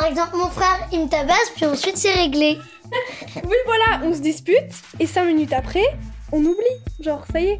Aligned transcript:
Par 0.00 0.08
exemple, 0.08 0.34
mon 0.38 0.48
frère, 0.48 0.88
il 0.92 1.00
me 1.00 1.08
tabasse, 1.08 1.52
puis 1.54 1.66
ensuite 1.66 1.98
c'est 1.98 2.14
réglé. 2.14 2.58
oui, 3.36 3.56
voilà, 3.66 4.00
on 4.02 4.14
se 4.14 4.20
dispute, 4.20 4.72
et 4.98 5.06
cinq 5.06 5.26
minutes 5.26 5.52
après, 5.52 5.84
on 6.32 6.38
oublie. 6.38 6.64
Genre, 7.00 7.22
ça 7.30 7.38
y 7.38 7.48
est. 7.48 7.58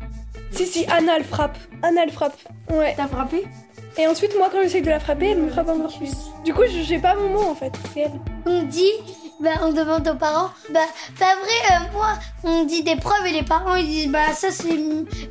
Si, 0.50 0.64
si, 0.66 0.86
Anna, 0.86 1.16
elle 1.18 1.24
frappe. 1.24 1.58
Anna, 1.82 2.04
elle 2.04 2.10
frappe. 2.10 2.38
Ouais. 2.70 2.94
T'as 2.96 3.08
frappé? 3.08 3.44
Et 3.98 4.06
ensuite, 4.06 4.34
moi, 4.38 4.48
quand 4.50 4.62
j'essaie 4.62 4.80
de 4.80 4.88
la 4.88 5.00
frapper, 5.00 5.32
elle 5.32 5.42
me 5.42 5.50
frappe 5.50 5.68
encore 5.68 5.94
plus. 5.98 6.12
Du 6.42 6.54
coup, 6.54 6.62
j'ai 6.66 6.98
pas 6.98 7.14
mon 7.14 7.28
mot, 7.28 7.50
en 7.50 7.54
fait. 7.54 7.72
C'est 7.92 8.00
elle. 8.00 8.20
On 8.46 8.62
dit, 8.62 8.90
bah, 9.40 9.50
on 9.62 9.72
demande 9.72 10.06
aux 10.06 10.16
parents, 10.16 10.50
bah, 10.72 10.80
pas 11.18 11.34
vrai, 11.36 11.74
euh, 11.74 11.92
moi, 11.92 12.18
on 12.44 12.64
dit 12.64 12.82
des 12.82 12.96
preuves 12.96 13.26
et 13.26 13.32
les 13.32 13.42
parents, 13.42 13.74
ils 13.74 13.86
disent, 13.86 14.08
bah, 14.10 14.32
ça 14.34 14.50
c'est 14.50 14.76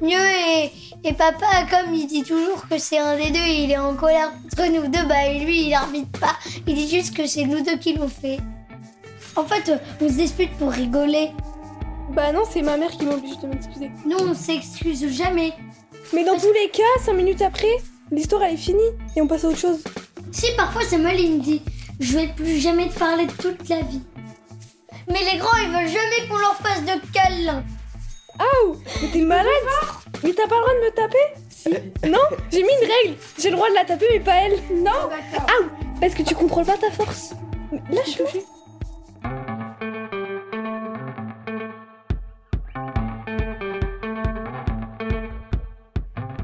mieux 0.02 0.30
et, 0.48 0.72
et 1.04 1.14
papa, 1.14 1.46
comme 1.70 1.94
il 1.94 2.08
dit 2.08 2.24
toujours 2.24 2.68
que 2.70 2.78
c'est 2.78 3.00
un 3.00 3.16
des 3.16 3.30
deux 3.32 3.40
il 3.40 3.72
est 3.72 3.78
en 3.78 3.96
colère 3.96 4.32
contre 4.56 4.72
nous 4.72 4.88
deux, 4.88 5.06
bah, 5.08 5.28
et 5.28 5.40
lui, 5.40 5.68
il 5.68 5.74
arbitre 5.74 6.20
pas. 6.20 6.38
Il 6.68 6.76
dit 6.76 6.90
juste 6.90 7.16
que 7.16 7.26
c'est 7.26 7.46
nous 7.46 7.62
deux 7.62 7.78
qui 7.78 7.94
l'ont 7.94 8.10
fait. 8.10 8.40
En 9.36 9.46
fait, 9.46 9.70
euh, 9.70 9.78
on 10.02 10.10
se 10.10 10.14
dispute 10.14 10.52
pour 10.58 10.72
rigoler. 10.72 11.32
Bah 12.12 12.34
non, 12.34 12.44
c'est 12.50 12.62
ma 12.64 12.76
mère 12.76 12.90
qui 12.90 13.06
m'oblige 13.06 13.38
de 13.38 13.48
m'excuser. 13.48 13.92
Nous, 14.06 14.18
on 14.18 14.34
s'excuse 14.34 15.08
jamais. 15.16 15.54
Mais 16.14 16.24
dans 16.26 16.38
tous 16.38 16.52
les 16.52 16.70
cas, 16.70 17.04
cinq 17.06 17.14
minutes 17.14 17.42
après, 17.42 17.78
l'histoire 18.12 18.44
elle 18.44 18.56
est 18.56 18.58
finie 18.58 18.80
et 19.16 19.22
on 19.22 19.28
passe 19.28 19.46
à 19.46 19.50
autre 19.50 19.60
chose. 19.60 19.84
Si, 20.32 20.48
parfois 20.58 20.82
c'est 20.88 20.98
mal, 20.98 21.20
il 21.20 21.36
me 21.36 21.40
dit 21.40 21.62
Je 22.00 22.18
vais 22.18 22.28
plus 22.36 22.58
jamais 22.58 22.90
te 22.90 22.98
parler 22.98 23.28
de 23.28 23.32
toute 23.32 23.70
la 23.70 23.82
vie. 23.82 24.02
Mais 25.10 25.32
les 25.32 25.38
grands, 25.38 25.58
ils 25.58 25.70
veulent 25.70 25.88
jamais 25.88 26.28
qu'on 26.30 26.38
leur 26.38 26.56
fasse 26.56 26.82
de 26.82 27.12
câlins. 27.12 27.64
Aouh 28.40 28.78
Mais 29.02 29.10
t'es 29.12 29.22
malade 29.22 29.50
Mais 30.24 30.32
t'as 30.34 30.48
pas 30.48 30.56
le 30.56 30.62
droit 30.62 30.74
de 30.74 30.86
me 30.86 30.92
taper 30.92 31.18
Si. 31.50 31.70
Non 32.08 32.20
J'ai 32.52 32.64
mis 32.64 32.70
une 32.82 32.90
règle 32.90 33.22
J'ai 33.38 33.50
le 33.50 33.56
droit 33.58 33.70
de 33.70 33.74
la 33.76 33.86
taper, 33.86 34.06
mais 34.14 34.20
pas 34.20 34.36
elle. 34.36 34.60
Non 34.82 34.92
Aouh 34.92 35.70
Parce 36.00 36.14
que 36.14 36.24
tu 36.24 36.36
contrôles 36.36 36.66
pas 36.66 36.78
ta 36.78 36.92
force. 36.92 37.34
Lâche-moi 37.92 38.30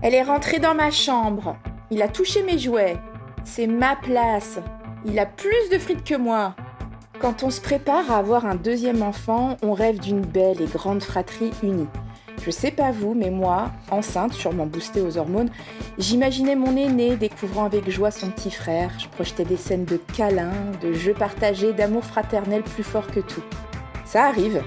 Elle 0.02 0.14
est 0.14 0.24
rentrée 0.24 0.60
dans 0.60 0.76
ma 0.76 0.92
chambre. 0.92 1.58
Il 1.90 2.02
a 2.02 2.08
touché 2.08 2.44
mes 2.44 2.60
jouets. 2.60 2.98
C'est 3.44 3.68
ma 3.68 3.96
place. 3.96 4.60
Il 5.06 5.18
a 5.18 5.26
plus 5.26 5.70
de 5.72 5.80
frites 5.80 6.04
que 6.04 6.16
moi. 6.16 6.56
Quand 7.26 7.42
on 7.42 7.50
se 7.50 7.60
prépare 7.60 8.12
à 8.12 8.18
avoir 8.18 8.46
un 8.46 8.54
deuxième 8.54 9.02
enfant, 9.02 9.58
on 9.64 9.74
rêve 9.74 10.00
d'une 10.00 10.22
belle 10.22 10.62
et 10.62 10.68
grande 10.68 11.02
fratrie 11.02 11.50
unie. 11.64 11.88
Je 12.46 12.52
sais 12.52 12.70
pas 12.70 12.92
vous, 12.92 13.16
mais 13.16 13.32
moi, 13.32 13.72
enceinte, 13.90 14.34
sûrement 14.34 14.68
boostée 14.68 15.02
aux 15.02 15.18
hormones, 15.18 15.50
j'imaginais 15.98 16.56
mon 16.56 16.78
aîné 16.78 17.16
découvrant 17.16 17.66
avec 17.66 17.90
joie 17.90 18.12
son 18.12 18.30
petit 18.30 18.52
frère. 18.52 18.92
Je 19.00 19.08
projetais 19.08 19.44
des 19.44 19.58
scènes 19.58 19.86
de 19.86 19.98
câlins, 19.98 20.54
de 20.84 20.94
jeux 20.94 21.16
partagés, 21.16 21.74
d'amour 21.74 22.04
fraternel 22.04 22.62
plus 22.62 22.84
fort 22.84 23.08
que 23.08 23.22
tout. 23.22 23.44
Ça 24.06 24.26
arrive, 24.26 24.62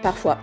parfois. 0.00 0.38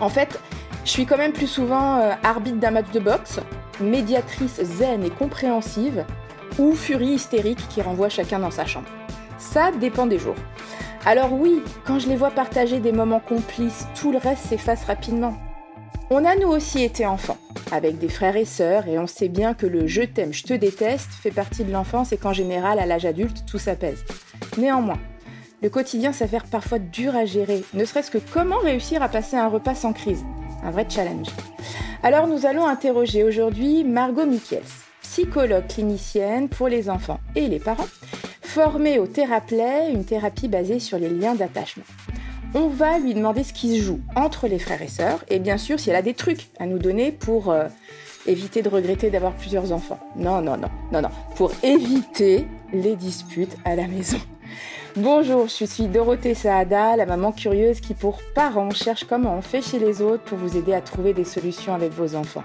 En 0.00 0.08
fait, 0.08 0.36
je 0.84 0.90
suis 0.90 1.06
quand 1.06 1.16
même 1.16 1.32
plus 1.32 1.46
souvent 1.46 1.98
euh, 1.98 2.10
arbitre 2.24 2.58
d'un 2.58 2.72
match 2.72 2.90
de 2.90 2.98
boxe, 2.98 3.38
médiatrice 3.80 4.60
zen 4.60 5.04
et 5.04 5.10
compréhensive, 5.10 6.04
ou 6.58 6.74
furie 6.74 7.10
hystérique 7.10 7.68
qui 7.68 7.82
renvoie 7.82 8.08
chacun 8.08 8.40
dans 8.40 8.50
sa 8.50 8.66
chambre. 8.66 8.88
Ça 9.42 9.70
dépend 9.72 10.06
des 10.06 10.18
jours. 10.18 10.36
Alors 11.04 11.32
oui, 11.32 11.62
quand 11.84 11.98
je 11.98 12.08
les 12.08 12.16
vois 12.16 12.30
partager 12.30 12.78
des 12.78 12.92
moments 12.92 13.20
complices, 13.20 13.86
tout 14.00 14.12
le 14.12 14.18
reste 14.18 14.46
s'efface 14.46 14.84
rapidement. 14.84 15.34
On 16.10 16.24
a 16.24 16.36
nous 16.36 16.48
aussi 16.48 16.82
été 16.82 17.04
enfants, 17.06 17.36
avec 17.72 17.98
des 17.98 18.08
frères 18.08 18.36
et 18.36 18.44
sœurs, 18.44 18.86
et 18.86 18.98
on 18.98 19.06
sait 19.06 19.28
bien 19.28 19.52
que 19.52 19.66
le 19.66 19.86
je 19.86 20.02
t'aime, 20.02 20.32
je 20.32 20.44
te 20.44 20.54
déteste 20.54 21.10
fait 21.10 21.32
partie 21.32 21.64
de 21.64 21.72
l'enfance 21.72 22.12
et 22.12 22.18
qu'en 22.18 22.32
général, 22.32 22.78
à 22.78 22.86
l'âge 22.86 23.04
adulte, 23.04 23.44
tout 23.44 23.58
s'apaise. 23.58 24.04
Néanmoins, 24.58 24.98
le 25.60 25.68
quotidien 25.70 26.12
s'avère 26.12 26.44
parfois 26.44 26.78
dur 26.78 27.16
à 27.16 27.24
gérer, 27.24 27.64
ne 27.74 27.84
serait-ce 27.84 28.10
que 28.10 28.18
comment 28.32 28.58
réussir 28.58 29.02
à 29.02 29.08
passer 29.08 29.36
un 29.36 29.48
repas 29.48 29.74
sans 29.74 29.92
crise. 29.92 30.24
Un 30.62 30.70
vrai 30.70 30.86
challenge. 30.88 31.28
Alors 32.04 32.26
nous 32.26 32.46
allons 32.46 32.66
interroger 32.66 33.24
aujourd'hui 33.24 33.84
Margot 33.84 34.26
Michels, 34.26 34.62
psychologue 35.02 35.66
clinicienne 35.66 36.48
pour 36.48 36.68
les 36.68 36.88
enfants 36.88 37.20
et 37.34 37.48
les 37.48 37.58
parents, 37.58 37.88
formée 38.52 38.98
au 38.98 39.06
Theraplay, 39.06 39.90
une 39.90 40.04
thérapie 40.04 40.46
basée 40.46 40.78
sur 40.78 40.98
les 40.98 41.08
liens 41.08 41.34
d'attachement. 41.34 41.84
On 42.54 42.68
va 42.68 42.98
lui 42.98 43.14
demander 43.14 43.44
ce 43.44 43.54
qui 43.54 43.78
se 43.78 43.82
joue 43.82 44.00
entre 44.14 44.46
les 44.46 44.58
frères 44.58 44.82
et 44.82 44.88
sœurs 44.88 45.24
et 45.30 45.38
bien 45.38 45.56
sûr 45.56 45.80
si 45.80 45.88
elle 45.88 45.96
a 45.96 46.02
des 46.02 46.12
trucs 46.12 46.48
à 46.58 46.66
nous 46.66 46.78
donner 46.78 47.12
pour 47.12 47.50
euh, 47.50 47.64
éviter 48.26 48.60
de 48.60 48.68
regretter 48.68 49.08
d'avoir 49.08 49.32
plusieurs 49.32 49.72
enfants. 49.72 49.98
Non, 50.16 50.42
non, 50.42 50.58
non, 50.58 50.68
non, 50.92 51.00
non, 51.00 51.08
pour 51.34 51.52
éviter 51.62 52.46
les 52.74 52.94
disputes 52.94 53.56
à 53.64 53.74
la 53.74 53.88
maison. 53.88 54.18
Bonjour, 54.96 55.48
je 55.48 55.64
suis 55.64 55.86
Dorothée 55.86 56.34
Saada, 56.34 56.94
la 56.96 57.06
maman 57.06 57.32
curieuse 57.32 57.80
qui 57.80 57.94
pour 57.94 58.18
parents 58.34 58.72
cherche 58.72 59.04
comment 59.04 59.34
on 59.34 59.40
fait 59.40 59.62
chez 59.62 59.78
les 59.78 60.02
autres 60.02 60.24
pour 60.24 60.36
vous 60.36 60.58
aider 60.58 60.74
à 60.74 60.82
trouver 60.82 61.14
des 61.14 61.24
solutions 61.24 61.74
avec 61.74 61.92
vos 61.92 62.14
enfants. 62.14 62.44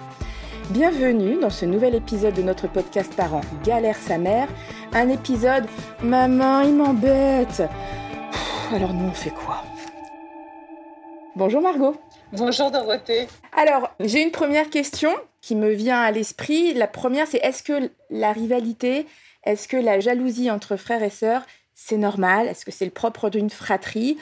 Bienvenue 0.72 1.40
dans 1.40 1.50
ce 1.50 1.64
nouvel 1.64 1.96
épisode 1.96 2.34
de 2.34 2.42
notre 2.42 2.68
podcast 2.68 3.16
Parents 3.16 3.40
Galère 3.64 3.96
sa 3.96 4.18
mère, 4.18 4.50
un 4.92 5.08
épisode 5.08 5.64
Maman, 6.04 6.60
il 6.60 6.76
m'embête. 6.76 7.64
Alors 8.74 8.94
nous 8.94 9.08
on 9.08 9.14
fait 9.14 9.30
quoi? 9.30 9.64
Bonjour 11.38 11.62
Margot. 11.62 11.96
Bonjour 12.34 12.70
Dorothée. 12.70 13.30
Alors, 13.56 13.92
j'ai 14.02 14.22
une 14.22 14.32
première 14.32 14.70
question 14.70 15.12
qui 15.42 15.56
me 15.56 15.70
vient 15.72 16.02
à 16.02 16.12
l'esprit. 16.12 16.74
La 16.74 16.88
première, 16.88 17.28
c'est 17.28 17.38
est-ce 17.38 17.64
que 17.64 17.90
la 18.10 18.34
rivalité, 18.34 19.08
est-ce 19.46 19.70
que 19.70 19.78
la 19.78 20.02
jalousie 20.02 20.52
entre 20.52 20.76
frères 20.76 21.04
et 21.04 21.10
sœurs, 21.10 21.44
c'est 21.76 21.96
normal? 21.96 22.48
Est-ce 22.48 22.66
que 22.66 22.72
c'est 22.72 22.84
le 22.84 22.92
propre 22.92 23.30
d'une 23.30 23.50
fratrie? 23.50 24.18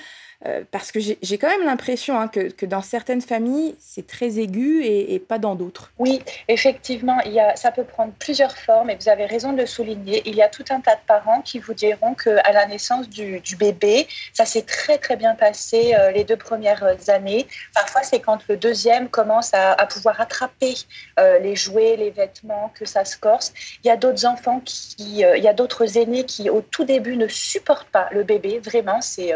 Euh, 0.47 0.63
parce 0.71 0.91
que 0.91 0.99
j'ai 0.99 1.37
quand 1.37 1.47
même 1.47 1.65
l'impression 1.65 2.19
hein, 2.19 2.27
que, 2.27 2.65
dans 2.65 2.81
certaines 2.81 3.21
familles, 3.21 3.75
c'est 3.79 4.05
très 4.05 4.37
aigu 4.39 4.83
et, 4.83 5.19
pas 5.19 5.39
dans 5.39 5.55
d'autres. 5.55 5.91
Oui, 5.97 6.21
effectivement, 6.47 7.17
ça 7.55 7.71
peut 7.71 7.83
prendre 7.83 8.13
plusieurs 8.19 8.57
formes 8.57 8.89
et 8.89 8.95
vous 8.95 9.09
avez 9.09 9.25
raison 9.25 9.53
de 9.53 9.61
le 9.61 9.65
souligner. 9.65 10.21
Il 10.25 10.35
y 10.35 10.41
a 10.41 10.49
tout 10.49 10.65
un 10.69 10.81
tas 10.81 10.95
de 10.95 11.01
parents 11.07 11.41
qui 11.41 11.59
vous 11.59 11.73
diront 11.73 12.13
qu'à 12.13 12.51
la 12.51 12.65
naissance 12.67 13.09
du, 13.09 13.41
bébé, 13.57 14.07
ça 14.33 14.45
s'est 14.45 14.63
très 14.63 14.97
très 14.97 15.15
bien 15.15 15.33
passé 15.35 15.95
euh, 15.97 16.11
les 16.11 16.23
deux 16.23 16.35
premières 16.35 16.83
années. 17.09 17.47
Parfois, 17.73 18.03
c'est 18.03 18.19
quand 18.19 18.39
le 18.47 18.57
deuxième 18.57 19.09
commence 19.09 19.53
à, 19.53 19.75
pouvoir 19.87 20.19
attraper 20.19 20.75
euh, 21.19 21.39
les 21.39 21.55
jouets, 21.55 21.95
les 21.95 22.11
vêtements, 22.11 22.71
que 22.75 22.85
ça 22.85 23.05
se 23.05 23.17
corse. 23.17 23.53
Il 23.83 23.87
y 23.87 23.91
a 23.91 23.97
d'autres 23.97 24.25
enfants 24.25 24.61
qui, 24.63 25.21
il 25.21 25.43
y 25.43 25.47
a 25.47 25.53
d'autres 25.53 25.97
aînés 25.97 26.25
qui 26.25 26.49
au 26.49 26.61
tout 26.61 26.83
début 26.83 27.15
ne 27.17 27.27
supportent 27.27 27.89
pas 27.89 28.09
le 28.11 28.23
bébé. 28.23 28.59
Vraiment, 28.59 28.99
c'est 29.01 29.33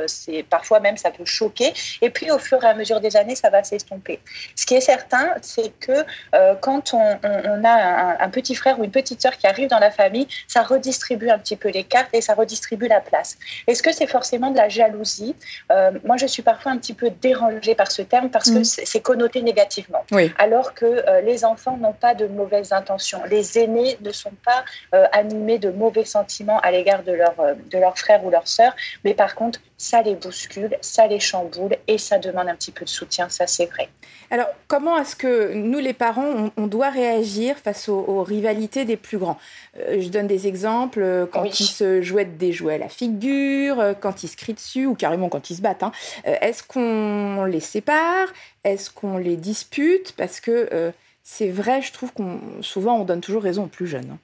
parfois 0.49 0.79
même 0.79 0.97
ça 0.99 1.11
peut 1.11 1.25
choquer. 1.25 1.73
Et 2.01 2.09
puis, 2.09 2.31
au 2.31 2.37
fur 2.37 2.63
et 2.63 2.67
à 2.67 2.73
mesure 2.73 2.99
des 2.99 3.15
années, 3.17 3.35
ça 3.35 3.49
va 3.49 3.63
s'estomper. 3.63 4.19
Ce 4.55 4.65
qui 4.65 4.75
est 4.75 4.81
certain, 4.81 5.33
c'est 5.41 5.71
que 5.79 5.91
euh, 6.35 6.55
quand 6.61 6.93
on, 6.93 7.17
on, 7.23 7.41
on 7.53 7.63
a 7.63 7.71
un, 7.71 8.19
un, 8.19 8.29
petit 8.29 8.55
frère 8.55 8.79
ou 8.79 8.83
une 8.83 8.91
petite 8.91 9.21
sœur 9.21 9.35
qui 9.38 9.47
arrive 9.47 9.69
dans 9.69 9.79
la 9.79 9.91
famille, 9.91 10.27
ça 10.47 10.61
redistribue 10.63 11.29
un 11.29 11.39
petit 11.39 11.55
peu 11.55 11.69
les 11.69 11.83
cartes 11.83 12.09
et 12.13 12.21
ça 12.21 12.33
redistribue 12.33 12.88
la 12.88 13.01
place. 13.01 13.38
Est-ce 13.67 13.81
que 13.81 13.91
c'est 13.91 14.07
forcément 14.07 14.51
de 14.51 14.57
la 14.57 14.69
jalousie? 14.69 15.35
Euh, 15.71 15.91
Moi, 16.03 16.17
je 16.17 16.27
suis 16.27 16.43
parfois 16.43 16.71
un 16.71 16.77
petit 16.77 16.93
peu 16.93 17.09
dérangée 17.09 17.75
par 17.75 17.91
ce 17.91 18.01
terme 18.01 18.29
parce 18.29 18.51
que 18.51 18.63
c'est 18.63 19.01
connoté 19.01 19.41
négativement. 19.41 20.03
Oui. 20.11 20.31
Alors 20.38 20.73
que 20.73 20.85
euh, 20.85 21.21
les 21.21 21.45
enfants 21.45 21.77
n'ont 21.77 21.93
pas 21.93 22.13
de 22.13 22.27
mauvaises 22.27 22.71
intentions. 22.73 23.21
Les 23.29 23.57
aînés 23.59 23.97
ne 24.01 24.11
sont 24.11 24.33
pas 24.43 24.63
animés 25.11 25.59
de 25.59 25.69
mauvais 25.71 26.05
sentiments 26.05 26.59
à 26.59 26.71
l'égard 26.71 27.03
de 27.03 27.11
leur, 27.11 27.35
de 27.71 27.77
leur 27.77 27.97
frère 27.97 28.23
ou 28.25 28.29
leur 28.29 28.47
sœur, 28.47 28.75
mais 29.03 29.13
par 29.13 29.35
contre, 29.35 29.59
ça 29.79 30.01
les 30.01 30.13
bouscule, 30.13 30.78
ça 30.81 31.07
les 31.07 31.22
chamboule 31.22 31.78
et 31.88 31.97
ça 31.97 32.19
demande 32.19 32.50
un 32.50 32.56
petit 32.56 32.72
peu 32.72 32.84
de 32.84 32.90
soutien, 32.90 33.29
ça 33.29 33.47
c'est 33.47 33.66
vrai. 33.66 33.88
Alors, 34.29 34.47
comment 34.67 34.97
est-ce 35.00 35.16
que 35.16 35.53
nous, 35.53 35.79
les 35.79 35.94
parents, 35.94 36.28
on, 36.28 36.51
on 36.57 36.67
doit 36.67 36.90
réagir 36.90 37.57
face 37.57 37.88
aux, 37.88 37.97
aux, 37.97 38.22
rivalités 38.22 38.84
des 38.84 38.97
plus 38.97 39.18
grands? 39.18 39.38
Euh, 39.79 40.01
Je 40.01 40.09
donne 40.09 40.28
des 40.28 40.48
exemples, 40.48 41.01
euh, 41.01 41.25
quand 41.25 41.44
oui. 41.44 41.51
ils 41.57 41.65
se 41.65 42.01
jouettent 42.01 42.38
des 42.38 42.51
jouets 42.51 42.75
à 42.75 42.77
la 42.77 42.89
figure, 42.89 43.80
euh, 43.80 43.94
quand 43.98 44.21
ils 44.24 44.27
se 44.27 44.36
crient 44.36 44.53
dessus 44.53 44.86
ou 44.86 44.95
carrément 44.95 45.30
quand 45.30 45.50
ils 45.50 45.56
se 45.56 45.62
battent. 45.62 45.83
Hein. 45.83 45.94
Est-ce 46.25 46.62
qu'on 46.62 47.45
les 47.45 47.62
sépare? 47.62 48.27
Est-ce 48.65 48.92
qu'on 48.92 49.18
les 49.18 49.38
dispute? 49.38 50.12
Parce 50.18 50.42
que 50.42 50.92
c'est 51.24 51.50
vrai, 51.50 51.81
je 51.81 51.94
trouve 51.94 52.12
qu'on 52.12 52.39
souvent 52.62 53.00
on 53.00 53.06
donne 53.06 53.21
toujours 53.21 53.44
raison 53.44 53.63
aux 53.63 53.68
plus 53.68 53.88
jeunes. 53.88 54.12
Hein. 54.12 54.19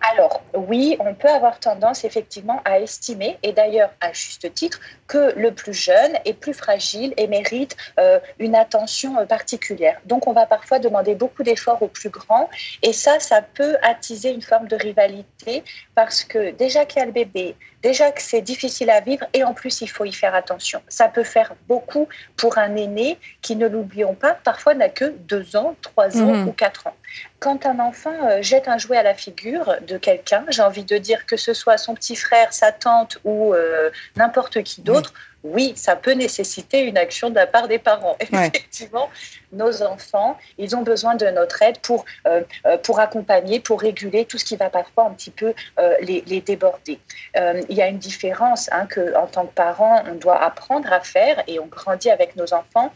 Alors, 0.00 0.42
oui, 0.54 0.96
on 1.00 1.14
peut 1.14 1.28
avoir 1.28 1.58
tendance 1.58 2.04
effectivement 2.04 2.60
à 2.64 2.80
estimer, 2.80 3.38
et 3.42 3.52
d'ailleurs 3.52 3.90
à 4.00 4.12
juste 4.12 4.52
titre, 4.54 4.80
que 5.06 5.32
le 5.36 5.52
plus 5.52 5.74
jeune 5.74 6.12
est 6.24 6.34
plus 6.34 6.54
fragile 6.54 7.14
et 7.16 7.26
mérite 7.26 7.76
euh, 7.98 8.20
une 8.38 8.54
attention 8.54 9.26
particulière. 9.26 10.00
Donc, 10.04 10.26
on 10.26 10.32
va 10.32 10.46
parfois 10.46 10.78
demander 10.78 11.14
beaucoup 11.14 11.42
d'efforts 11.42 11.82
au 11.82 11.88
plus 11.88 12.10
grand, 12.10 12.48
et 12.82 12.92
ça, 12.92 13.18
ça 13.18 13.42
peut 13.42 13.76
attiser 13.82 14.30
une 14.30 14.42
forme 14.42 14.68
de 14.68 14.76
rivalité, 14.76 15.64
parce 15.94 16.22
que 16.22 16.50
déjà 16.52 16.84
qu'il 16.84 17.00
y 17.00 17.02
a 17.02 17.06
le 17.06 17.12
bébé, 17.12 17.56
déjà 17.82 18.10
que 18.10 18.22
c'est 18.22 18.42
difficile 18.42 18.90
à 18.90 19.00
vivre, 19.00 19.26
et 19.34 19.44
en 19.44 19.54
plus, 19.54 19.80
il 19.80 19.88
faut 19.88 20.04
y 20.04 20.12
faire 20.12 20.34
attention. 20.34 20.80
Ça 20.88 21.08
peut 21.08 21.24
faire 21.24 21.54
beaucoup 21.66 22.08
pour 22.36 22.58
un 22.58 22.76
aîné 22.76 23.18
qui, 23.42 23.56
ne 23.56 23.66
l'oublions 23.66 24.14
pas, 24.14 24.34
parfois 24.34 24.74
n'a 24.74 24.88
que 24.88 25.06
deux 25.06 25.56
ans, 25.56 25.74
trois 25.82 26.16
ans 26.18 26.34
mmh. 26.34 26.48
ou 26.48 26.52
quatre 26.52 26.86
ans. 26.86 26.94
Quand 27.40 27.66
un 27.66 27.78
enfant 27.78 28.14
euh, 28.28 28.42
jette 28.42 28.68
un 28.68 28.78
jouet 28.78 28.96
à 28.96 29.02
la 29.02 29.14
figure 29.14 29.76
de 29.86 29.96
quelqu'un, 29.96 30.44
j'ai 30.48 30.62
envie 30.62 30.84
de 30.84 30.98
dire 30.98 31.26
que 31.26 31.36
ce 31.36 31.54
soit 31.54 31.78
son 31.78 31.94
petit 31.94 32.16
frère, 32.16 32.52
sa 32.52 32.72
tante 32.72 33.18
ou 33.24 33.54
euh, 33.54 33.90
n'importe 34.16 34.62
qui 34.62 34.82
d'autre, 34.82 35.12
ça 35.74 35.96
peut 35.96 36.12
nécessiter 36.12 36.80
une 36.80 36.98
action 36.98 37.30
de 37.30 37.34
la 37.34 37.46
part 37.46 37.68
des 37.68 37.78
parents. 37.78 38.16
Effectivement, 38.20 39.08
nos 39.52 39.82
enfants, 39.82 40.36
ils 40.58 40.76
ont 40.76 40.82
besoin 40.82 41.14
de 41.14 41.26
notre 41.26 41.62
aide 41.62 41.78
pour, 41.78 42.04
euh, 42.26 42.42
euh, 42.66 42.76
pour 42.78 43.00
accompagner, 43.00 43.60
pour 43.60 43.80
réguler 43.80 44.24
tout 44.24 44.38
ce 44.38 44.44
qui 44.44 44.56
va 44.56 44.70
parfois 44.70 45.04
un 45.06 45.10
petit 45.10 45.30
peu 45.30 45.54
euh, 45.78 45.94
les, 46.02 46.22
les, 46.26 46.40
déborder. 46.40 46.98
il 47.34 47.76
y 47.76 47.82
a 47.82 47.88
une 47.88 47.98
différence 47.98 48.68
hein, 48.72 48.86
que, 48.86 49.14
en 49.16 49.26
tant 49.26 49.46
que 49.46 49.54
parents, 49.54 50.02
on 50.10 50.14
doit 50.14 50.42
apprendre 50.42 50.92
à 50.92 51.00
faire 51.00 51.42
et 51.46 51.58
on 51.58 51.66
grandit 51.66 52.10
avec 52.10 52.36
nos 52.36 52.54
enfants 52.54 52.92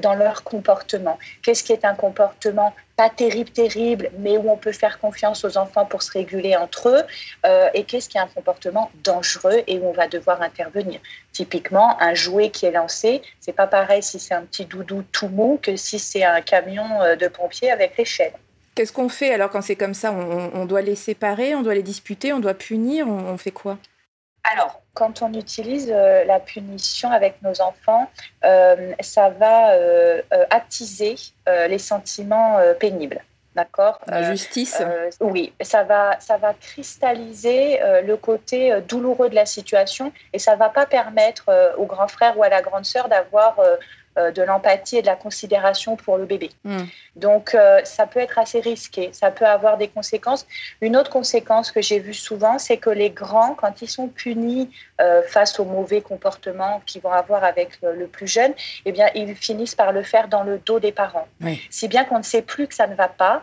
dans 0.00 0.14
leur 0.14 0.44
comportement. 0.44 1.18
Qu'est-ce 1.42 1.64
qui 1.64 1.72
est 1.72 1.84
un 1.84 1.94
comportement 1.94 2.74
pas 2.96 3.08
terrible, 3.08 3.50
terrible, 3.50 4.10
mais 4.18 4.36
où 4.36 4.50
on 4.50 4.56
peut 4.56 4.72
faire 4.72 4.98
confiance 4.98 5.44
aux 5.44 5.56
enfants 5.56 5.86
pour 5.86 6.02
se 6.02 6.12
réguler 6.12 6.54
entre 6.56 6.90
eux, 6.90 7.02
et 7.74 7.84
qu'est-ce 7.84 8.08
qui 8.08 8.18
est 8.18 8.20
un 8.20 8.26
comportement 8.26 8.90
dangereux 9.02 9.62
et 9.66 9.78
où 9.78 9.86
on 9.86 9.92
va 9.92 10.08
devoir 10.08 10.42
intervenir? 10.42 11.00
Typiquement, 11.32 11.91
un 12.00 12.14
jouet 12.14 12.50
qui 12.50 12.66
est 12.66 12.70
lancé, 12.70 13.22
c'est 13.40 13.52
pas 13.52 13.66
pareil 13.66 14.02
si 14.02 14.18
c'est 14.18 14.34
un 14.34 14.42
petit 14.42 14.64
doudou 14.64 15.02
tout 15.12 15.28
mou 15.28 15.58
que 15.62 15.76
si 15.76 15.98
c'est 15.98 16.24
un 16.24 16.40
camion 16.40 17.00
euh, 17.00 17.16
de 17.16 17.28
pompiers 17.28 17.70
avec 17.70 17.96
les 17.96 18.04
chaînes. 18.04 18.32
Qu'est-ce 18.74 18.92
qu'on 18.92 19.08
fait 19.08 19.34
alors 19.34 19.50
quand 19.50 19.60
c'est 19.60 19.76
comme 19.76 19.94
ça? 19.94 20.12
On, 20.12 20.64
doit 20.64 20.80
les 20.80 20.96
séparer, 20.96 21.54
on 21.54 21.62
doit 21.62 21.74
les 21.74 21.82
disputer, 21.82 22.32
on 22.32 22.40
doit 22.40 22.54
punir, 22.54 23.06
on, 23.06 23.36
fait 23.36 23.50
quoi? 23.50 23.76
Alors, 24.50 24.80
quand 24.94 25.20
on 25.20 25.34
utilise 25.34 25.92
euh, 25.94 26.24
la 26.24 26.40
punition 26.40 27.10
avec 27.10 27.42
nos 27.42 27.60
enfants, 27.60 28.10
euh, 28.44 28.92
ça 29.00 29.28
va 29.28 29.74
attiser 30.50 31.16
les 31.46 31.78
sentiments 31.78 32.56
pénibles. 32.80 33.22
D'accord. 33.54 34.00
La 34.06 34.22
justice. 34.22 34.82
Oui, 35.20 35.52
ça 35.60 35.84
va, 35.84 36.18
ça 36.20 36.38
va 36.38 36.54
cristalliser 36.54 37.80
le 38.02 38.16
côté 38.16 38.80
douloureux 38.88 39.28
de 39.28 39.34
la 39.34 39.44
situation 39.44 40.12
et 40.32 40.38
ça 40.38 40.56
va 40.56 40.70
pas 40.70 40.86
permettre 40.86 41.50
au 41.76 41.84
grand 41.84 42.08
frère 42.08 42.38
ou 42.38 42.42
à 42.42 42.48
la 42.48 42.62
grande 42.62 42.86
sœur 42.86 43.08
d'avoir 43.08 43.58
euh, 43.60 43.76
de 44.16 44.42
l'empathie 44.42 44.98
et 44.98 45.02
de 45.02 45.06
la 45.06 45.16
considération 45.16 45.96
pour 45.96 46.18
le 46.18 46.26
bébé. 46.26 46.50
Hmm. 46.64 46.84
Donc, 47.16 47.54
euh, 47.54 47.80
ça 47.84 48.06
peut 48.06 48.20
être 48.20 48.38
assez 48.38 48.60
risqué, 48.60 49.10
ça 49.12 49.30
peut 49.30 49.44
avoir 49.44 49.76
des 49.76 49.88
conséquences. 49.88 50.46
Une 50.80 50.96
autre 50.96 51.10
conséquence 51.10 51.70
que 51.70 51.82
j'ai 51.82 51.98
vue 51.98 52.14
souvent, 52.14 52.58
c'est 52.58 52.78
que 52.78 52.90
les 52.90 53.10
grands, 53.10 53.54
quand 53.54 53.82
ils 53.82 53.88
sont 53.88 54.08
punis 54.08 54.70
euh, 55.00 55.22
face 55.22 55.60
aux 55.60 55.64
mauvais 55.64 56.00
comportements 56.00 56.82
qu'ils 56.86 57.02
vont 57.02 57.12
avoir 57.12 57.44
avec 57.44 57.78
le 57.82 58.06
plus 58.06 58.26
jeune, 58.26 58.54
eh 58.86 58.92
bien, 58.92 59.08
ils 59.14 59.34
finissent 59.34 59.74
par 59.74 59.92
le 59.92 60.02
faire 60.02 60.28
dans 60.28 60.42
le 60.42 60.58
dos 60.58 60.80
des 60.80 60.92
parents. 60.92 61.28
Si 61.70 61.88
bien 61.88 62.04
qu'on 62.04 62.18
ne 62.18 62.22
sait 62.22 62.42
plus 62.42 62.66
que 62.66 62.74
ça 62.74 62.86
ne 62.86 62.94
va 62.94 63.08
pas 63.08 63.42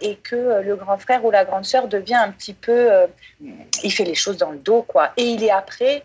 et 0.00 0.16
que 0.16 0.60
le 0.62 0.76
grand 0.76 0.98
frère 0.98 1.24
ou 1.24 1.30
la 1.30 1.44
grande 1.44 1.64
sœur 1.64 1.88
devient 1.88 2.14
un 2.14 2.30
petit 2.30 2.54
peu, 2.54 2.90
il 3.82 3.90
fait 3.90 4.04
les 4.04 4.14
choses 4.14 4.36
dans 4.36 4.50
le 4.50 4.58
dos, 4.58 4.82
quoi. 4.82 5.12
Et 5.16 5.24
il 5.24 5.42
est 5.42 5.50
après 5.50 6.02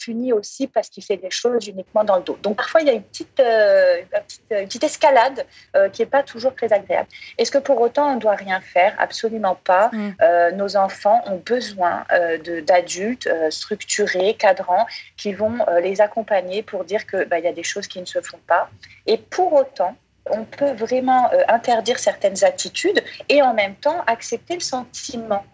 puni 0.00 0.32
aussi 0.32 0.66
parce 0.66 0.88
qu'il 0.88 1.04
fait 1.04 1.16
des 1.16 1.30
choses 1.30 1.66
uniquement 1.66 2.04
dans 2.04 2.16
le 2.16 2.22
dos. 2.22 2.38
Donc, 2.42 2.56
parfois, 2.56 2.82
il 2.82 2.87
y 2.88 2.90
a 2.90 2.94
une 2.94 3.02
petite, 3.02 3.40
euh, 3.40 4.02
petite, 4.48 4.84
escalade 4.84 5.46
euh, 5.76 5.88
qui 5.88 6.02
n'est 6.02 6.06
pas 6.06 6.22
toujours 6.22 6.54
très 6.54 6.72
agréable. 6.72 7.08
Est-ce 7.36 7.50
que 7.50 7.58
pour 7.58 7.80
autant 7.80 8.12
on 8.12 8.14
ne 8.16 8.20
doit 8.20 8.34
rien 8.34 8.60
faire? 8.60 8.94
Absolument 8.98 9.56
pas. 9.56 9.90
Mm. 9.92 10.10
Euh, 10.20 10.50
nos 10.52 10.76
enfants 10.76 11.22
ont 11.26 11.40
besoin 11.44 12.04
d'adultes 12.66 13.28
structurés, 13.50 14.34
cadrants, 14.34 14.86
qui 15.16 15.32
vont 15.32 15.58
les 15.82 16.00
accompagner 16.00 16.62
pour 16.62 16.84
dire 16.84 17.06
qu'il 17.06 17.24
bah, 17.24 17.38
y 17.38 17.46
a 17.46 17.52
des 17.52 17.62
choses 17.62 17.86
qui 17.86 18.00
ne 18.00 18.06
se 18.06 18.20
font 18.20 18.40
pas. 18.46 18.68
Et 19.06 19.18
pour 19.18 19.52
autant, 19.52 19.96
on 20.30 20.44
peut 20.44 20.72
vraiment 20.72 21.30
interdire 21.48 21.98
certaines 21.98 22.44
attitudes 22.44 23.02
et 23.28 23.42
en 23.42 23.54
même 23.54 23.74
temps 23.74 24.02
accepter 24.06 24.54
le 24.54 24.60
sentiment 24.60 25.44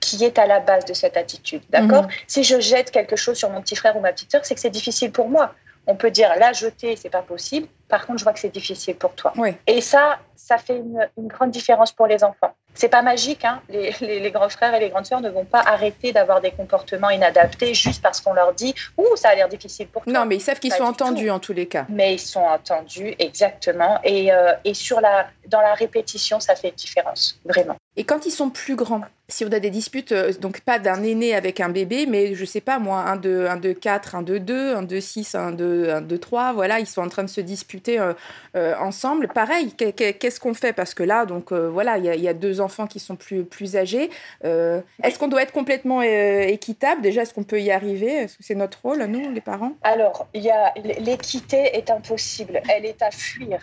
qui 0.00 0.24
est 0.24 0.38
à 0.38 0.46
la 0.46 0.60
base 0.60 0.84
de 0.84 0.94
cette 0.94 1.16
attitude. 1.16 1.62
D'accord? 1.70 2.04
Mm. 2.04 2.10
Si 2.26 2.44
je 2.44 2.60
jette 2.60 2.90
quelque 2.90 3.16
chose 3.16 3.36
sur 3.36 3.50
mon 3.50 3.60
petit 3.60 3.76
frère 3.76 3.96
ou 3.96 4.00
ma 4.00 4.12
petite 4.12 4.30
soeur, 4.30 4.44
c'est 4.44 4.54
que 4.54 4.60
c'est 4.60 4.70
difficile 4.70 5.10
pour 5.12 5.28
moi 5.28 5.54
on 5.86 5.96
peut 5.96 6.10
dire 6.10 6.30
la 6.38 6.52
jeter, 6.52 6.96
c'est 6.96 7.10
pas 7.10 7.22
possible. 7.22 7.68
Par 7.88 8.06
contre, 8.06 8.18
je 8.18 8.24
vois 8.24 8.32
que 8.32 8.40
c'est 8.40 8.52
difficile 8.52 8.96
pour 8.96 9.14
toi. 9.14 9.32
Et 9.66 9.80
ça, 9.80 10.18
ça 10.36 10.58
fait 10.58 10.76
une, 10.76 11.28
grande 11.28 11.50
différence 11.50 11.92
pour 11.92 12.06
les 12.06 12.22
enfants. 12.24 12.54
C'est 12.74 12.88
pas 12.88 13.02
magique, 13.02 13.44
hein. 13.44 13.62
les, 13.68 14.30
grands 14.30 14.48
frères 14.48 14.74
et 14.74 14.80
les 14.80 14.90
grandes 14.90 15.06
sœurs 15.06 15.20
ne 15.20 15.30
vont 15.30 15.44
pas 15.44 15.60
arrêter 15.60 16.12
d'avoir 16.12 16.40
des 16.40 16.50
comportements 16.50 17.10
inadaptés 17.10 17.72
juste 17.72 18.02
parce 18.02 18.20
qu'on 18.20 18.34
leur 18.34 18.52
dit 18.52 18.74
Ouh, 18.98 19.16
ça 19.16 19.30
a 19.30 19.34
l'air 19.34 19.48
difficile 19.48 19.88
pour 19.88 20.04
toi. 20.04 20.12
Non, 20.12 20.26
mais 20.26 20.36
ils 20.36 20.40
savent 20.40 20.60
qu'ils 20.60 20.74
sont 20.74 20.84
entendus 20.84 21.30
en 21.30 21.38
tous 21.38 21.54
les 21.54 21.66
cas. 21.66 21.86
Mais 21.88 22.14
ils 22.14 22.20
sont 22.20 22.42
entendus, 22.42 23.14
exactement. 23.18 23.98
Et, 24.04 24.32
euh, 24.32 24.52
et 24.64 24.74
sur 24.74 25.00
la, 25.00 25.26
dans 25.48 25.60
la 25.60 25.74
répétition, 25.74 26.38
ça 26.38 26.54
fait 26.54 26.68
une 26.68 26.74
différence, 26.74 27.40
vraiment. 27.44 27.76
Et 27.96 28.04
quand 28.04 28.26
ils 28.26 28.30
sont 28.30 28.50
plus 28.50 28.76
grands, 28.76 29.00
si 29.28 29.44
on 29.44 29.52
a 29.52 29.58
des 29.58 29.70
disputes, 29.70 30.12
euh, 30.12 30.32
donc 30.34 30.60
pas 30.60 30.78
d'un 30.78 31.02
aîné 31.02 31.34
avec 31.34 31.60
un 31.60 31.70
bébé, 31.70 32.04
mais 32.06 32.34
je 32.34 32.44
sais 32.44 32.60
pas 32.60 32.78
moi, 32.78 32.98
un 32.98 33.16
de, 33.16 33.46
un 33.48 33.56
de 33.56 33.72
4, 33.72 34.14
un 34.14 34.22
de 34.22 34.36
2, 34.36 34.74
un 34.74 34.82
de 34.82 35.00
6, 35.00 35.34
un 35.34 35.52
de, 35.52 35.88
un 35.90 36.00
de 36.02 36.16
3, 36.16 36.52
voilà, 36.52 36.78
ils 36.78 36.86
sont 36.86 37.00
en 37.00 37.08
train 37.08 37.24
de 37.24 37.30
se 37.30 37.40
disputer 37.40 37.75
euh, 37.88 38.14
euh, 38.56 38.74
ensemble. 38.78 39.28
Pareil, 39.28 39.72
qu'est-ce 39.72 40.40
qu'on 40.40 40.54
fait? 40.54 40.72
Parce 40.72 40.94
que 40.94 41.02
là, 41.02 41.26
donc 41.26 41.52
voilà, 41.52 41.98
il 41.98 42.04
y, 42.04 42.28
a 42.28 42.34
deux 42.34 42.60
enfants 42.60 42.86
qui 42.86 42.98
sont 43.00 43.16
plus, 43.16 43.44
plus 43.44 43.76
âgés. 43.76 44.10
est-ce 44.42 45.18
qu'on 45.18 45.28
doit 45.28 45.42
être 45.42 45.52
complètement 45.52 46.02
équitable? 46.02 47.02
Déjà, 47.02 47.22
est-ce 47.22 47.34
qu'on 47.34 47.44
peut 47.44 47.60
y 47.60 47.70
arriver? 47.70 48.12
Est-ce 48.12 48.36
que 48.36 48.44
c'est 48.44 48.54
notre 48.54 48.80
rôle, 48.82 49.02
nous, 49.04 49.30
les 49.30 49.40
parents? 49.40 49.72
Alors, 49.82 50.26
l'équité 50.34 51.76
est 51.76 51.90
impossible, 51.90 52.60
elle 52.68 52.84
est 52.84 53.02
à 53.02 53.10
fuir. 53.10 53.60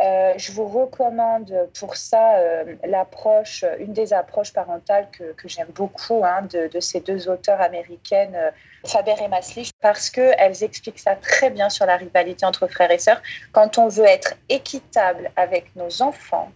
Euh, 0.00 0.34
je 0.36 0.50
vous 0.50 0.66
recommande 0.66 1.68
pour 1.78 1.94
ça 1.94 2.38
euh, 2.38 2.74
l'approche, 2.84 3.64
une 3.78 3.92
des 3.92 4.12
approches 4.12 4.52
parentales 4.52 5.08
que, 5.12 5.32
que 5.34 5.48
j'aime 5.48 5.68
beaucoup 5.68 6.24
hein, 6.24 6.42
de, 6.50 6.66
de, 6.66 6.80
ces 6.80 6.98
deux 6.98 7.28
auteurs 7.28 7.60
américaines, 7.60 8.34
euh, 8.34 8.50
Faber 8.84 9.14
et 9.22 9.28
Maslich, 9.28 9.70
parce 9.80 10.10
qu'elles 10.10 10.64
expliquent 10.64 10.98
ça 10.98 11.14
très 11.14 11.50
bien 11.50 11.70
sur 11.70 11.86
la 11.86 11.96
rivalité 11.96 12.44
entre 12.44 12.66
frères 12.66 12.90
et 12.90 12.98
sœurs. 12.98 13.22
Quand 13.52 13.78
on 13.78 13.86
veut 13.86 14.06
être 14.06 14.34
équitable 14.48 15.30
avec 15.36 15.74
nos 15.76 16.02
enfants, 16.02 16.50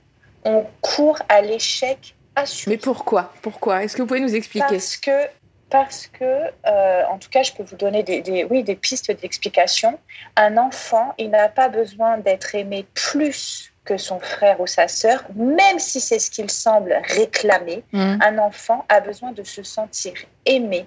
on 0.45 0.65
court 0.81 1.21
à 1.29 1.41
l'échec 1.41 2.17
assuré. 2.35 2.75
Mais 2.75 2.79
pourquoi? 2.79 3.33
Pourquoi? 3.43 3.85
Est-ce 3.85 3.97
que 3.97 4.03
vous 4.03 4.09
pouvez 4.09 4.21
nous 4.21 4.35
expliquer? 4.35 4.67
Parce 4.69 4.97
que 4.97 5.29
parce 5.71 6.07
que, 6.07 6.25
euh, 6.67 7.05
en 7.11 7.19
tout 7.19 7.29
cas, 7.31 7.43
je 7.43 7.53
peux 7.53 7.63
vous 7.63 7.77
donner 7.77 8.03
des, 8.03 8.45
oui, 8.51 8.63
des 8.63 8.77
pistes 8.77 9.11
d'explication. 9.11 9.99
Un 10.37 10.57
enfant, 10.57 11.15
il 11.19 11.31
n'a 11.31 11.49
pas 11.49 11.69
besoin 11.69 12.19
d'être 12.19 12.55
aimé 12.55 12.87
plus 12.95 13.73
que 13.85 13.97
son 13.97 14.21
frère 14.21 14.61
ou 14.61 14.67
sa 14.67 14.87
sœur, 14.89 15.25
même 15.35 15.79
si 15.79 16.01
c'est 16.01 16.19
ce 16.19 16.31
qu'il 16.31 16.51
semble 16.51 17.01
réclamer. 17.05 17.83
Mmh. 17.93 18.19
Un 18.23 18.39
enfant 18.39 18.85
a 18.89 19.01
besoin 19.01 19.33
de 19.33 19.43
se 19.43 19.63
sentir 19.63 20.13
aimé 20.45 20.87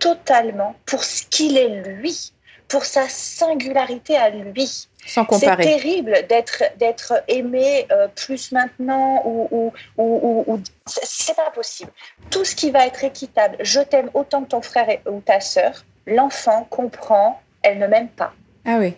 totalement 0.00 0.74
pour 0.86 1.04
ce 1.04 1.24
qu'il 1.24 1.56
est 1.56 1.68
lui, 1.68 2.32
pour 2.70 2.84
sa 2.84 3.08
singularité 3.08 4.16
à 4.16 4.30
lui. 4.30 4.86
Sans 5.06 5.24
comparer. 5.24 5.62
C'est 5.62 5.76
terrible 5.76 6.14
d'être 6.28 6.62
d'être 6.76 7.24
aimé 7.26 7.86
euh, 7.90 8.06
plus 8.08 8.52
maintenant 8.52 9.22
ou, 9.24 9.48
ou, 9.50 9.72
ou, 9.96 10.44
ou 10.46 10.60
c'est 10.86 11.34
pas 11.34 11.50
possible. 11.50 11.90
Tout 12.30 12.44
ce 12.44 12.54
qui 12.54 12.70
va 12.70 12.86
être 12.86 13.02
équitable, 13.02 13.56
je 13.60 13.80
t'aime 13.80 14.10
autant 14.14 14.42
que 14.42 14.48
ton 14.48 14.62
frère 14.62 14.98
ou 15.06 15.20
ta 15.20 15.40
sœur, 15.40 15.84
l'enfant 16.06 16.66
comprend, 16.68 17.40
elle 17.62 17.78
ne 17.78 17.86
m'aime 17.86 18.08
pas. 18.08 18.32
Ah 18.66 18.76
oui 18.78 18.94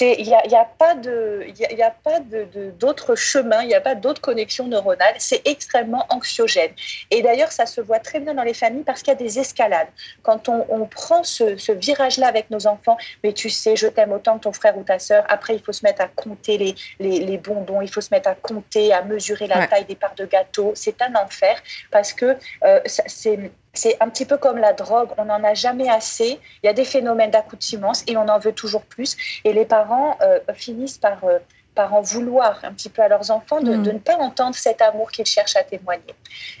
il 0.00 0.26
n'y 0.26 0.34
a, 0.34 0.46
y 0.46 0.54
a, 0.54 0.64
pas 0.64 0.94
de 0.94 1.44
il 1.46 1.78
y 1.78 1.82
a, 1.82 1.90
pas 1.90 2.20
de 2.20 2.70
d'autres 2.78 3.14
chemins 3.14 3.62
il 3.62 3.68
n'y 3.68 3.74
a 3.74 3.80
pas 3.80 3.94
d'autres 3.94 4.20
connexions 4.20 4.66
neuronales. 4.66 5.14
C'est 5.18 5.46
extrêmement 5.46 6.06
anxiogène. 6.10 6.72
Et 7.10 7.22
d'ailleurs 7.22 7.52
ça 7.52 7.66
se 7.66 7.80
voit 7.80 7.98
très 7.98 8.20
bien 8.20 8.34
dans 8.34 8.42
les 8.42 8.54
familles 8.54 8.84
parce 8.84 9.02
qu'il 9.02 9.12
y 9.12 9.16
a 9.16 9.18
des 9.18 9.38
escalades. 9.38 9.88
Quand 10.22 10.48
on, 10.48 10.66
on 10.68 10.86
prend 10.86 11.22
ce, 11.24 11.56
ce 11.56 11.72
virage 11.72 12.18
là 12.18 12.28
avec 12.28 12.50
nos 12.50 12.66
enfants 12.66 12.96
mais 13.24 13.32
tu 13.32 13.50
sais 13.50 13.76
je 13.76 13.86
t'aime 13.86 14.12
autant 14.12 14.38
que 14.38 14.44
ton 14.44 14.52
frère 14.52 14.76
ou 14.78 14.84
ta 14.84 14.98
sœur. 14.98 15.24
Après 15.28 15.54
il 15.54 15.62
faut 15.62 15.72
se 15.72 15.84
mettre 15.84 16.02
à 16.02 16.08
compter 16.08 16.58
les, 16.58 16.74
les, 16.98 17.20
les 17.20 17.38
bonbons. 17.38 17.82
Il 17.82 17.90
faut 17.90 18.00
se 18.00 18.12
mettre 18.12 18.28
à 18.28 18.34
compter 18.34 18.92
à 18.92 19.02
mesurer 19.02 19.46
la 19.46 19.66
taille 19.66 19.84
des 19.84 19.96
parts 19.96 20.14
de 20.14 20.26
gâteau. 20.26 20.72
C'est 20.74 21.00
un 21.02 21.14
enfer 21.14 21.60
parce 21.90 22.12
que 22.12 22.36
euh, 22.64 22.80
c'est 22.86 23.50
c'est 23.74 23.96
un 24.00 24.08
petit 24.08 24.26
peu 24.26 24.36
comme 24.36 24.58
la 24.58 24.72
drogue, 24.72 25.08
on 25.16 25.24
n'en 25.24 25.42
a 25.44 25.54
jamais 25.54 25.88
assez. 25.88 26.38
Il 26.62 26.66
y 26.66 26.68
a 26.68 26.74
des 26.74 26.84
phénomènes 26.84 27.30
d'accoutumance 27.30 28.04
et 28.06 28.16
on 28.16 28.28
en 28.28 28.38
veut 28.38 28.52
toujours 28.52 28.82
plus. 28.82 29.16
Et 29.44 29.52
les 29.52 29.64
parents 29.64 30.18
euh, 30.20 30.38
finissent 30.54 30.98
par, 30.98 31.24
euh, 31.24 31.38
par 31.74 31.94
en 31.94 32.02
vouloir 32.02 32.60
un 32.64 32.72
petit 32.74 32.90
peu 32.90 33.00
à 33.00 33.08
leurs 33.08 33.30
enfants 33.30 33.62
de, 33.62 33.74
mm. 33.74 33.82
ne 33.82 33.98
pas 33.98 34.16
entendre 34.16 34.54
cet 34.54 34.82
amour 34.82 35.10
qu'ils 35.10 35.24
cherchent 35.24 35.56
à 35.56 35.64
témoigner. 35.64 36.14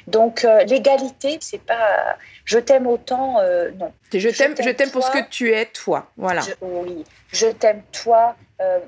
Donc 0.06 0.44
euh, 0.44 0.64
l'égalité, 0.64 1.36
c'est 1.40 1.60
pas 1.60 2.16
je 2.46 2.58
t'aime 2.58 2.86
autant, 2.86 3.36
non. 3.78 3.92
Je 4.12 4.28
t'aime, 4.30 4.54
je 4.58 4.70
t'aime 4.70 4.90
pour 4.90 5.04
ce 5.04 5.10
que 5.10 5.28
tu 5.28 5.52
es, 5.52 5.66
toi. 5.66 6.10
Voilà. 6.16 6.42
oui, 6.60 7.04
je 7.30 7.46
t'aime 7.46 7.82
toi, 7.92 8.34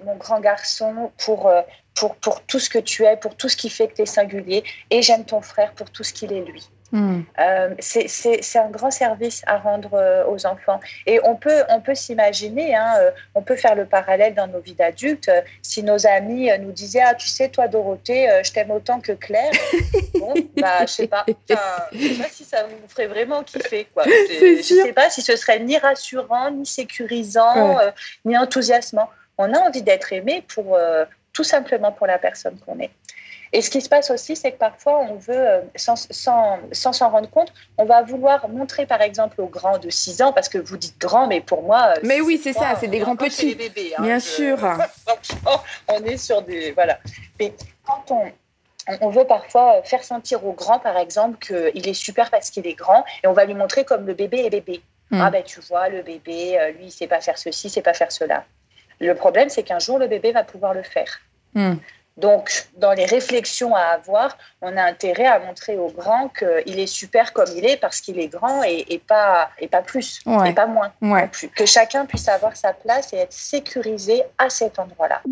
mon 0.04 0.16
grand 0.16 0.40
garçon, 0.40 1.12
pour 1.18 1.52
pour, 1.94 2.16
pour 2.16 2.40
tout 2.42 2.58
ce 2.58 2.68
que 2.68 2.80
tu 2.80 3.04
es, 3.04 3.16
pour 3.16 3.36
tout 3.36 3.48
ce 3.48 3.56
qui 3.56 3.70
fait 3.70 3.86
que 3.86 3.94
tu 3.94 4.02
es 4.02 4.06
singulier, 4.06 4.64
et 4.90 5.02
j'aime 5.02 5.24
ton 5.24 5.40
frère 5.40 5.72
pour 5.74 5.88
tout 5.90 6.02
ce 6.02 6.12
qu'il 6.12 6.32
est 6.32 6.40
lui. 6.40 6.68
Hmm. 6.92 7.22
Euh, 7.40 7.74
c'est 7.80 8.58
un 8.58 8.70
grand 8.70 8.90
service 8.90 9.42
à 9.46 9.58
rendre 9.58 9.94
euh, 9.94 10.24
aux 10.28 10.46
enfants. 10.46 10.78
Et 11.06 11.18
on 11.24 11.34
peut, 11.34 11.64
on 11.68 11.80
peut 11.80 11.94
s'imaginer, 11.94 12.76
hein, 12.76 12.94
euh, 12.98 13.10
on 13.34 13.42
peut 13.42 13.56
faire 13.56 13.74
le 13.74 13.84
parallèle 13.84 14.34
dans 14.34 14.46
nos 14.46 14.60
vies 14.60 14.74
d'adultes. 14.74 15.30
si 15.62 15.82
nos 15.82 16.06
amis 16.06 16.50
nous 16.60 16.70
disaient 16.70 17.02
Ah, 17.04 17.14
tu 17.14 17.26
sais, 17.28 17.48
toi, 17.48 17.66
Dorothée, 17.66 18.28
je 18.44 18.52
t'aime 18.52 18.70
autant 18.70 19.00
que 19.00 19.12
Claire. 19.12 19.50
bon, 20.14 20.34
bah, 20.56 20.82
je 20.82 20.92
sais 20.92 21.08
pas. 21.08 21.24
je 21.26 21.98
sais 21.98 22.22
pas 22.22 22.28
si 22.30 22.44
ça 22.44 22.64
vous 22.64 22.88
ferait 22.88 23.08
vraiment 23.08 23.42
kiffer. 23.42 23.88
Quoi. 23.92 24.04
Je 24.34 24.62
sais 24.62 24.92
pas 24.92 25.10
si 25.10 25.22
ce 25.22 25.36
serait 25.36 25.58
ni 25.58 25.76
rassurant, 25.78 26.50
ni 26.50 26.66
sécurisant, 26.66 27.78
ni 28.24 28.36
enthousiasmant. 28.36 29.10
On 29.36 29.52
a 29.52 29.58
envie 29.58 29.82
d'être 29.82 30.12
aimé 30.12 30.44
pour 30.54 30.78
tout 31.32 31.44
simplement 31.44 31.92
pour 31.92 32.06
la 32.06 32.18
personne 32.18 32.56
qu'on 32.64 32.78
est. 32.78 32.90
Et 33.54 33.62
ce 33.62 33.70
qui 33.70 33.80
se 33.80 33.88
passe 33.88 34.10
aussi, 34.10 34.34
c'est 34.34 34.50
que 34.50 34.58
parfois, 34.58 34.98
on 34.98 35.14
veut, 35.14 35.32
euh, 35.32 35.60
sans 35.76 35.94
s'en 35.94 36.58
sans, 36.72 37.08
rendre 37.08 37.30
compte, 37.30 37.52
on 37.78 37.84
va 37.84 38.02
vouloir 38.02 38.48
montrer, 38.48 38.84
par 38.84 39.00
exemple, 39.00 39.40
aux 39.40 39.46
grands 39.46 39.78
de 39.78 39.90
6 39.90 40.22
ans, 40.22 40.32
parce 40.32 40.48
que 40.48 40.58
vous 40.58 40.76
dites 40.76 41.00
grands, 41.00 41.28
mais 41.28 41.40
pour 41.40 41.62
moi. 41.62 41.94
Euh, 41.96 42.00
mais 42.02 42.20
oui, 42.20 42.40
c'est 42.42 42.52
ça, 42.52 42.74
c'est 42.80 42.88
des 42.88 42.98
grands 42.98 43.14
petits. 43.14 43.54
Bébés, 43.54 43.94
hein, 43.96 44.02
Bien 44.02 44.18
sûr. 44.18 44.58
on 45.88 46.02
est 46.02 46.16
sur 46.16 46.42
des. 46.42 46.72
Voilà. 46.72 46.98
Mais 47.38 47.54
quand 47.86 48.10
on, 48.10 48.24
on 49.00 49.10
veut 49.10 49.24
parfois 49.24 49.84
faire 49.84 50.02
sentir 50.02 50.44
au 50.44 50.52
grand, 50.52 50.80
par 50.80 50.96
exemple, 50.96 51.38
qu'il 51.38 51.88
est 51.88 51.94
super 51.94 52.32
parce 52.32 52.50
qu'il 52.50 52.66
est 52.66 52.74
grand, 52.74 53.04
et 53.22 53.28
on 53.28 53.34
va 53.34 53.44
lui 53.44 53.54
montrer 53.54 53.84
comme 53.84 54.04
le 54.04 54.14
bébé 54.14 54.38
est 54.38 54.50
bébé. 54.50 54.82
Hmm. 55.12 55.20
Ah 55.20 55.30
ben 55.30 55.44
tu 55.44 55.60
vois, 55.60 55.88
le 55.88 56.02
bébé, 56.02 56.58
euh, 56.58 56.72
lui, 56.72 56.86
il 56.86 56.90
sait 56.90 57.06
pas 57.06 57.20
faire 57.20 57.38
ceci, 57.38 57.68
il 57.68 57.70
sait 57.70 57.82
pas 57.82 57.94
faire 57.94 58.10
cela. 58.10 58.44
Le 59.00 59.14
problème, 59.14 59.48
c'est 59.48 59.62
qu'un 59.62 59.78
jour, 59.78 60.00
le 60.00 60.08
bébé 60.08 60.32
va 60.32 60.42
pouvoir 60.42 60.74
le 60.74 60.82
faire. 60.82 61.20
Hmm. 61.54 61.74
Donc, 62.16 62.68
dans 62.76 62.92
les 62.92 63.06
réflexions 63.06 63.74
à 63.74 63.80
avoir, 63.80 64.38
on 64.62 64.76
a 64.76 64.82
intérêt 64.82 65.26
à 65.26 65.40
montrer 65.40 65.76
au 65.76 65.88
grand 65.88 66.28
qu'il 66.28 66.78
est 66.78 66.86
super 66.86 67.32
comme 67.32 67.48
il 67.56 67.66
est 67.66 67.76
parce 67.76 68.00
qu'il 68.00 68.20
est 68.20 68.28
grand 68.28 68.62
et, 68.62 69.02
pas, 69.06 69.50
et 69.58 69.66
pas 69.66 69.82
plus, 69.82 70.20
et 70.46 70.52
pas 70.52 70.66
moins. 70.66 70.92
Que 71.56 71.66
chacun 71.66 72.06
puisse 72.06 72.28
avoir 72.28 72.56
sa 72.56 72.72
place 72.72 73.12
et 73.12 73.16
être 73.16 73.32
sécurisé 73.32 74.22
à 74.38 74.48
cet 74.48 74.78
endroit-là. 74.78 75.22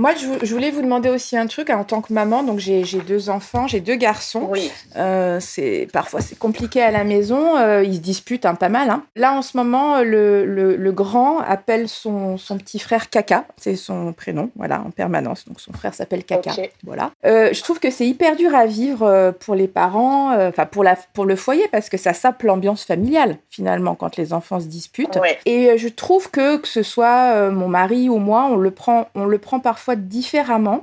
Moi, 0.00 0.12
je, 0.14 0.54
voulais 0.54 0.70
vous 0.70 0.80
demander 0.80 1.10
aussi 1.10 1.36
un 1.36 1.46
truc. 1.46 1.68
En 1.68 1.84
tant 1.84 2.00
que 2.00 2.10
maman, 2.10 2.42
donc 2.42 2.58
j'ai 2.58 2.82
deux 3.06 3.28
enfants, 3.28 3.66
j'ai 3.66 3.80
deux 3.80 3.96
garçons. 3.96 4.48
Oui. 4.48 4.70
Euh, 4.96 5.38
c'est 5.40 5.88
parfois 5.92 6.22
c'est 6.22 6.38
compliqué 6.38 6.80
à 6.80 6.90
la 6.90 7.04
maison. 7.04 7.58
Euh, 7.58 7.84
ils 7.84 7.96
se 7.96 8.00
disputent 8.00 8.46
hein, 8.46 8.54
pas 8.54 8.70
mal. 8.70 8.88
Hein. 8.88 9.04
Là, 9.14 9.34
en 9.34 9.42
ce 9.42 9.58
moment, 9.58 10.00
le, 10.00 10.46
le, 10.46 10.92
grand 10.92 11.38
appelle 11.40 11.86
son, 11.86 12.38
son, 12.38 12.56
petit 12.56 12.78
frère 12.78 13.10
Kaka. 13.10 13.44
C'est 13.58 13.76
son 13.76 14.14
prénom, 14.14 14.50
voilà, 14.56 14.80
en 14.80 14.90
permanence. 14.90 15.44
Donc 15.46 15.60
son 15.60 15.72
frère 15.74 15.92
s'appelle 15.92 16.24
Kaka. 16.24 16.52
Voilà. 16.82 17.10
Euh, 17.26 17.50
je 17.52 17.62
trouve 17.62 17.78
que 17.78 17.90
c'est 17.90 18.06
hyper 18.06 18.36
dur 18.36 18.54
à 18.54 18.64
vivre 18.64 19.34
pour 19.40 19.54
les 19.54 19.68
parents, 19.68 20.34
enfin 20.48 20.64
pour 20.64 20.82
la 20.82 20.96
pour 21.12 21.26
le 21.26 21.36
foyer, 21.36 21.68
parce 21.70 21.90
que 21.90 21.98
ça 21.98 22.14
sape 22.14 22.42
l'ambiance 22.42 22.84
familiale 22.84 23.36
finalement 23.50 23.94
quand 23.94 24.16
les 24.16 24.32
enfants 24.32 24.60
se 24.60 24.66
disputent. 24.66 25.18
Et 25.44 25.76
je 25.76 25.88
trouve 25.88 26.30
que 26.30 26.56
que 26.56 26.68
ce 26.68 26.82
soit 26.82 27.50
mon 27.50 27.68
mari 27.68 28.08
ou 28.08 28.16
moi, 28.16 28.48
on 28.50 28.56
le 28.56 28.70
prend 28.70 29.08
on 29.14 29.26
le 29.26 29.38
prend 29.38 29.60
parfois 29.60 29.89
différemment. 29.94 30.82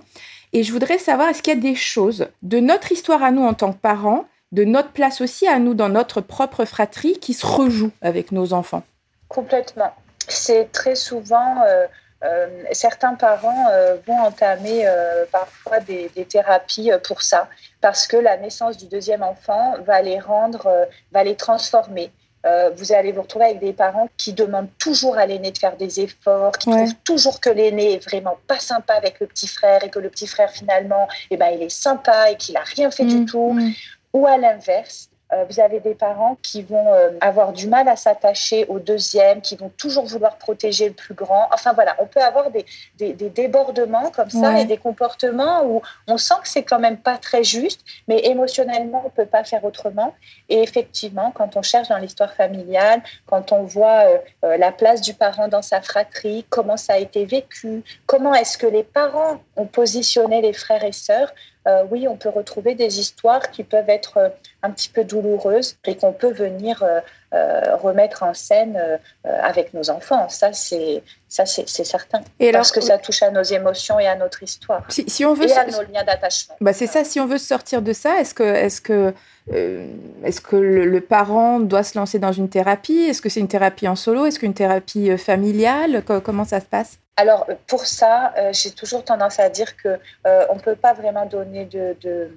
Et 0.53 0.63
je 0.63 0.71
voudrais 0.71 0.97
savoir, 0.97 1.29
est-ce 1.29 1.43
qu'il 1.43 1.53
y 1.53 1.57
a 1.57 1.59
des 1.59 1.75
choses 1.75 2.27
de 2.41 2.59
notre 2.59 2.91
histoire 2.91 3.23
à 3.23 3.31
nous 3.31 3.43
en 3.43 3.53
tant 3.53 3.73
que 3.73 3.79
parents, 3.79 4.25
de 4.51 4.63
notre 4.63 4.91
place 4.91 5.19
aussi 5.19 5.47
à 5.47 5.59
nous 5.59 5.73
dans 5.73 5.89
notre 5.89 6.21
propre 6.21 6.65
fratrie, 6.65 7.19
qui 7.19 7.33
se 7.33 7.45
rejouent 7.45 7.91
avec 8.01 8.31
nos 8.31 8.53
enfants? 8.53 8.83
Complètement. 9.27 9.93
C'est 10.27 10.71
très 10.71 10.95
souvent... 10.95 11.63
Euh, 11.67 11.85
euh, 12.23 12.47
certains 12.71 13.13
parents 13.13 13.67
euh, 13.71 13.95
vont 14.07 14.17
entamer 14.17 14.87
parfois 15.31 15.79
des, 15.81 16.09
des, 16.15 16.25
thérapies 16.25 16.89
pour 17.03 17.21
ça, 17.21 17.47
parce 17.79 18.07
que 18.07 18.17
la 18.17 18.37
naissance 18.37 18.75
du 18.75 18.87
deuxième 18.87 19.21
enfant 19.21 19.75
va 19.85 20.01
les 20.01 20.19
rendre, 20.19 20.87
va 21.11 21.23
les 21.23 21.35
transformer. 21.35 22.09
Euh, 22.45 22.69
vous 22.75 22.93
allez 22.93 23.11
vous 23.11 23.23
retrouver 23.23 23.45
avec 23.45 23.59
des 23.59 23.73
parents 23.73 24.09
qui 24.17 24.33
demandent 24.33 24.69
toujours 24.77 25.17
à 25.17 25.25
l'aîné 25.25 25.51
de 25.51 25.57
faire 25.57 25.75
des 25.75 25.99
efforts, 25.99 26.53
qui 26.57 26.69
trouvent 26.69 26.95
toujours 27.03 27.41
que 27.41 27.49
l'aîné 27.49 27.93
est 27.93 28.03
vraiment 28.03 28.37
pas 28.47 28.59
sympa 28.59 28.93
avec 28.93 29.19
le 29.19 29.27
petit 29.27 29.47
frère 29.47 29.83
et 29.83 29.89
que 29.89 29.99
le 29.99 30.09
petit 30.09 30.27
frère 30.27 30.51
finalement, 30.51 31.07
eh 31.31 31.37
ben, 31.37 31.49
il 31.49 31.61
est 31.63 31.69
sympa 31.69 32.31
et 32.31 32.37
qu'il 32.37 32.55
a 32.55 32.63
rien 32.63 32.91
fait 32.91 33.05
du 33.05 33.21
mmh, 33.21 33.25
tout. 33.25 33.53
Mmh. 33.53 33.71
Ou 34.13 34.27
à 34.27 34.37
l'inverse, 34.37 35.06
vous 35.49 35.59
avez 35.59 35.81
des 35.81 35.93
parents 35.93 36.37
qui 36.41 36.63
vont 36.63 36.93
euh, 36.93 37.09
avoir 37.19 37.51
du 37.51 37.67
mal 37.67 37.89
à 37.89 37.97
s'attacher 37.97 38.65
au 38.69 38.79
deuxième, 38.79 39.41
qui 39.41 39.57
vont 39.57 39.69
toujours 39.77 40.05
vouloir 40.05 40.37
protéger 40.37 40.87
le 40.87 40.93
plus 40.93 41.13
grand. 41.13 41.49
Enfin 41.53 41.73
voilà, 41.73 41.95
on 41.99 42.05
peut 42.05 42.21
avoir 42.21 42.49
des, 42.49 42.65
des, 42.97 43.13
débordements 43.13 44.09
comme 44.11 44.29
ça 44.29 44.59
et 44.59 44.65
des 44.65 44.77
comportements 44.77 45.65
où 45.65 45.81
on 46.07 46.17
sent 46.17 46.35
que 46.41 46.47
c'est 46.47 46.63
quand 46.63 46.79
même 46.79 46.97
pas 46.97 47.17
très 47.17 47.43
juste, 47.43 47.81
mais 48.07 48.19
émotionnellement, 48.25 49.03
on 49.05 49.09
peut 49.09 49.25
pas 49.25 49.43
faire 49.43 49.65
autrement. 49.65 50.13
Et 50.47 50.61
effectivement, 50.61 51.31
quand 51.35 51.57
on 51.57 51.61
cherche 51.61 51.89
dans 51.89 51.97
l'histoire 51.97 52.33
familiale, 52.33 53.01
quand 53.25 53.51
on 53.51 53.63
voit 53.63 54.05
euh, 54.45 54.57
la 54.57 54.71
place 54.71 55.01
du 55.01 55.13
parent 55.13 55.49
dans 55.49 55.61
sa 55.61 55.81
fratrie, 55.81 56.45
comment 56.49 56.77
ça 56.77 56.93
a 56.93 56.97
été 56.99 57.25
vécu, 57.25 57.83
comment 58.05 58.33
est-ce 58.33 58.57
que 58.57 58.67
les 58.67 58.83
parents 58.83 59.41
ont 59.57 59.65
positionné 59.65 60.41
les 60.41 60.53
frères 60.53 60.85
et 60.85 60.93
sœurs, 60.93 61.33
euh, 61.67 61.83
oui, 61.91 62.07
on 62.07 62.15
peut 62.15 62.29
retrouver 62.29 62.75
des 62.75 62.99
histoires 62.99 63.51
qui 63.51 63.63
peuvent 63.63 63.89
être 63.89 64.17
euh, 64.17 64.29
un 64.63 64.71
petit 64.71 64.89
peu 64.89 65.03
douloureuses 65.03 65.77
et 65.85 65.97
qu'on 65.97 66.13
peut 66.13 66.31
venir 66.31 66.81
euh, 66.83 67.75
remettre 67.75 68.23
en 68.23 68.33
scène 68.33 68.79
avec 69.25 69.73
nos 69.73 69.89
enfants. 69.89 70.29
Ça, 70.29 70.53
c'est 70.53 71.03
ça, 71.27 71.45
c'est 71.45 71.67
certain. 71.83 72.21
Et 72.39 72.53
Parce 72.53 72.71
que 72.71 72.79
ça 72.79 72.97
touche 72.97 73.21
à 73.21 73.31
nos 73.31 73.43
émotions 73.43 73.99
et 73.99 74.07
à 74.07 74.15
notre 74.15 74.43
histoire. 74.43 74.85
Si, 74.89 75.25
on 75.25 75.33
veut 75.33 75.45
et 75.45 75.51
à 75.51 75.65
nos 75.65 75.81
liens 75.81 76.05
d'attachement. 76.05 76.55
Bah 76.61 76.71
c'est 76.71 76.87
ça. 76.87 77.03
Si 77.03 77.19
on 77.19 77.25
veut 77.25 77.37
sortir 77.37 77.81
de 77.81 77.91
ça, 77.91 78.21
est-ce 78.21 78.33
que, 78.33 78.43
est-ce 78.43 78.79
que, 78.79 79.13
est-ce 79.51 80.39
que 80.39 80.55
le, 80.55 81.01
parent 81.01 81.59
doit 81.59 81.83
se 81.83 81.97
lancer 81.97 82.17
dans 82.17 82.31
une 82.31 82.47
thérapie? 82.47 82.99
Est-ce 83.09 83.21
que 83.21 83.27
c'est 83.27 83.41
une 83.41 83.49
thérapie 83.49 83.89
en 83.89 83.97
solo? 83.97 84.25
Est-ce 84.25 84.39
qu'une 84.39 84.53
thérapie 84.53 85.17
familiale? 85.17 86.03
Comment 86.23 86.45
ça 86.45 86.61
se 86.61 86.65
passe? 86.65 86.97
Alors 87.17 87.47
pour 87.65 87.85
ça, 87.85 88.31
euh, 88.37 88.53
j'ai 88.53 88.71
toujours 88.71 89.03
tendance 89.03 89.39
à 89.39 89.49
dire 89.49 89.75
que 89.75 89.99
euh, 90.27 90.45
on 90.49 90.55
ne 90.55 90.59
peut 90.59 90.75
pas 90.75 90.93
vraiment 90.93 91.25
donner 91.25 91.65
de, 91.65 92.29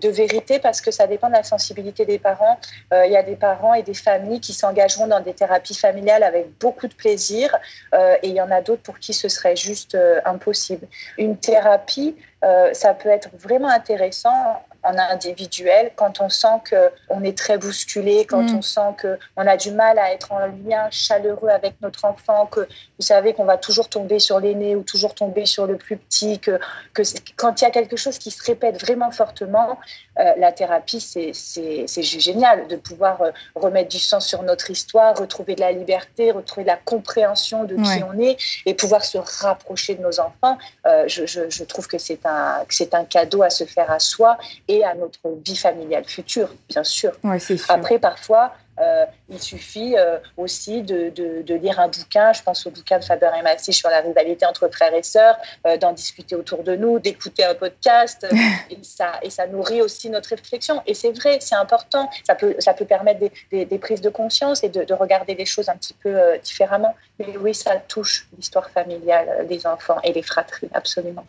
vérité 0.00 0.60
parce 0.60 0.80
que 0.80 0.92
ça 0.92 1.08
dépend 1.08 1.26
de 1.28 1.32
la 1.32 1.42
sensibilité 1.42 2.04
des 2.06 2.20
parents. 2.20 2.60
Euh, 2.92 3.04
il 3.06 3.12
y 3.12 3.16
a 3.16 3.22
des 3.24 3.34
parents 3.34 3.74
et 3.74 3.82
des 3.82 3.94
familles 3.94 4.38
qui 4.38 4.52
s'engageront 4.52 5.08
dans 5.08 5.18
des 5.18 5.34
thérapies 5.34 5.74
familiales 5.74 6.22
avec 6.22 6.56
beaucoup 6.60 6.86
de 6.86 6.94
plaisir 6.94 7.56
et 7.92 8.28
il 8.28 8.32
y 8.32 8.40
en 8.40 8.50
a 8.52 8.60
d'autres 8.60 8.82
pour 8.82 9.00
qui 9.00 9.12
ce 9.12 9.28
serait 9.28 9.56
juste 9.56 9.98
impossible. 10.24 10.86
Une 11.16 11.36
thérapie, 11.36 12.14
ça 12.72 12.94
peut 12.94 13.08
être 13.08 13.30
vraiment 13.36 13.70
intéressant 13.70 14.62
en 14.88 14.98
individuel, 14.98 15.92
quand 15.96 16.20
on 16.20 16.28
sent 16.28 16.62
qu'on 16.68 17.22
est 17.22 17.36
très 17.36 17.58
bousculé, 17.58 18.24
quand 18.24 18.42
mm. 18.42 18.56
on 18.56 18.62
sent 18.62 18.96
qu'on 19.00 19.46
a 19.46 19.56
du 19.56 19.70
mal 19.70 19.98
à 19.98 20.12
être 20.12 20.32
en 20.32 20.46
lien 20.46 20.88
chaleureux 20.90 21.50
avec 21.50 21.74
notre 21.80 22.04
enfant, 22.04 22.46
que 22.46 22.60
vous 22.60 23.04
savez 23.04 23.34
qu'on 23.34 23.44
va 23.44 23.58
toujours 23.58 23.88
tomber 23.88 24.18
sur 24.18 24.40
l'aîné 24.40 24.74
ou 24.76 24.82
toujours 24.82 25.14
tomber 25.14 25.46
sur 25.46 25.66
le 25.66 25.76
plus 25.76 25.96
petit, 25.96 26.38
que, 26.38 26.58
que 26.94 27.02
quand 27.36 27.60
il 27.60 27.64
y 27.64 27.66
a 27.66 27.70
quelque 27.70 27.96
chose 27.96 28.18
qui 28.18 28.30
se 28.30 28.42
répète 28.44 28.80
vraiment 28.80 29.10
fortement, 29.10 29.78
euh, 30.18 30.32
la 30.36 30.52
thérapie, 30.52 31.00
c'est 31.00 32.02
génial 32.02 32.66
de 32.68 32.76
pouvoir 32.76 33.22
euh, 33.22 33.30
remettre 33.54 33.88
du 33.88 33.98
sens 33.98 34.26
sur 34.26 34.42
notre 34.42 34.70
histoire, 34.70 35.16
retrouver 35.16 35.54
de 35.54 35.60
la 35.60 35.72
liberté, 35.72 36.32
retrouver 36.32 36.64
de 36.64 36.68
la 36.68 36.76
compréhension 36.76 37.64
de 37.64 37.76
qui 37.76 38.02
on 38.02 38.18
est 38.18 38.36
et 38.66 38.74
pouvoir 38.74 39.04
se 39.04 39.18
rapprocher 39.18 39.94
de 39.94 40.02
nos 40.02 40.20
enfants. 40.20 40.58
Euh, 40.86 41.04
je, 41.06 41.26
je, 41.26 41.48
je, 41.48 41.64
trouve 41.64 41.86
que 41.86 41.98
c'est 41.98 42.24
un, 42.26 42.64
un 42.92 43.04
cadeau 43.04 43.42
à 43.42 43.50
se 43.50 43.64
faire 43.64 43.90
à 43.90 43.98
soi 43.98 44.38
et 44.66 44.84
à 44.84 44.94
notre 44.94 45.20
vie 45.44 45.56
familiale 45.56 46.04
future, 46.04 46.48
bien 46.68 46.84
sûr. 46.84 47.12
Après, 47.68 47.98
parfois, 47.98 48.52
euh, 48.80 49.06
il 49.28 49.40
suffit 49.40 49.96
euh, 49.96 50.18
aussi 50.36 50.82
de, 50.82 51.10
de, 51.10 51.54
lire 51.54 51.80
un 51.80 51.88
bouquin, 51.88 52.32
je 52.32 52.42
pense 52.42 52.66
au 52.66 52.70
bouquin 52.70 52.98
de 52.98 53.04
Faber 53.04 53.30
et 53.38 53.42
Massy 53.42 53.72
sur 53.72 53.88
la 53.90 54.00
rivalité 54.00 54.46
entre 54.46 54.68
frères 54.68 54.94
et 54.94 55.02
sœurs, 55.02 55.36
euh, 55.66 55.76
d'en 55.76 55.92
discuter 55.92 56.36
autour 56.36 56.62
de 56.62 56.76
nous, 56.76 56.98
d'écouter 56.98 57.44
un 57.44 57.54
podcast, 57.54 58.26
et, 58.70 58.78
ça, 58.82 59.12
et 59.22 59.30
ça 59.30 59.46
nourrit 59.46 59.82
aussi 59.82 60.10
notre 60.10 60.30
réflexion. 60.30 60.82
Et 60.86 60.94
c'est 60.94 61.12
vrai, 61.12 61.38
c'est 61.40 61.56
important, 61.56 62.08
ça 62.26 62.34
peut, 62.34 62.54
ça 62.58 62.74
peut 62.74 62.84
permettre 62.84 63.20
des, 63.50 63.64
des, 63.64 63.78
prises 63.78 64.00
de 64.00 64.10
conscience 64.10 64.62
et 64.62 64.68
de, 64.68 64.84
de, 64.84 64.94
regarder 64.94 65.34
les 65.34 65.46
choses 65.46 65.68
un 65.68 65.76
petit 65.76 65.94
peu 65.94 66.16
différemment. 66.42 66.94
Mais 67.18 67.36
oui, 67.36 67.54
ça 67.54 67.76
touche 67.76 68.28
l'histoire 68.36 68.70
familiale 68.70 69.46
des 69.48 69.66
enfants 69.66 69.98
et 70.02 70.12
les 70.12 70.22
fratries, 70.22 70.68
absolument. 70.72 71.24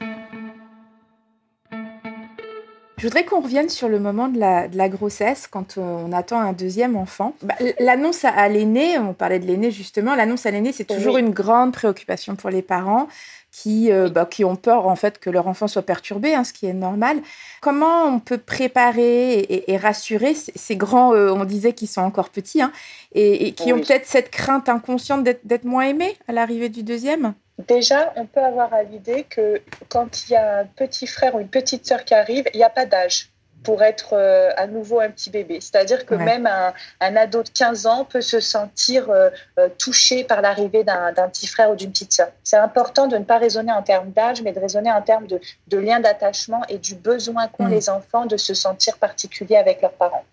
Je 3.00 3.06
voudrais 3.06 3.24
qu'on 3.24 3.40
revienne 3.40 3.70
sur 3.70 3.88
le 3.88 3.98
moment 3.98 4.28
de 4.28 4.38
la, 4.38 4.68
de 4.68 4.78
la 4.78 4.90
grossesse, 4.90 5.48
quand 5.48 5.78
euh, 5.78 5.82
on 5.82 6.12
attend 6.12 6.42
un 6.42 6.52
deuxième 6.52 6.98
enfant. 6.98 7.34
Bah, 7.42 7.56
l'annonce 7.80 8.26
à, 8.26 8.50
l'aîné, 8.50 9.00
on 9.00 9.14
parlait 9.14 9.40
de 9.40 9.46
l'aîné 9.46 9.72
justement, 9.72 10.16
l'annonce 10.16 10.46
à 10.46 10.52
l'aîné, 10.52 10.74
c'est 10.74 10.84
toujours 10.84 11.18
une 11.18 11.30
grande 11.30 11.72
préoccupation 11.72 12.36
pour 12.36 12.50
les 12.50 12.62
parents. 12.62 13.08
Qui, 13.52 13.92
bah, 14.12 14.26
qui 14.26 14.46
ont 14.46 14.56
peur 14.56 14.88
en 14.88 14.96
fait 14.96 15.20
que 15.20 15.30
leur 15.30 15.48
enfant 15.48 15.68
soit 15.68 15.82
perturbé, 15.82 16.34
hein, 16.34 16.44
ce 16.44 16.54
qui 16.54 16.66
est 16.66 16.74
normal. 16.74 17.18
Comment 17.62 18.06
on 18.06 18.20
peut 18.20 18.38
préparer 18.38 19.64
et, 19.68 19.78
rassurer 19.78 20.34
ces, 20.34 20.76
grands, 20.76 21.14
on 21.14 21.46
disait 21.46 21.74
qu'ils 21.74 21.88
sont 21.88 22.02
encore 22.02 22.30
petits, 22.30 22.62
hein, 22.62 22.72
et, 23.14 23.54
qui 23.54 23.74
ont 23.74 23.80
peut-être 23.80 24.06
cette 24.06 24.30
crainte 24.30 24.70
inconsciente 24.70 25.24
d'être 25.24 25.66
moins 25.66 25.86
aimés 25.86 26.16
à 26.28 26.34
l'arrivée 26.34 26.70
du 26.70 26.84
deuxième? 26.84 27.34
Déjà, 27.68 28.14
on 28.16 28.26
peut 28.26 28.40
avoir 28.40 28.74
à 28.74 28.84
l'idée 28.84 29.26
que 29.30 29.62
quand 29.90 30.24
il 30.24 30.34
y 30.34 30.36
a 30.36 30.60
un 30.60 30.66
petit 30.66 31.08
frère 31.08 31.36
ou 31.36 31.40
une 31.40 31.50
petite 31.50 31.86
sœur 31.86 32.06
qui 32.06 32.14
arrive, 32.14 32.46
il 32.54 32.58
n'y 32.58 32.64
a 32.64 32.70
pas 32.70 32.86
d'âge 32.86 33.29
pour 33.64 33.84
être 33.84 34.14
euh, 34.14 34.52
à 34.58 34.68
nouveau 34.68 35.00
un 35.00 35.10
petit 35.10 35.30
bébé. 35.30 35.60
C'est-à-dire 35.62 36.06
que 36.06 36.16
même 36.16 36.48
un, 36.48 37.16
ado 37.16 37.44
de 37.44 37.50
15 37.50 37.86
ans 37.88 38.06
peut 38.06 38.22
se 38.22 38.40
sentir 38.40 39.10
euh, 39.10 39.30
euh, 39.58 39.70
touché 39.78 40.24
par 40.24 40.42
l'arrivée 40.42 40.84
d'un 40.84 41.30
petit 41.30 41.48
frère 41.48 41.72
ou 41.72 41.76
d'une 41.76 41.92
petite 41.92 42.14
sœur. 42.14 42.30
C'est 42.44 42.58
important 42.58 43.08
de 43.08 43.18
ne 43.18 43.24
pas 43.24 43.38
raisonner 43.38 43.72
en 43.72 43.84
termes 43.84 44.12
d'âge, 44.12 44.42
mais 44.42 44.54
de 44.54 44.60
raisonner 44.60 44.92
en 44.92 45.02
termes 45.02 45.28
de, 45.28 45.40
de 45.68 45.78
lien 45.78 46.00
d'attachement 46.00 46.62
et 46.70 46.78
du 46.78 46.96
besoin 46.96 47.48
qu'ont 47.48 47.66
mm. 47.66 47.72
les 47.72 47.90
enfants 47.90 48.26
de 48.26 48.38
se 48.38 48.54
sentir 48.54 48.98
particuliers 48.98 49.58
avec 49.58 49.82
leurs 49.82 49.94
parents. 49.94 50.24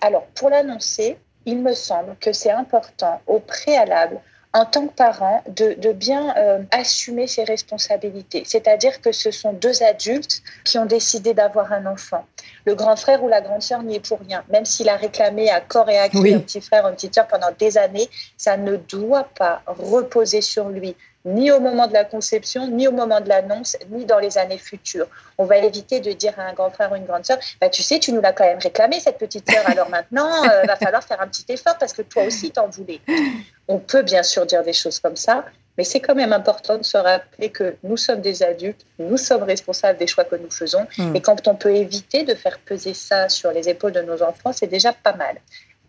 Alors, 0.00 0.26
pour 0.34 0.50
l'annoncer, 0.50 1.18
il 1.46 1.60
me 1.60 1.72
semble 1.72 2.16
que 2.20 2.32
c'est 2.32 2.50
important 2.50 3.20
au 3.26 3.40
préalable 3.40 4.20
en 4.54 4.64
tant 4.64 4.86
que 4.86 4.94
parent, 4.94 5.42
de, 5.48 5.92
bien 5.92 6.34
euh, 6.36 6.60
assumer 6.70 7.26
ses 7.26 7.44
responsabilités. 7.44 8.42
C'est-à-dire 8.46 9.00
que 9.00 9.12
ce 9.12 9.30
sont 9.30 9.52
deux 9.52 9.82
adultes 9.82 10.42
qui 10.64 10.78
ont 10.78 10.86
décidé 10.86 11.34
d'avoir 11.34 11.72
un 11.72 11.84
enfant. 11.86 12.24
Le 12.64 12.74
grand 12.74 12.96
frère 12.96 13.22
ou 13.22 13.28
la 13.28 13.40
grande 13.40 13.62
sœur 13.62 13.82
n'y 13.82 13.96
est 13.96 14.06
pour 14.06 14.20
rien. 14.20 14.44
Même 14.50 14.64
s'il 14.64 14.88
a 14.88 14.96
réclamé 14.96 15.50
à 15.50 15.60
corps 15.60 15.90
et 15.90 15.98
à 15.98 16.08
cri 16.08 16.34
un 16.34 16.40
petit 16.40 16.60
frère 16.60 16.84
ou 16.86 16.88
une 16.88 16.94
petite 16.94 17.14
sœur 17.14 17.26
pendant 17.26 17.50
des 17.58 17.76
années, 17.76 18.08
ça 18.36 18.56
ne 18.56 18.76
doit 18.76 19.28
pas 19.36 19.62
reposer 19.66 20.40
sur 20.40 20.68
lui 20.68 20.96
ni 21.24 21.50
au 21.50 21.60
moment 21.60 21.86
de 21.86 21.92
la 21.92 22.04
conception, 22.04 22.68
ni 22.68 22.88
au 22.88 22.92
moment 22.92 23.20
de 23.20 23.28
l'annonce, 23.28 23.76
ni 23.90 24.04
dans 24.04 24.18
les 24.18 24.38
années 24.38 24.58
futures. 24.58 25.06
On 25.36 25.44
va 25.44 25.58
éviter 25.58 26.00
de 26.00 26.12
dire 26.12 26.34
à 26.38 26.42
un 26.42 26.52
grand 26.52 26.70
frère 26.70 26.92
ou 26.92 26.96
une 26.96 27.04
grande 27.06 27.24
sœur, 27.24 27.38
bah, 27.60 27.68
tu 27.68 27.82
sais, 27.82 27.98
tu 27.98 28.12
nous 28.12 28.20
l'as 28.20 28.32
quand 28.32 28.44
même 28.44 28.58
réclamé, 28.58 29.00
cette 29.00 29.18
petite 29.18 29.50
sœur, 29.50 29.68
alors 29.68 29.88
maintenant, 29.90 30.44
il 30.44 30.50
euh, 30.50 30.62
va 30.62 30.76
falloir 30.76 31.02
faire 31.02 31.20
un 31.20 31.28
petit 31.28 31.44
effort 31.48 31.76
parce 31.78 31.92
que 31.92 32.02
toi 32.02 32.24
aussi, 32.24 32.50
t'en 32.50 32.68
voulais. 32.68 33.00
On 33.68 33.78
peut 33.78 34.02
bien 34.02 34.22
sûr 34.22 34.46
dire 34.46 34.62
des 34.62 34.72
choses 34.72 34.98
comme 34.98 35.16
ça, 35.16 35.44
mais 35.76 35.84
c'est 35.84 36.00
quand 36.00 36.14
même 36.14 36.32
important 36.32 36.76
de 36.76 36.82
se 36.82 36.96
rappeler 36.96 37.50
que 37.50 37.76
nous 37.84 37.96
sommes 37.96 38.20
des 38.20 38.42
adultes, 38.42 38.84
nous 38.98 39.16
sommes 39.16 39.44
responsables 39.44 39.98
des 39.98 40.08
choix 40.08 40.24
que 40.24 40.36
nous 40.36 40.50
faisons, 40.50 40.86
hmm. 40.98 41.14
et 41.14 41.20
quand 41.20 41.46
on 41.46 41.54
peut 41.54 41.74
éviter 41.74 42.24
de 42.24 42.34
faire 42.34 42.58
peser 42.58 42.94
ça 42.94 43.28
sur 43.28 43.52
les 43.52 43.68
épaules 43.68 43.92
de 43.92 44.02
nos 44.02 44.22
enfants, 44.22 44.52
c'est 44.52 44.66
déjà 44.66 44.92
pas 44.92 45.14
mal. 45.14 45.36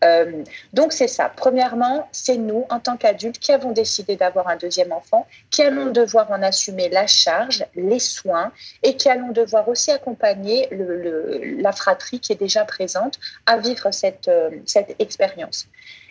Euh, 0.03 0.43
donc 0.73 0.93
c'est 0.93 1.07
ça. 1.07 1.31
Premièrement, 1.35 2.07
c'est 2.11 2.37
nous, 2.37 2.65
en 2.69 2.79
tant 2.79 2.97
qu'adultes, 2.97 3.39
qui 3.39 3.51
avons 3.51 3.71
décidé 3.71 4.15
d'avoir 4.15 4.47
un 4.47 4.55
deuxième 4.55 4.91
enfant, 4.91 5.27
qui 5.49 5.61
allons 5.61 5.91
devoir 5.91 6.31
en 6.31 6.41
assumer 6.41 6.89
la 6.89 7.07
charge, 7.07 7.65
les 7.75 7.99
soins, 7.99 8.51
et 8.83 8.95
qui 8.95 9.09
allons 9.09 9.31
devoir 9.31 9.67
aussi 9.67 9.91
accompagner 9.91 10.67
le, 10.71 11.61
la 11.61 11.71
fratrie 11.71 12.19
qui 12.19 12.31
est 12.31 12.39
déjà 12.39 12.65
présente 12.65 13.19
à 13.45 13.57
vivre 13.57 13.91
cette, 13.91 14.27
euh, 14.27 14.49
cette 14.65 14.95
expérience. 14.99 15.67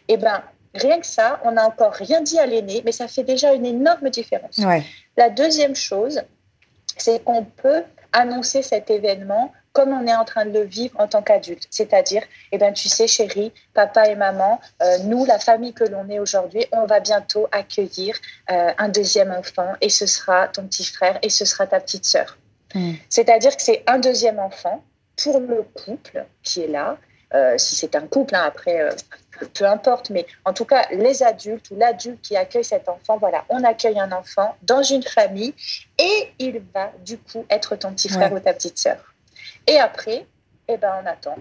Eh 0.09 0.17
bien, 0.17 0.43
rien 0.75 1.01
que 1.01 1.07
ça, 1.07 1.41
on 1.45 1.53
n'a 1.53 1.67
encore 1.67 1.93
rien 1.93 2.21
dit 2.21 2.39
à 2.39 2.47
l'aîné, 2.47 2.83
mais 2.85 2.93
ça 2.93 3.09
fait 3.09 3.25
déjà 3.25 3.53
une 3.55 3.67
énorme 3.67 4.11
différence. 4.11 4.61
La 5.17 5.31
deuxième 5.31 5.75
chose, 5.75 6.23
c'est 6.97 7.25
qu'on 7.25 7.45
peut 7.45 7.83
annoncer 8.13 8.63
cet 8.63 8.91
événement 8.91 9.53
comme 9.79 9.93
on 9.93 10.09
est 10.09 10.15
en 10.15 10.25
train 10.25 10.45
de 10.45 10.51
le 10.51 10.65
vivre 10.65 10.99
en 10.99 11.07
tant 11.07 11.23
qu'adulte. 11.23 11.69
C'est-à-dire, 11.71 12.25
eh 12.51 12.59
ben, 12.59 12.73
tu 12.73 12.89
sais, 12.89 13.07
chérie, 13.07 13.53
papa 13.75 14.09
et 14.09 14.17
maman, 14.17 14.61
euh, 14.83 14.99
nous, 15.05 15.25
la 15.25 15.39
famille 15.39 15.73
que 15.73 15.85
l'on 15.85 16.09
est 16.09 16.19
aujourd'hui, 16.19 16.67
on 16.73 16.85
va 16.85 16.99
bientôt 16.99 17.47
accueillir 17.53 18.17
euh, 18.51 18.73
un 18.77 18.89
deuxième 18.89 19.31
enfant 19.31 19.75
et 19.81 19.89
ce 19.89 20.05
sera 20.07 20.49
ton 20.49 20.67
petit 20.67 20.85
frère 20.85 21.21
et 21.23 21.31
ce 21.31 21.45
sera 21.45 21.69
ta 21.69 21.79
petite 21.79 22.07
sœur. 22.07 22.39
Hmm. 22.75 22.95
C'est-à-dire 23.09 23.57
que 23.57 23.63
c'est 23.63 23.85
un 23.87 24.01
deuxième 24.01 24.41
enfant 24.41 24.83
pour 25.23 25.39
le 25.39 25.63
couple 25.63 26.27
qui 26.43 26.63
est 26.63 26.69
là. 26.69 26.99
Euh, 27.33 27.57
si 27.57 27.77
c'est 27.77 27.95
un 27.95 28.09
couple, 28.09 28.35
hein, 28.35 28.43
après, 28.45 28.89
peu 29.55 29.65
importe, 29.65 30.11
mais 30.11 30.27
en 30.45 30.55
tout 30.55 30.65
cas, 30.65 30.89
les 30.91 31.23
adultes 31.23 31.71
ou 31.71 31.77
l'adulte 31.77 32.21
qui 32.21 32.37
accueille 32.37 32.65
cet 32.65 32.89
enfant, 32.89 33.17
voilà, 33.19 33.45
on 33.49 33.63
accueille 33.63 34.01
un 34.01 34.11
enfant 34.11 34.57
dans 34.63 34.83
une 34.83 35.05
famille 35.05 35.55
et 35.99 36.33
il 36.41 36.63
va 36.75 36.91
du 37.05 37.17
coup 37.17 37.47
être 37.49 37.77
ton 37.77 37.93
petit 37.93 38.09
frère 38.09 38.33
ou 38.33 38.41
ta 38.41 38.53
petite 38.53 38.77
sœur. 38.79 39.15
Et 39.69 39.79
après, 39.79 40.27
eh 40.67 40.77
ben, 40.79 40.93
on 41.03 41.07
attend. 41.07 41.37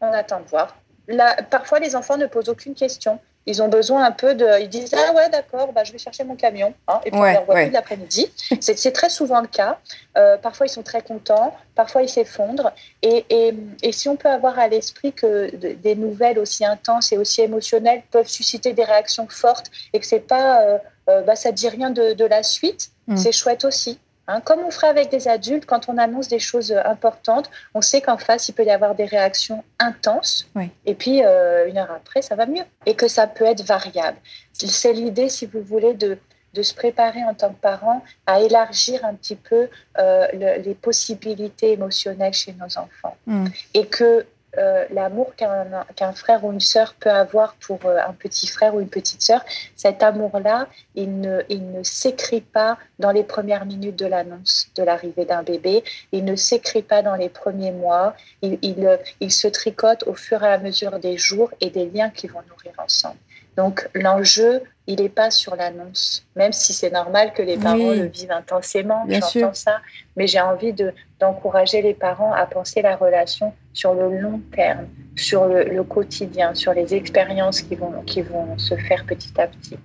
On 0.00 0.12
attend 0.12 0.40
de 0.40 0.46
voir. 0.46 0.76
Là, 1.06 1.36
parfois, 1.50 1.78
les 1.78 1.94
enfants 1.94 2.16
ne 2.16 2.26
posent 2.26 2.48
aucune 2.48 2.74
question. 2.74 3.18
Ils 3.46 3.62
ont 3.62 3.68
besoin 3.68 4.04
un 4.04 4.10
peu 4.10 4.34
de. 4.34 4.60
Ils 4.60 4.68
disent 4.68 4.94
Ah 4.94 5.12
ouais, 5.14 5.28
d'accord, 5.28 5.72
bah, 5.72 5.84
je 5.84 5.92
vais 5.92 5.98
chercher 5.98 6.24
mon 6.24 6.34
camion. 6.34 6.74
Hein, 6.86 7.00
et 7.04 7.10
puis 7.10 7.20
on 7.20 7.24
les 7.24 7.36
revoit 7.36 7.54
plus 7.54 7.70
l'après-midi. 7.70 8.30
C'est 8.60 8.92
très 8.92 9.10
souvent 9.10 9.40
le 9.40 9.46
cas. 9.46 9.78
Euh, 10.16 10.36
parfois, 10.38 10.66
ils 10.66 10.70
sont 10.70 10.82
très 10.82 11.02
contents. 11.02 11.54
Parfois, 11.74 12.02
ils 12.02 12.08
s'effondrent. 12.08 12.72
Et, 13.02 13.24
et, 13.30 13.54
et, 13.82 13.92
si 13.92 14.08
on 14.08 14.16
peut 14.16 14.28
avoir 14.28 14.58
à 14.58 14.68
l'esprit 14.68 15.12
que 15.12 15.54
des 15.56 15.94
nouvelles 15.94 16.38
aussi 16.38 16.64
intenses 16.64 17.12
et 17.12 17.18
aussi 17.18 17.40
émotionnelles 17.42 18.02
peuvent 18.10 18.28
susciter 18.28 18.72
des 18.74 18.84
réactions 18.84 19.28
fortes 19.28 19.70
et 19.92 20.00
que 20.00 20.06
c'est 20.06 20.20
pas. 20.20 20.62
Euh, 20.62 20.78
euh, 21.08 21.22
bah, 21.22 21.36
ça 21.36 21.52
dit 21.52 21.68
rien 21.68 21.90
de, 21.90 22.12
de 22.12 22.24
la 22.26 22.42
suite, 22.42 22.90
mm. 23.06 23.16
c'est 23.16 23.32
chouette 23.32 23.64
aussi. 23.64 23.98
Hein, 24.28 24.42
comme 24.42 24.60
on 24.60 24.70
ferait 24.70 24.88
avec 24.88 25.10
des 25.10 25.26
adultes, 25.26 25.64
quand 25.64 25.88
on 25.88 25.96
annonce 25.96 26.28
des 26.28 26.38
choses 26.38 26.70
euh, 26.70 26.82
importantes, 26.84 27.50
on 27.72 27.80
sait 27.80 28.02
qu'en 28.02 28.18
face, 28.18 28.50
il 28.50 28.52
peut 28.52 28.64
y 28.64 28.70
avoir 28.70 28.94
des 28.94 29.06
réactions 29.06 29.64
intenses. 29.78 30.50
Et 30.84 30.94
puis, 30.94 31.24
euh, 31.24 31.66
une 31.66 31.78
heure 31.78 31.90
après, 31.90 32.20
ça 32.20 32.36
va 32.36 32.44
mieux. 32.44 32.64
Et 32.84 32.94
que 32.94 33.08
ça 33.08 33.26
peut 33.26 33.46
être 33.46 33.62
variable. 33.62 34.18
C'est 34.52 34.92
l'idée, 34.92 35.30
si 35.30 35.46
vous 35.46 35.62
voulez, 35.62 35.94
de, 35.94 36.18
de 36.52 36.62
se 36.62 36.74
préparer 36.74 37.24
en 37.24 37.32
tant 37.32 37.48
que 37.48 37.60
parent 37.60 38.04
à 38.26 38.40
élargir 38.40 39.02
un 39.06 39.14
petit 39.14 39.36
peu 39.36 39.68
euh, 39.98 40.26
les 40.32 40.74
possibilités 40.74 41.72
émotionnelles 41.72 42.34
chez 42.34 42.52
nos 42.52 42.66
enfants. 42.78 43.16
Mm. 43.26 43.46
Et 43.72 43.86
que 43.86 44.26
euh, 44.56 44.86
l'amour 44.90 45.34
qu'un 45.36 46.12
frère 46.12 46.42
ou 46.44 46.52
une 46.52 46.60
sœur 46.60 46.94
peut 46.94 47.10
avoir 47.10 47.54
pour 47.56 47.84
euh, 47.84 47.98
un 47.98 48.14
petit 48.14 48.46
frère 48.46 48.74
ou 48.74 48.80
une 48.80 48.88
petite 48.88 49.20
sœur, 49.20 49.44
cet 49.76 50.02
amour-là, 50.02 50.68
il 50.94 51.20
ne, 51.20 51.42
s'écrit 51.82 52.40
pas 52.40 52.78
dans 52.98 53.10
les 53.10 53.24
premières 53.24 53.66
minutes 53.66 53.96
de 53.96 54.06
l'annonce 54.06 54.68
de 54.74 54.82
l'arrivée 54.82 55.26
d'un 55.26 55.42
bébé, 55.42 55.84
il 56.12 56.24
ne 56.24 56.34
s'écrit 56.34 56.82
pas 56.82 57.02
dans 57.02 57.14
les 57.14 57.28
premiers 57.28 57.72
mois, 57.72 58.14
il, 58.40 58.58
il, 58.62 58.98
il 59.20 59.32
se 59.32 59.48
tricote 59.48 60.04
au 60.06 60.14
fur 60.14 60.42
et 60.42 60.48
à 60.48 60.58
mesure 60.58 60.98
des 60.98 61.18
jours 61.18 61.50
et 61.60 61.68
des 61.68 61.86
liens 61.90 62.10
qui 62.10 62.26
vont 62.26 62.42
nourrir 62.48 62.72
ensemble. 62.78 63.18
Donc 63.58 63.88
l'enjeu, 63.92 64.62
il 64.88 65.02
n'est 65.02 65.10
pas 65.10 65.30
sur 65.30 65.54
l'annonce, 65.54 66.26
même 66.34 66.52
si 66.52 66.72
c'est 66.72 66.90
normal 66.90 67.34
que 67.34 67.42
les 67.42 67.58
parents 67.58 67.90
le 67.90 68.06
vivent 68.06 68.32
intensément, 68.32 69.04
j'entends 69.06 69.52
ça, 69.52 69.80
mais 70.16 70.26
j'ai 70.26 70.40
envie 70.40 70.72
de, 70.72 70.94
d'encourager 71.20 71.82
les 71.82 71.92
parents 71.92 72.32
à 72.32 72.46
penser 72.46 72.80
la 72.80 72.96
relation 72.96 73.52
sur 73.74 73.92
le 73.92 74.18
long 74.18 74.40
terme, 74.56 74.86
sur 75.14 75.44
le, 75.44 75.82
quotidien, 75.82 76.54
sur 76.54 76.72
les 76.72 76.94
expériences 76.94 77.60
qui 77.60 77.74
vont, 77.74 78.00
qui 78.06 78.22
vont 78.22 78.56
se 78.56 78.76
faire 78.76 79.04
petit 79.04 79.38
à 79.38 79.46
petit. 79.46 79.76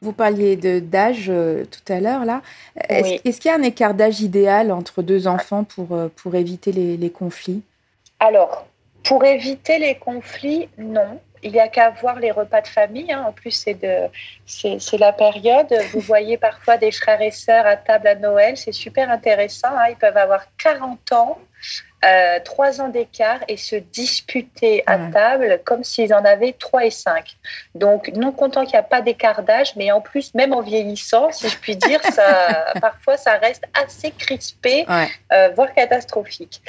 Vous 0.00 0.12
parliez 0.12 0.56
d'âge 0.56 1.26
euh, 1.28 1.64
tout 1.66 1.92
à 1.92 2.00
l'heure 2.00 2.24
là. 2.24 2.42
Est-ce 2.88 3.40
qu'il 3.40 3.50
y 3.50 3.54
a 3.54 3.56
un 3.56 3.62
écart 3.62 3.94
d'âge 3.94 4.22
idéal 4.22 4.72
entre 4.72 5.02
deux 5.02 5.28
enfants 5.28 5.62
pour, 5.64 5.92
euh, 5.92 6.08
pour 6.16 6.34
éviter 6.34 6.72
les, 6.72 7.10
conflits? 7.10 7.62
Alors, 8.20 8.66
pour 9.04 9.24
éviter 9.24 9.78
les 9.78 9.96
conflits, 9.96 10.68
non. 10.76 11.20
Il 11.42 11.52
n'y 11.52 11.60
a 11.60 11.68
qu'à 11.68 11.90
voir 11.90 12.18
les 12.18 12.32
repas 12.32 12.62
de 12.62 12.66
famille. 12.66 13.12
Hein. 13.12 13.24
En 13.28 13.32
plus, 13.32 13.52
c'est 13.52 14.98
la 14.98 15.12
période. 15.12 15.72
Vous 15.92 16.00
voyez 16.14 16.36
parfois 16.36 16.76
des 16.78 16.90
frères 16.90 17.22
et 17.22 17.30
sœurs 17.30 17.64
à 17.64 17.76
table 17.76 18.08
à 18.08 18.16
Noël. 18.16 18.56
C'est 18.56 18.72
super 18.72 19.08
intéressant. 19.08 19.68
Hein. 19.70 19.90
Ils 19.90 19.96
peuvent 19.96 20.16
avoir 20.16 20.46
40 20.56 21.12
ans 21.12 21.38
euh, 22.04 22.38
trois 22.44 22.80
ans 22.80 22.88
d'écart 22.88 23.40
et 23.48 23.56
se 23.56 23.74
disputer 23.74 24.84
à 24.86 24.98
table 25.10 25.60
comme 25.64 25.82
s'ils 25.82 26.14
en 26.14 26.24
avaient 26.24 26.52
trois 26.52 26.84
et 26.84 26.92
cinq. 26.92 27.36
Donc, 27.74 28.12
non 28.14 28.30
content 28.30 28.64
qu'il 28.64 28.74
n'y 28.74 28.78
a 28.78 28.84
pas 28.84 29.00
d'écart 29.00 29.42
d'âge, 29.42 29.74
mais 29.74 29.90
en 29.90 30.00
plus, 30.00 30.32
même 30.34 30.52
en 30.52 30.60
vieillissant, 30.60 31.32
si 31.32 31.48
je 31.48 31.58
puis 31.58 31.74
dire, 31.74 32.00
ça, 32.04 32.72
parfois 32.80 33.16
ça 33.16 33.36
reste 33.38 33.64
assez 33.74 34.12
crispé, 34.12 34.86
euh, 35.32 35.48
voire 35.56 35.74
catastrophique. 35.74 36.62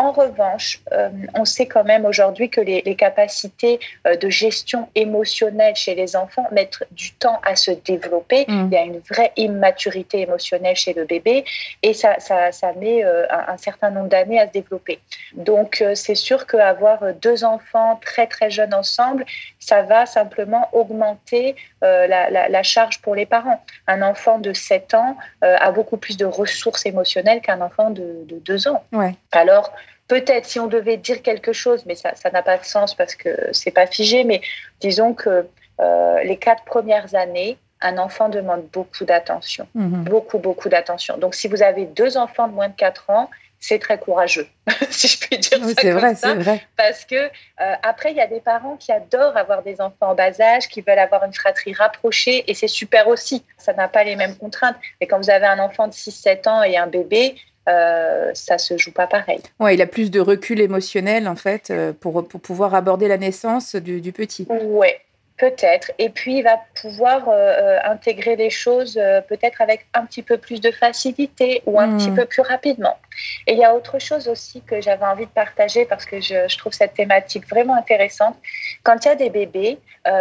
En 0.00 0.12
revanche, 0.12 0.80
euh, 0.92 1.10
on 1.34 1.44
sait 1.44 1.66
quand 1.66 1.84
même 1.84 2.06
aujourd'hui 2.06 2.48
que 2.48 2.62
les, 2.62 2.96
capacités 2.96 3.78
euh, 4.06 4.16
de 4.16 4.30
gestion 4.30 4.88
émotionnelle 4.94 5.76
chez 5.76 5.94
les 5.94 6.16
enfants 6.16 6.46
mettent 6.52 6.82
du 6.90 7.12
temps 7.12 7.38
à 7.44 7.54
se 7.54 7.70
développer. 7.70 8.46
Mm. 8.48 8.68
Il 8.70 8.72
y 8.72 8.78
a 8.78 8.84
une 8.84 9.00
vraie 9.00 9.30
immaturité 9.36 10.22
émotionnelle 10.22 10.74
chez 10.74 10.94
le 10.94 11.04
bébé 11.04 11.44
et 11.82 11.92
ça, 11.92 12.18
ça, 12.18 12.50
ça 12.50 12.72
met 12.72 13.04
euh, 13.04 13.26
un, 13.30 13.58
certain 13.58 13.90
nombre 13.90 14.08
d'années 14.08 14.40
à 14.40 14.46
se 14.46 14.52
développer. 14.52 15.00
Donc, 15.34 15.84
c'est 15.94 16.14
sûr 16.14 16.46
qu'avoir 16.46 17.00
deux 17.20 17.44
enfants 17.44 18.00
très 18.02 18.26
très 18.26 18.48
jeunes 18.48 18.72
ensemble, 18.72 19.26
ça 19.58 19.82
va 19.82 20.06
simplement 20.06 20.70
augmenter 20.72 21.56
la, 21.82 22.30
la, 22.30 22.62
charge 22.62 23.02
pour 23.02 23.14
les 23.14 23.26
parents. 23.26 23.62
Un 23.86 24.00
enfant 24.00 24.38
de 24.38 24.52
7 24.52 24.94
ans 24.94 25.16
a 25.42 25.70
beaucoup 25.72 25.96
plus 25.96 26.16
de 26.16 26.24
ressources 26.24 26.86
émotionnelles 26.86 27.40
qu'un 27.40 27.60
enfant 27.60 27.90
de, 27.90 28.24
de 28.24 28.38
2 28.38 28.68
ans. 28.68 28.82
Ouais. 28.92 29.14
Alors, 29.32 29.72
peut-être 30.10 30.44
si 30.44 30.58
on 30.58 30.66
devait 30.66 30.96
dire 30.96 31.22
quelque 31.22 31.52
chose, 31.52 31.86
mais 31.86 31.94
ça 31.94 32.12
n'a 32.32 32.42
pas 32.42 32.58
de 32.58 32.64
sens 32.64 32.94
parce 32.96 33.14
que 33.14 33.30
c'est 33.52 33.70
pas 33.70 33.86
figé, 33.86 34.24
mais 34.24 34.40
disons 34.80 35.14
que 35.14 35.46
euh, 35.80 36.22
les 36.24 36.36
quatre 36.36 36.64
premières 36.64 37.14
années, 37.14 37.58
un 37.80 37.96
enfant 37.96 38.28
demande 38.28 38.66
beaucoup 38.72 39.04
d'attention, 39.04 39.68
mhm. 39.74 40.02
beaucoup, 40.02 40.38
beaucoup 40.38 40.68
d'attention. 40.68 41.16
Donc, 41.16 41.36
si 41.36 41.46
vous 41.46 41.62
avez 41.62 41.86
deux 41.86 42.16
enfants 42.16 42.48
de 42.48 42.52
moins 42.52 42.68
de 42.68 42.74
4 42.74 43.08
ans, 43.10 43.30
c'est 43.60 43.78
très 43.78 43.98
courageux, 43.98 44.48
si 44.90 45.06
je 45.06 45.20
puis 45.20 45.38
dire 45.38 45.62
ça. 45.62 45.74
C'est 45.80 45.90
vrai, 45.92 46.14
c'est 46.16 46.34
vrai. 46.34 46.66
Parce 46.76 47.04
que 47.04 47.14
euh, 47.14 47.74
après, 47.82 48.10
il 48.10 48.16
y 48.16 48.20
a 48.20 48.26
des 48.26 48.40
parents 48.40 48.76
qui 48.76 48.90
adorent 48.90 49.36
avoir 49.36 49.62
des 49.62 49.80
enfants 49.80 50.08
en 50.10 50.14
bas 50.16 50.40
âge, 50.40 50.66
qui 50.68 50.80
veulent 50.80 50.98
avoir 50.98 51.22
une 51.24 51.34
fratrie 51.34 51.72
rapprochée, 51.72 52.42
et 52.50 52.54
c'est 52.54 52.68
super 52.68 53.06
aussi. 53.06 53.44
Ça 53.58 53.74
n'a 53.74 53.86
pas 53.86 54.02
les 54.02 54.16
mêmes 54.16 54.34
contraintes. 54.34 54.76
Mais 55.00 55.06
quand 55.06 55.18
vous 55.18 55.30
avez 55.30 55.46
un 55.46 55.60
enfant 55.60 55.86
de 55.86 55.92
6-7 55.92 56.48
ans 56.48 56.62
et 56.64 56.76
un 56.76 56.88
bébé, 56.88 57.36
euh, 57.70 58.30
ça 58.34 58.58
se 58.58 58.76
joue 58.76 58.92
pas 58.92 59.06
pareil. 59.06 59.40
Ouais, 59.58 59.74
il 59.74 59.82
a 59.82 59.86
plus 59.86 60.10
de 60.10 60.20
recul 60.20 60.60
émotionnel 60.60 61.28
en 61.28 61.36
fait 61.36 61.70
euh, 61.70 61.92
pour, 61.92 62.26
pour 62.26 62.40
pouvoir 62.40 62.74
aborder 62.74 63.08
la 63.08 63.18
naissance 63.18 63.76
du, 63.76 64.00
du 64.00 64.12
petit. 64.12 64.46
Ouais, 64.48 65.00
Peut-être. 65.40 65.90
Et 65.98 66.10
puis, 66.10 66.36
il 66.38 66.42
va 66.42 66.58
pouvoir 66.82 67.30
euh, 67.30 67.32
euh, 67.32 67.78
intégrer 67.84 68.36
les 68.36 68.50
choses 68.50 68.98
euh, 69.00 69.22
peut-être 69.22 69.62
avec 69.62 69.86
un 69.94 70.04
petit 70.04 70.22
peu 70.22 70.36
plus 70.36 70.60
de 70.60 70.70
facilité 70.70 71.62
ou 71.64 71.80
un 71.80 71.86
hmm. 71.86 71.96
petit 71.96 72.10
peu 72.10 72.26
plus 72.26 72.42
rapidement. 72.42 72.98
Et 73.46 73.52
il 73.52 73.58
y 73.58 73.64
a 73.64 73.74
autre 73.74 73.98
chose 73.98 74.28
aussi 74.28 74.62
que 74.62 74.80
j'avais 74.80 75.04
envie 75.04 75.26
de 75.26 75.30
partager 75.30 75.84
parce 75.84 76.04
que 76.04 76.20
je, 76.20 76.48
je, 76.48 76.58
trouve 76.58 76.72
cette 76.72 76.94
thématique 76.94 77.48
vraiment 77.48 77.74
intéressante. 77.74 78.36
Quand 78.82 79.04
il 79.04 79.08
y 79.08 79.10
a 79.10 79.14
des 79.14 79.30
bébés, 79.30 79.78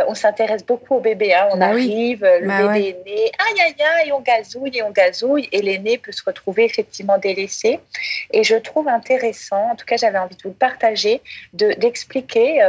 on 0.07 0.13
s'intéresse 0.13 0.65
beaucoup 0.65 0.95
aux 0.95 0.99
bébés. 0.99 1.33
Hein. 1.33 1.47
On 1.51 1.57
bah 1.57 1.67
arrive, 1.67 2.23
le 2.23 2.47
bah 2.47 2.67
bébé 2.67 2.89
est 2.89 3.05
né, 3.05 3.31
aïe 3.39 3.61
aïe 3.65 3.75
aïe, 4.01 4.11
on 4.11 4.19
gazouille 4.19 4.77
et 4.77 4.83
on 4.83 4.91
gazouille, 4.91 5.47
et 5.51 5.61
l'aîné 5.61 5.97
peut 5.97 6.11
se 6.11 6.23
retrouver 6.23 6.65
effectivement 6.65 7.17
délaissé. 7.17 7.79
Et 8.31 8.43
je 8.43 8.55
trouve 8.55 8.87
intéressant, 8.87 9.71
en 9.71 9.75
tout 9.75 9.85
cas 9.85 9.95
j'avais 9.97 10.17
envie 10.17 10.35
de 10.35 10.41
vous 10.43 10.49
le 10.49 10.55
partager, 10.55 11.21
d'expliquer 11.53 12.61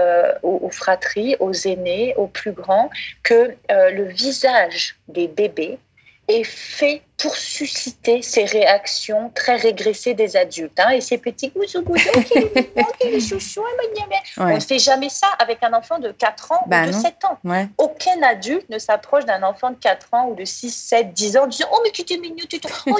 aux, 0.43 0.61
aux, 0.63 0.71
fratries, 0.71 1.37
aux 1.41 1.53
aînés, 1.53 2.15
aux 2.17 2.27
plus 2.27 2.53
grand 2.53 2.91
que 3.23 3.57
euh, 3.71 3.91
le 3.91 4.05
visage 4.05 4.97
des 5.09 5.29
bébés 5.29 5.79
est 6.31 6.45
fait 6.45 7.03
pour 7.19 7.37
susciter 7.37 8.23
ces 8.23 8.45
réactions 8.45 9.31
très 9.35 9.57
régressées 9.57 10.15
des 10.15 10.37
adultes. 10.37 10.79
Hein, 10.81 10.91
et 10.91 11.01
ces 11.01 11.19
petits 11.19 11.51
gousous 11.51 11.83
gousous, 11.83 12.09
on 14.39 14.47
ne 14.47 14.61
fait 14.61 14.79
jamais 14.79 15.09
ça 15.09 15.27
avec 15.39 15.63
un 15.63 15.73
enfant 15.73 15.99
de 15.99 16.13
4 16.13 16.53
ans 16.53 16.63
ou 16.67 16.71
bah 16.71 16.87
de 16.87 16.93
7 16.93 17.25
ans. 17.25 17.39
Aucun 17.79 18.23
adulte 18.23 18.69
ne 18.71 18.79
s'approche 18.79 19.27
d'un 19.27 19.43
enfant 19.43 19.71
de 19.71 19.77
4 19.77 20.15
ans 20.15 20.29
ou 20.29 20.35
de 20.35 20.45
6, 20.45 20.71
7, 20.71 21.13
10 21.13 21.37
ans 21.37 21.45
en 21.45 21.47
disant 21.47 21.69
Oh, 21.73 21.81
mais 21.85 21.91
tu 21.91 22.03
es 22.11 22.19
mignon, 22.19 22.45
tu 22.49 22.59
oh, 22.87 22.97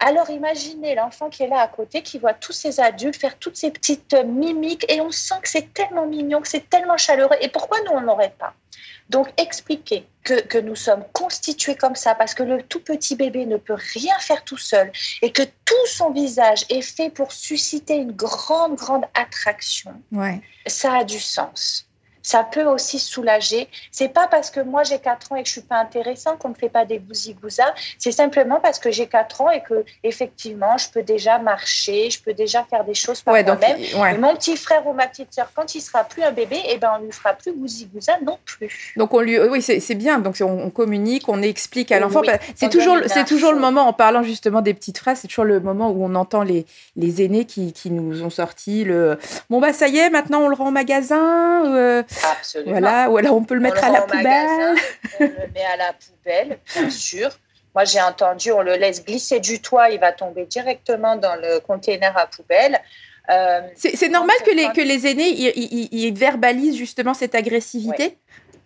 alors 0.00 0.28
imaginez 0.28 0.94
l'enfant 0.94 1.30
qui 1.30 1.44
est 1.44 1.48
là 1.48 1.60
à 1.60 1.68
côté, 1.68 2.02
qui 2.02 2.18
voit 2.18 2.34
tous 2.34 2.52
ces 2.52 2.80
adultes 2.80 3.16
faire 3.16 3.38
toutes 3.38 3.56
ces 3.56 3.70
petites 3.70 4.14
mimiques 4.26 4.84
et 4.92 5.00
on 5.00 5.10
sent 5.10 5.36
que 5.42 5.48
c'est 5.48 5.72
tellement 5.72 6.06
mignon, 6.06 6.40
que 6.40 6.48
c'est 6.48 6.68
tellement 6.68 6.96
chaleureux. 6.96 7.36
Et 7.40 7.48
pourquoi 7.48 7.78
nous, 7.86 7.92
on 7.92 8.00
n'aurait 8.00 8.34
pas? 8.38 8.54
Donc, 9.10 9.28
expliquer 9.36 10.06
que, 10.22 10.40
que, 10.40 10.58
nous 10.58 10.76
sommes 10.76 11.04
constitués 11.12 11.74
comme 11.74 11.94
ça 11.94 12.14
parce 12.14 12.34
que 12.34 12.42
le 12.42 12.62
tout 12.62 12.80
petit 12.80 13.16
bébé 13.16 13.44
ne 13.44 13.58
peut 13.58 13.76
rien 13.94 14.18
faire 14.18 14.44
tout 14.44 14.56
seul 14.56 14.90
et 15.20 15.30
que 15.30 15.42
tout 15.42 15.86
son 15.86 16.10
visage 16.10 16.64
est 16.70 16.82
fait 16.82 17.10
pour 17.10 17.32
susciter 17.32 17.96
une 17.96 18.12
grande, 18.12 18.76
grande 18.76 19.04
attraction, 19.14 19.92
ouais. 20.12 20.40
ça 20.66 20.98
a 20.98 21.04
du 21.04 21.20
sens 21.20 21.86
ça 22.24 22.42
peut 22.42 22.64
aussi 22.64 22.98
soulager. 22.98 23.68
C'est 23.92 24.08
pas 24.08 24.26
parce 24.26 24.50
que 24.50 24.58
moi 24.58 24.82
j'ai 24.82 24.98
4 24.98 25.32
ans 25.32 25.36
et 25.36 25.42
que 25.42 25.48
je 25.48 25.52
suis 25.52 25.60
pas 25.60 25.76
intéressant 25.76 26.36
qu'on 26.36 26.48
ne 26.48 26.54
fait 26.54 26.70
pas 26.70 26.86
des 26.86 26.98
gousi-gousas. 26.98 27.74
C'est 27.98 28.12
simplement 28.12 28.60
parce 28.60 28.78
que 28.78 28.90
j'ai 28.90 29.06
4 29.06 29.42
ans 29.42 29.50
et 29.50 29.62
que 29.62 29.84
effectivement 30.02 30.78
je 30.78 30.88
peux 30.88 31.02
déjà 31.02 31.38
marcher, 31.38 32.10
je 32.10 32.20
peux 32.22 32.32
déjà 32.32 32.64
faire 32.64 32.84
des 32.84 32.94
choses 32.94 33.20
par 33.20 33.34
moi-même. 33.34 34.20
mon 34.20 34.34
petit 34.34 34.56
frère 34.56 34.86
ou 34.86 34.94
ma 34.94 35.06
petite 35.06 35.34
sœur, 35.34 35.50
quand 35.54 35.74
il 35.74 35.82
sera 35.82 36.02
plus 36.02 36.22
un 36.22 36.32
bébé, 36.32 36.56
et 36.56 36.72
eh 36.72 36.78
ben 36.78 36.92
on 36.98 37.04
lui 37.04 37.12
fera 37.12 37.34
plus 37.34 37.52
gousi-gousa 37.52 38.14
non 38.24 38.38
plus. 38.46 38.94
Donc 38.96 39.12
on 39.12 39.20
lui, 39.20 39.38
oui 39.38 39.60
c'est 39.60 39.94
bien. 39.94 40.18
Donc 40.18 40.36
on, 40.40 40.70
communique, 40.70 41.28
on 41.28 41.42
explique 41.42 41.92
à 41.92 42.00
l'enfant. 42.00 42.22
c'est 42.54 42.70
toujours, 42.70 42.96
c'est 43.06 43.26
toujours 43.26 43.52
le 43.52 43.60
moment 43.60 43.86
en 43.86 43.92
parlant 43.92 44.22
justement 44.22 44.62
des 44.62 44.72
petites 44.72 44.96
phrases. 44.96 45.18
C'est 45.20 45.28
toujours 45.28 45.44
le 45.44 45.60
moment 45.60 45.90
où 45.90 46.02
on 46.02 46.14
entend 46.14 46.42
les, 46.42 46.64
les 46.96 47.22
aînés 47.22 47.44
qui, 47.44 47.74
qui 47.74 47.90
nous 47.90 48.22
ont 48.22 48.30
sorti 48.30 48.84
le. 48.84 49.18
Bon 49.50 49.60
bah 49.60 49.74
ça 49.74 49.88
y 49.88 49.98
est, 49.98 50.08
maintenant 50.08 50.40
on 50.40 50.48
le 50.48 50.54
rend 50.54 50.68
au 50.68 50.70
magasin. 50.70 51.74
Euh, 51.74 52.02
Absolument. 52.22 52.72
Voilà, 52.72 53.10
ou 53.10 53.16
alors 53.16 53.36
on 53.36 53.44
peut 53.44 53.54
le 53.54 53.60
mettre 53.60 53.82
à 53.84 53.90
la 53.90 54.02
poubelle. 54.02 54.76
on 55.20 55.24
le 55.24 55.52
met 55.54 55.64
à 55.64 55.76
la 55.76 55.92
poubelle, 55.92 56.58
bien 56.74 56.90
sûr. 56.90 57.30
Moi, 57.74 57.84
j'ai 57.84 58.00
entendu, 58.00 58.52
on 58.52 58.62
le 58.62 58.74
laisse 58.74 59.04
glisser 59.04 59.40
du 59.40 59.60
toit, 59.60 59.90
il 59.90 59.98
va 59.98 60.12
tomber 60.12 60.46
directement 60.46 61.16
dans 61.16 61.34
le 61.34 61.58
container 61.58 62.16
à 62.16 62.26
poubelle. 62.26 62.80
Euh, 63.30 63.62
c'est 63.74 64.08
normal 64.08 64.36
que 64.44 64.54
les, 64.54 64.68
que 64.72 64.82
les 64.82 65.06
aînés 65.06 65.30
ils, 65.30 66.14
verbalisent 66.14 66.76
justement 66.76 67.14
cette 67.14 67.34
agressivité? 67.34 68.18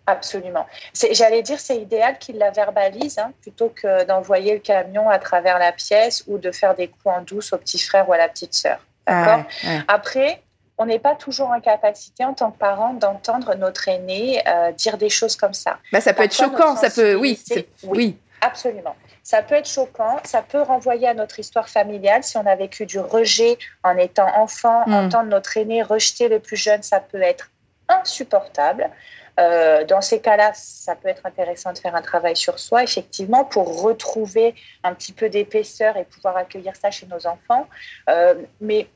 Absolument. 0.07 0.67
J'allais 1.13 1.43
dire, 1.43 1.61
c'est 1.61 1.77
idéal 1.77 2.19
qu'ils 2.19 2.39
la 2.39 2.51
verbalisent 2.51 3.19
hein, 3.19 3.33
plutôt 3.41 3.69
que 3.69 4.05
d'envoyer 4.05 4.55
le 4.55 4.59
camion 4.59 5.09
à 5.09 5.19
travers 5.19 5.59
la 5.59 5.71
pièce 5.71 6.25
ou 6.27 6.39
de 6.39 6.51
faire 6.51 6.75
des 6.75 6.89
coups 6.89 7.15
en 7.15 7.21
douce 7.21 7.53
au 7.53 7.59
petit 7.59 7.79
frère 7.79 8.09
ou 8.09 8.13
à 8.13 8.19
la 8.19 8.29
petite 8.29 8.55
sœur. 8.55 8.79
D'accord? 9.07 9.45
Après, 9.87 10.43
on 10.79 10.87
n'est 10.87 10.99
pas 10.99 11.14
toujours 11.14 11.51
en 11.51 11.61
capacité 11.61 12.25
en 12.25 12.35
tant 12.35 12.51
que 12.51 12.59
parent 12.59 12.95
d'entendre 12.95 13.55
notre 13.57 13.88
aîné 13.88 14.43
euh, 14.47 14.73
dire 14.73 14.97
des 14.97 15.11
choses 15.11 15.37
comme 15.37 15.55
ça. 15.55 15.79
Bah, 15.93 16.01
ça 16.01 16.14
peut 16.14 16.23
être 16.23 16.35
choquant, 16.35 16.77
ça 16.77 16.88
peut, 16.88 17.17
oui, 17.17 17.38
oui, 17.83 18.17
absolument. 18.41 18.95
Ça 19.25 19.43
peut 19.43 19.57
être 19.57 19.69
choquant, 19.69 20.19
ça 20.25 20.41
peut 20.41 20.62
renvoyer 20.62 21.07
à 21.09 21.14
notre 21.14 21.38
histoire 21.38 21.69
familiale. 21.69 22.25
Si 22.25 22.38
on 22.38 22.47
a 22.47 22.55
vécu 22.55 22.87
du 22.87 22.99
rejet 22.99 23.59
en 23.83 23.99
étant 23.99 24.29
enfant, 24.37 24.85
hmm. 24.87 24.95
entendre 24.95 25.29
notre 25.29 25.57
aîné 25.57 25.83
rejeter 25.83 26.29
le 26.29 26.38
plus 26.38 26.57
jeune, 26.57 26.83
ça 26.83 27.01
peut 27.01 27.21
être 27.21 27.51
insupportable. 27.88 28.91
Euh, 29.38 29.85
dans 29.85 30.01
ces 30.01 30.21
cas-là, 30.21 30.53
ça 30.55 30.97
peut 30.97 31.09
être 31.09 31.25
intéressant 31.25 31.73
de 31.73 31.79
faire 31.79 31.95
un 31.95 32.03
travail 32.03 32.37
sur 32.37 32.59
soi, 32.59 32.83
effectivement, 32.83 33.45
pour 33.45 33.83
retrouver 33.83 34.55
un 34.83 34.95
petit 34.95 35.12
peu 35.12 35.29
d'épaisseur 35.29 35.97
et 35.97 36.05
pouvoir 36.05 36.37
accueillir 36.37 36.75
ça 36.75 36.91
chez 36.91 37.07
nos 37.07 37.27
enfants. 37.27 37.67
Euh, 38.11 38.35
mais 38.61 38.88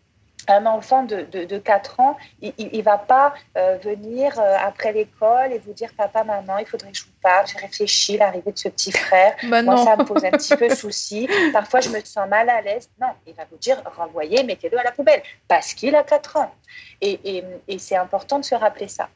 un 0.48 0.66
enfant 0.66 1.04
de, 1.04 1.22
de, 1.22 1.58
4 1.58 2.00
ans, 2.00 2.16
il 2.40 2.52
ne 2.72 2.82
va 2.82 2.98
pas 2.98 3.34
euh, 3.56 3.78
venir 3.82 4.38
euh, 4.38 4.56
après 4.60 4.92
l'école 4.92 5.52
et 5.52 5.58
vous 5.58 5.72
dire 5.72 5.90
Papa, 5.96 6.24
maman, 6.24 6.58
il 6.58 6.66
faudrait 6.66 6.90
que 6.90 6.98
je 6.98 7.04
vous 7.04 7.10
parle. 7.22 7.46
J'ai 7.46 7.58
réfléchi 7.58 8.18
l'arrivée 8.18 8.52
de 8.52 8.58
ce 8.58 8.68
petit 8.68 8.92
frère. 8.92 9.34
Bah 9.44 9.62
Moi, 9.62 9.76
ça 9.78 9.96
me 9.96 10.04
pose 10.04 10.24
un 10.24 10.30
petit 10.30 10.56
peu 10.56 10.68
souci. 10.74 11.28
Parfois, 11.52 11.80
je 11.80 11.90
me 11.90 12.00
sens 12.00 12.28
mal 12.28 12.48
à 12.48 12.60
l'aise. 12.60 12.88
Non, 13.00 13.08
il 13.26 13.34
va 13.34 13.44
vous 13.50 13.56
dire 13.58 13.82
Renvoyez, 13.96 14.42
mettez-le 14.42 14.78
à 14.78 14.82
la 14.82 14.92
poubelle 14.92 15.22
parce 15.48 15.74
qu'il 15.74 15.94
a 15.94 16.02
4 16.02 16.36
ans. 16.36 16.52
Et, 17.00 17.20
et, 17.24 17.44
et 17.68 17.78
c'est 17.78 17.96
important 17.96 18.38
de 18.38 18.44
se 18.44 18.54
rappeler 18.54 18.88
ça. 18.88 19.08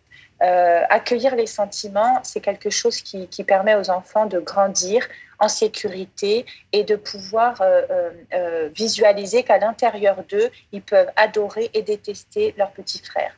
Euh, 0.42 0.82
accueillir 0.90 1.34
les 1.34 1.46
sentiments, 1.46 2.20
c'est 2.22 2.40
quelque 2.40 2.68
chose 2.68 3.00
qui, 3.00 3.26
qui, 3.28 3.42
permet 3.42 3.74
aux 3.74 3.88
enfants 3.88 4.26
de 4.26 4.38
grandir 4.38 5.06
en 5.38 5.48
sécurité 5.48 6.46
et 6.72 6.84
de 6.84 6.96
pouvoir 6.96 7.60
euh, 7.60 8.10
euh, 8.32 8.68
visualiser 8.74 9.42
qu'à 9.42 9.58
l'intérieur 9.58 10.24
d'eux, 10.28 10.50
ils 10.72 10.82
peuvent 10.82 11.10
adorer 11.16 11.70
et 11.74 11.82
détester 11.82 12.54
leur 12.56 12.70
petit 12.72 12.98
frère. 12.98 13.36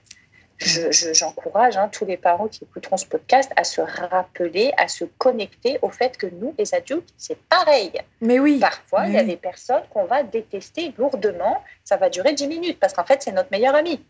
J'encourage 0.61 1.75
je, 1.75 1.79
hein, 1.79 1.89
tous 1.89 2.05
les 2.05 2.17
parents 2.17 2.49
qui 2.49 2.65
écouteront 2.65 2.97
ce 2.97 3.07
podcast 3.07 3.53
à 3.55 3.63
se 3.63 3.81
rappeler, 3.81 4.73
à 4.77 4.89
se 4.89 5.05
connecter 5.05 5.79
au 5.83 5.89
fait 5.89 6.17
que 6.17 6.27
nous, 6.27 6.53
les 6.59 6.75
adultes, 6.75 7.15
c'est 7.17 7.39
pareil. 7.49 7.93
Mais 8.21 8.41
oui. 8.41 8.59
Parfois, 8.59 9.07
il 9.07 9.13
y 9.13 9.19
a 9.19 9.23
des 9.23 9.37
personnes 9.37 9.83
qu'on 9.91 10.05
va 10.05 10.25
détester 10.25 10.93
lourdement. 10.99 11.63
Ça 11.85 11.97
va 11.97 12.11
durer 12.11 12.33
10 12.33 12.49
minutes 12.49 12.81
parce 12.81 12.93
qu'en 12.93 13.05
fait, 13.05 13.23
c'est 13.23 13.31
notre 13.31 13.53
meilleur 13.53 13.77
ami 13.77 14.05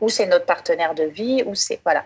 ou 0.00 0.08
c'est 0.08 0.26
notre 0.26 0.46
partenaire 0.46 0.94
de 0.94 1.04
vie, 1.04 1.42
ou 1.46 1.54
c'est 1.54 1.80
voilà. 1.84 2.04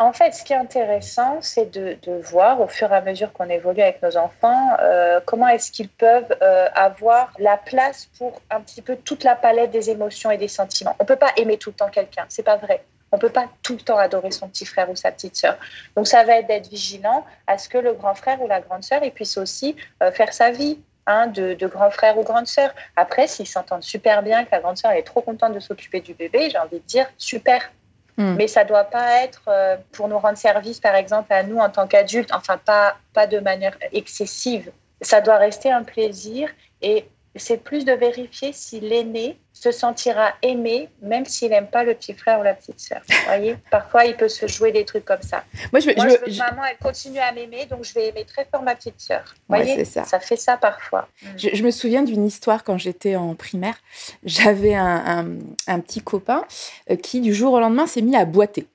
En 0.00 0.14
fait, 0.14 0.32
ce 0.32 0.44
qui 0.44 0.54
est 0.54 0.56
intéressant, 0.56 1.42
c'est 1.42 1.70
de, 1.70 1.98
voir 2.22 2.62
au 2.62 2.66
fur 2.66 2.90
et 2.90 2.96
à 2.96 3.02
mesure 3.02 3.34
qu'on 3.34 3.50
évolue 3.50 3.82
avec 3.82 4.02
nos 4.02 4.16
enfants, 4.16 4.70
euh, 4.80 5.20
comment 5.26 5.46
est-ce 5.48 5.70
qu'ils 5.70 5.90
peuvent 5.90 6.34
euh, 6.40 6.68
avoir 6.74 7.34
la 7.38 7.58
place 7.58 8.08
pour 8.16 8.40
un 8.50 8.62
petit 8.62 8.80
peu 8.80 8.96
toute 8.96 9.24
la 9.24 9.36
palette 9.36 9.70
des 9.70 9.90
émotions 9.90 10.30
et 10.30 10.38
des 10.38 10.48
sentiments. 10.48 10.96
On 11.00 11.04
peut 11.04 11.16
pas 11.16 11.32
aimer 11.36 11.58
tout 11.58 11.68
le 11.68 11.76
temps 11.76 11.90
quelqu'un, 11.90 12.24
c'est 12.30 12.42
pas 12.42 12.56
vrai. 12.56 12.82
On 13.12 13.18
peut 13.18 13.28
pas 13.28 13.44
tout 13.62 13.74
le 13.74 13.80
temps 13.80 13.98
adorer 13.98 14.30
son 14.30 14.48
petit 14.48 14.64
frère 14.64 14.88
ou 14.88 14.96
sa 14.96 15.12
petite 15.12 15.36
sœur. 15.36 15.58
Donc 15.94 16.06
ça 16.06 16.24
va 16.24 16.38
être 16.38 16.46
d'être 16.46 16.68
vigilant 16.68 17.26
à 17.46 17.58
ce 17.58 17.68
que 17.68 17.76
le 17.76 17.92
grand 17.92 18.14
frère 18.14 18.40
ou 18.40 18.48
la 18.48 18.62
grande 18.62 18.84
sœur 18.84 19.02
puisse 19.14 19.36
aussi 19.36 19.76
euh, 20.02 20.10
faire 20.10 20.32
sa 20.32 20.50
vie, 20.50 20.78
Hein, 21.06 21.26
de, 21.28 21.66
grands 21.66 21.90
frères 21.90 22.18
ou 22.18 22.22
grandes 22.22 22.46
sœurs. 22.46 22.72
Après, 22.94 23.26
s'ils 23.26 23.48
s'entendent 23.48 23.82
super 23.82 24.22
bien, 24.22 24.44
que 24.44 24.50
la 24.52 24.60
grande 24.60 24.76
sœur 24.76 24.92
est 24.92 25.02
trop 25.02 25.22
contente 25.22 25.54
de 25.54 25.58
s'occuper 25.58 26.00
du 26.00 26.14
bébé, 26.14 26.50
j'ai 26.50 26.58
envie 26.58 26.78
de 26.78 26.86
dire 26.86 27.06
super. 27.18 27.72
Hmm. 28.16 28.34
Mais 28.36 28.48
ça 28.48 28.64
doit 28.64 28.84
pas 28.84 29.22
être 29.22 29.42
euh, 29.48 29.76
pour 29.92 30.08
nous 30.08 30.18
rendre 30.18 30.38
service, 30.38 30.80
par 30.80 30.94
exemple, 30.94 31.32
à 31.32 31.42
nous 31.42 31.58
en 31.58 31.70
tant 31.70 31.86
qu'adultes, 31.86 32.30
enfin 32.32 32.58
pas, 32.58 32.96
pas 33.12 33.26
de 33.26 33.38
manière 33.38 33.76
excessive. 33.92 34.70
Ça 35.00 35.20
doit 35.20 35.36
rester 35.38 35.70
un 35.70 35.82
plaisir 35.82 36.50
et 36.82 37.06
c'est 37.36 37.58
plus 37.58 37.84
de 37.84 37.92
vérifier 37.92 38.52
si 38.52 38.80
l'aîné 38.80 39.38
se 39.52 39.70
sentira 39.70 40.32
aimé, 40.42 40.88
même 41.02 41.24
s'il 41.24 41.50
n'aime 41.50 41.68
pas 41.68 41.84
le 41.84 41.94
petit 41.94 42.14
frère 42.14 42.40
ou 42.40 42.42
la 42.42 42.54
petite 42.54 42.80
sœur. 42.80 43.00
Vous 43.08 43.14
voyez 43.26 43.56
Parfois, 43.70 44.04
il 44.04 44.16
peut 44.16 44.28
se 44.28 44.46
jouer 44.46 44.72
des 44.72 44.84
trucs 44.84 45.04
comme 45.04 45.22
ça. 45.22 45.44
Moi, 45.72 45.80
je, 45.80 45.86
veux 45.86 45.94
que 45.94 46.38
maman, 46.38 46.62
elle 46.64 46.78
continue 46.78 47.18
à 47.18 47.32
m'aimer, 47.32 47.66
donc 47.66 47.84
je 47.84 47.94
vais 47.94 48.08
aimer 48.08 48.24
très 48.24 48.46
fort 48.46 48.62
ma 48.62 48.74
petite 48.74 49.00
sœur. 49.00 49.22
Vous 49.48 49.56
voyez 49.56 49.84
ça. 49.84 50.04
ça. 50.04 50.18
fait 50.18 50.36
ça 50.36 50.56
parfois. 50.56 51.08
Je, 51.36 51.62
me 51.62 51.70
souviens 51.70 52.02
d'une 52.02 52.26
histoire 52.26 52.64
quand 52.64 52.78
j'étais 52.78 53.16
en 53.16 53.34
primaire. 53.34 53.76
J'avais 54.24 54.74
un, 54.74 55.38
un, 55.66 55.80
petit 55.80 56.00
copain 56.00 56.44
euh, 56.90 56.96
qui, 56.96 57.20
du 57.20 57.34
jour 57.34 57.52
au 57.52 57.60
lendemain, 57.60 57.86
s'est 57.86 58.02
mis 58.02 58.16
à 58.16 58.24
boiter. 58.24 58.66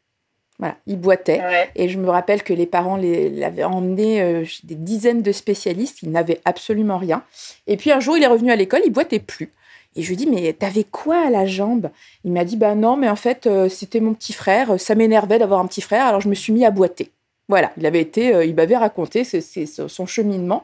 Voilà, 0.60 0.78
il 0.88 0.98
boitait. 0.98 1.42
Et 1.76 1.90
je 1.90 1.98
me 2.00 2.10
rappelle 2.10 2.44
que 2.44 2.54
les 2.54 2.66
parents 2.66 2.98
l'avaient 2.98 3.64
emmené 3.64 4.22
euh, 4.22 4.46
chez 4.46 4.62
des 4.66 4.76
dizaines 4.76 5.22
de 5.22 5.32
spécialistes. 5.32 6.02
Il 6.02 6.12
n'avait 6.12 6.40
absolument 6.46 6.98
rien. 6.98 7.24
Et 7.68 7.76
puis 7.78 7.92
un 7.92 8.00
jour, 8.00 8.18
il 8.18 8.24
est 8.24 8.28
revenu 8.28 8.52
à 8.52 8.56
l'école, 8.56 8.82
il 8.86 8.92
boitait 8.92 9.20
plus. 9.20 9.52
Et 9.98 10.02
je 10.02 10.10
lui 10.10 10.18
dis, 10.18 10.28
mais 10.28 10.52
t'avais 10.54 10.84
quoi 10.84 11.28
à 11.28 11.30
la 11.30 11.46
jambe? 11.46 11.90
Il 12.26 12.32
m'a 12.32 12.44
dit, 12.44 12.58
bah 12.58 12.76
non, 12.76 12.98
mais 12.98 13.10
en 13.10 13.16
fait, 13.16 13.48
euh, 13.48 13.70
c'était 13.70 14.02
mon 14.02 14.14
petit 14.14 14.34
frère. 14.34 14.80
Ça 14.80 14.96
m'énervait 14.96 15.40
d'avoir 15.40 15.60
un 15.60 15.68
petit 15.68 15.82
frère, 15.82 16.06
alors 16.06 16.22
je 16.22 16.30
me 16.30 16.36
suis 16.36 16.52
mis 16.52 16.66
à 16.66 16.72
boiter. 16.72 17.12
Voilà, 17.48 17.72
il 17.78 17.86
avait 17.86 18.02
été, 18.02 18.34
euh, 18.34 18.44
il 18.44 18.56
m'avait 18.56 18.78
raconté 18.78 19.24
son 19.24 20.06
cheminement. 20.06 20.64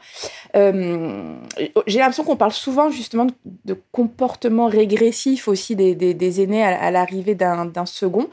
Euh, 0.55 1.35
j'ai 1.85 1.99
l'impression 1.99 2.23
qu'on 2.23 2.35
parle 2.35 2.53
souvent 2.53 2.89
justement 2.89 3.27
de, 3.65 3.77
comportement 3.91 4.67
régressif 4.67 5.47
aussi 5.47 5.75
des, 5.75 6.41
aînés 6.41 6.63
à, 6.63 6.89
l'arrivée 6.91 7.35
d'un, 7.35 7.85
second. 7.85 8.27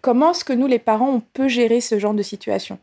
comment 0.00 0.30
est-ce 0.30 0.44
que 0.44 0.52
nous, 0.52 0.66
les 0.66 0.78
parents, 0.78 1.10
on 1.10 1.20
peut 1.20 1.48
gérer 1.48 1.80
ce 1.80 1.98
genre 1.98 2.14
de 2.14 2.22
situation? 2.22 2.78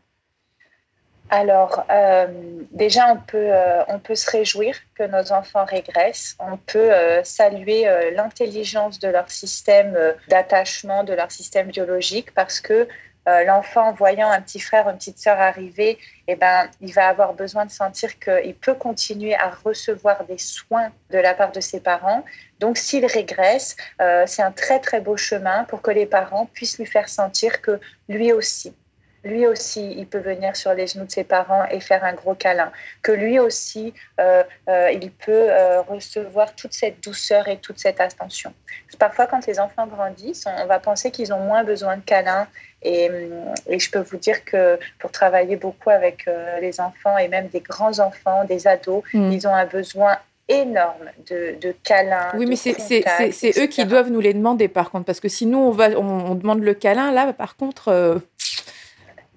Alors, 1.32 1.86
euh, 1.90 2.26
déjà, 2.72 3.10
on 3.10 3.16
peut, 3.16 3.38
euh, 3.38 3.82
on 3.88 3.98
peut 3.98 4.14
se 4.14 4.30
réjouir 4.30 4.76
que 4.94 5.04
nos 5.04 5.32
enfants 5.32 5.64
régressent. 5.64 6.36
On 6.38 6.58
peut 6.58 6.92
euh, 6.92 7.24
saluer 7.24 7.88
l'intelligence 8.14 8.98
de 8.98 9.08
leur 9.08 9.30
système 9.30 9.96
d'attachement, 10.28 11.04
de 11.04 11.14
leur 11.14 11.32
système 11.32 11.68
biologique, 11.68 12.34
parce 12.34 12.60
que 12.60 12.86
l'enfant, 13.26 13.92
voyant 13.92 14.30
un 14.30 14.40
petit 14.40 14.60
frère, 14.60 14.88
une 14.88 14.96
petite 14.96 15.18
sœur 15.18 15.38
arriver, 15.38 15.98
eh 16.28 16.36
ben, 16.36 16.68
il 16.80 16.92
va 16.92 17.08
avoir 17.08 17.34
besoin 17.34 17.66
de 17.66 17.70
sentir 17.70 18.18
qu'il 18.18 18.54
peut 18.54 18.74
continuer 18.74 19.34
à 19.34 19.50
recevoir 19.50 20.24
des 20.24 20.38
soins 20.38 20.90
de 21.10 21.18
la 21.18 21.34
part 21.34 21.52
de 21.52 21.60
ses 21.60 21.80
parents. 21.80 22.24
Donc, 22.58 22.78
s'il 22.78 23.06
régresse, 23.06 23.76
c'est 24.26 24.42
un 24.42 24.52
très, 24.52 24.80
très 24.80 25.00
beau 25.00 25.16
chemin 25.16 25.64
pour 25.64 25.82
que 25.82 25.90
les 25.90 26.06
parents 26.06 26.46
puissent 26.46 26.78
lui 26.78 26.86
faire 26.86 27.08
sentir 27.08 27.60
que 27.60 27.80
lui 28.08 28.32
aussi, 28.32 28.74
lui 29.24 29.46
aussi, 29.46 29.94
il 29.96 30.06
peut 30.06 30.18
venir 30.18 30.56
sur 30.56 30.74
les 30.74 30.86
genoux 30.88 31.04
de 31.04 31.10
ses 31.10 31.22
parents 31.22 31.64
et 31.70 31.80
faire 31.80 32.04
un 32.04 32.12
gros 32.12 32.34
câlin. 32.34 32.72
Que 33.02 33.12
lui 33.12 33.38
aussi, 33.38 33.94
euh, 34.20 34.42
euh, 34.68 34.90
il 34.90 35.12
peut 35.12 35.32
euh, 35.32 35.80
recevoir 35.82 36.54
toute 36.56 36.72
cette 36.72 37.02
douceur 37.02 37.46
et 37.46 37.58
toute 37.58 37.78
cette 37.78 38.00
attention. 38.00 38.52
Parfois, 38.98 39.26
quand 39.26 39.46
les 39.46 39.60
enfants 39.60 39.86
grandissent, 39.86 40.46
on, 40.46 40.66
va 40.66 40.80
penser 40.80 41.10
qu'ils 41.12 41.32
ont 41.32 41.40
moins 41.40 41.62
besoin 41.62 41.96
de 41.96 42.02
câlins. 42.02 42.48
Et, 42.82 43.08
je 43.68 43.90
peux 43.90 44.00
vous 44.00 44.16
dire 44.16 44.44
que 44.44 44.78
pour 44.98 45.12
travailler 45.12 45.54
beaucoup 45.54 45.90
avec 45.90 46.28
les 46.60 46.80
enfants 46.80 47.16
et 47.16 47.28
même 47.28 47.46
des 47.46 47.60
grands 47.60 48.00
enfants, 48.00 48.44
des 48.44 48.66
ados, 48.66 49.04
mm. 49.14 49.30
ils 49.30 49.46
ont 49.46 49.54
un 49.54 49.66
besoin 49.66 50.18
énorme 50.48 51.10
de, 51.30 51.54
de 51.60 51.74
câlins. 51.84 52.30
Oui, 52.34 52.46
mais 52.46 52.56
c'est 52.56 53.58
eux 53.58 53.66
qui 53.66 53.84
doivent 53.84 54.10
nous 54.10 54.20
les 54.20 54.34
demander, 54.34 54.66
par 54.66 54.90
contre, 54.90 55.04
parce 55.04 55.20
que 55.20 55.28
si 55.28 55.46
nous, 55.46 55.58
on, 55.58 55.70
va, 55.70 55.90
on, 55.90 56.34
demande 56.34 56.62
le 56.62 56.74
câlin, 56.74 57.12
là, 57.12 57.32
par 57.32 57.56
contre, 57.56 58.20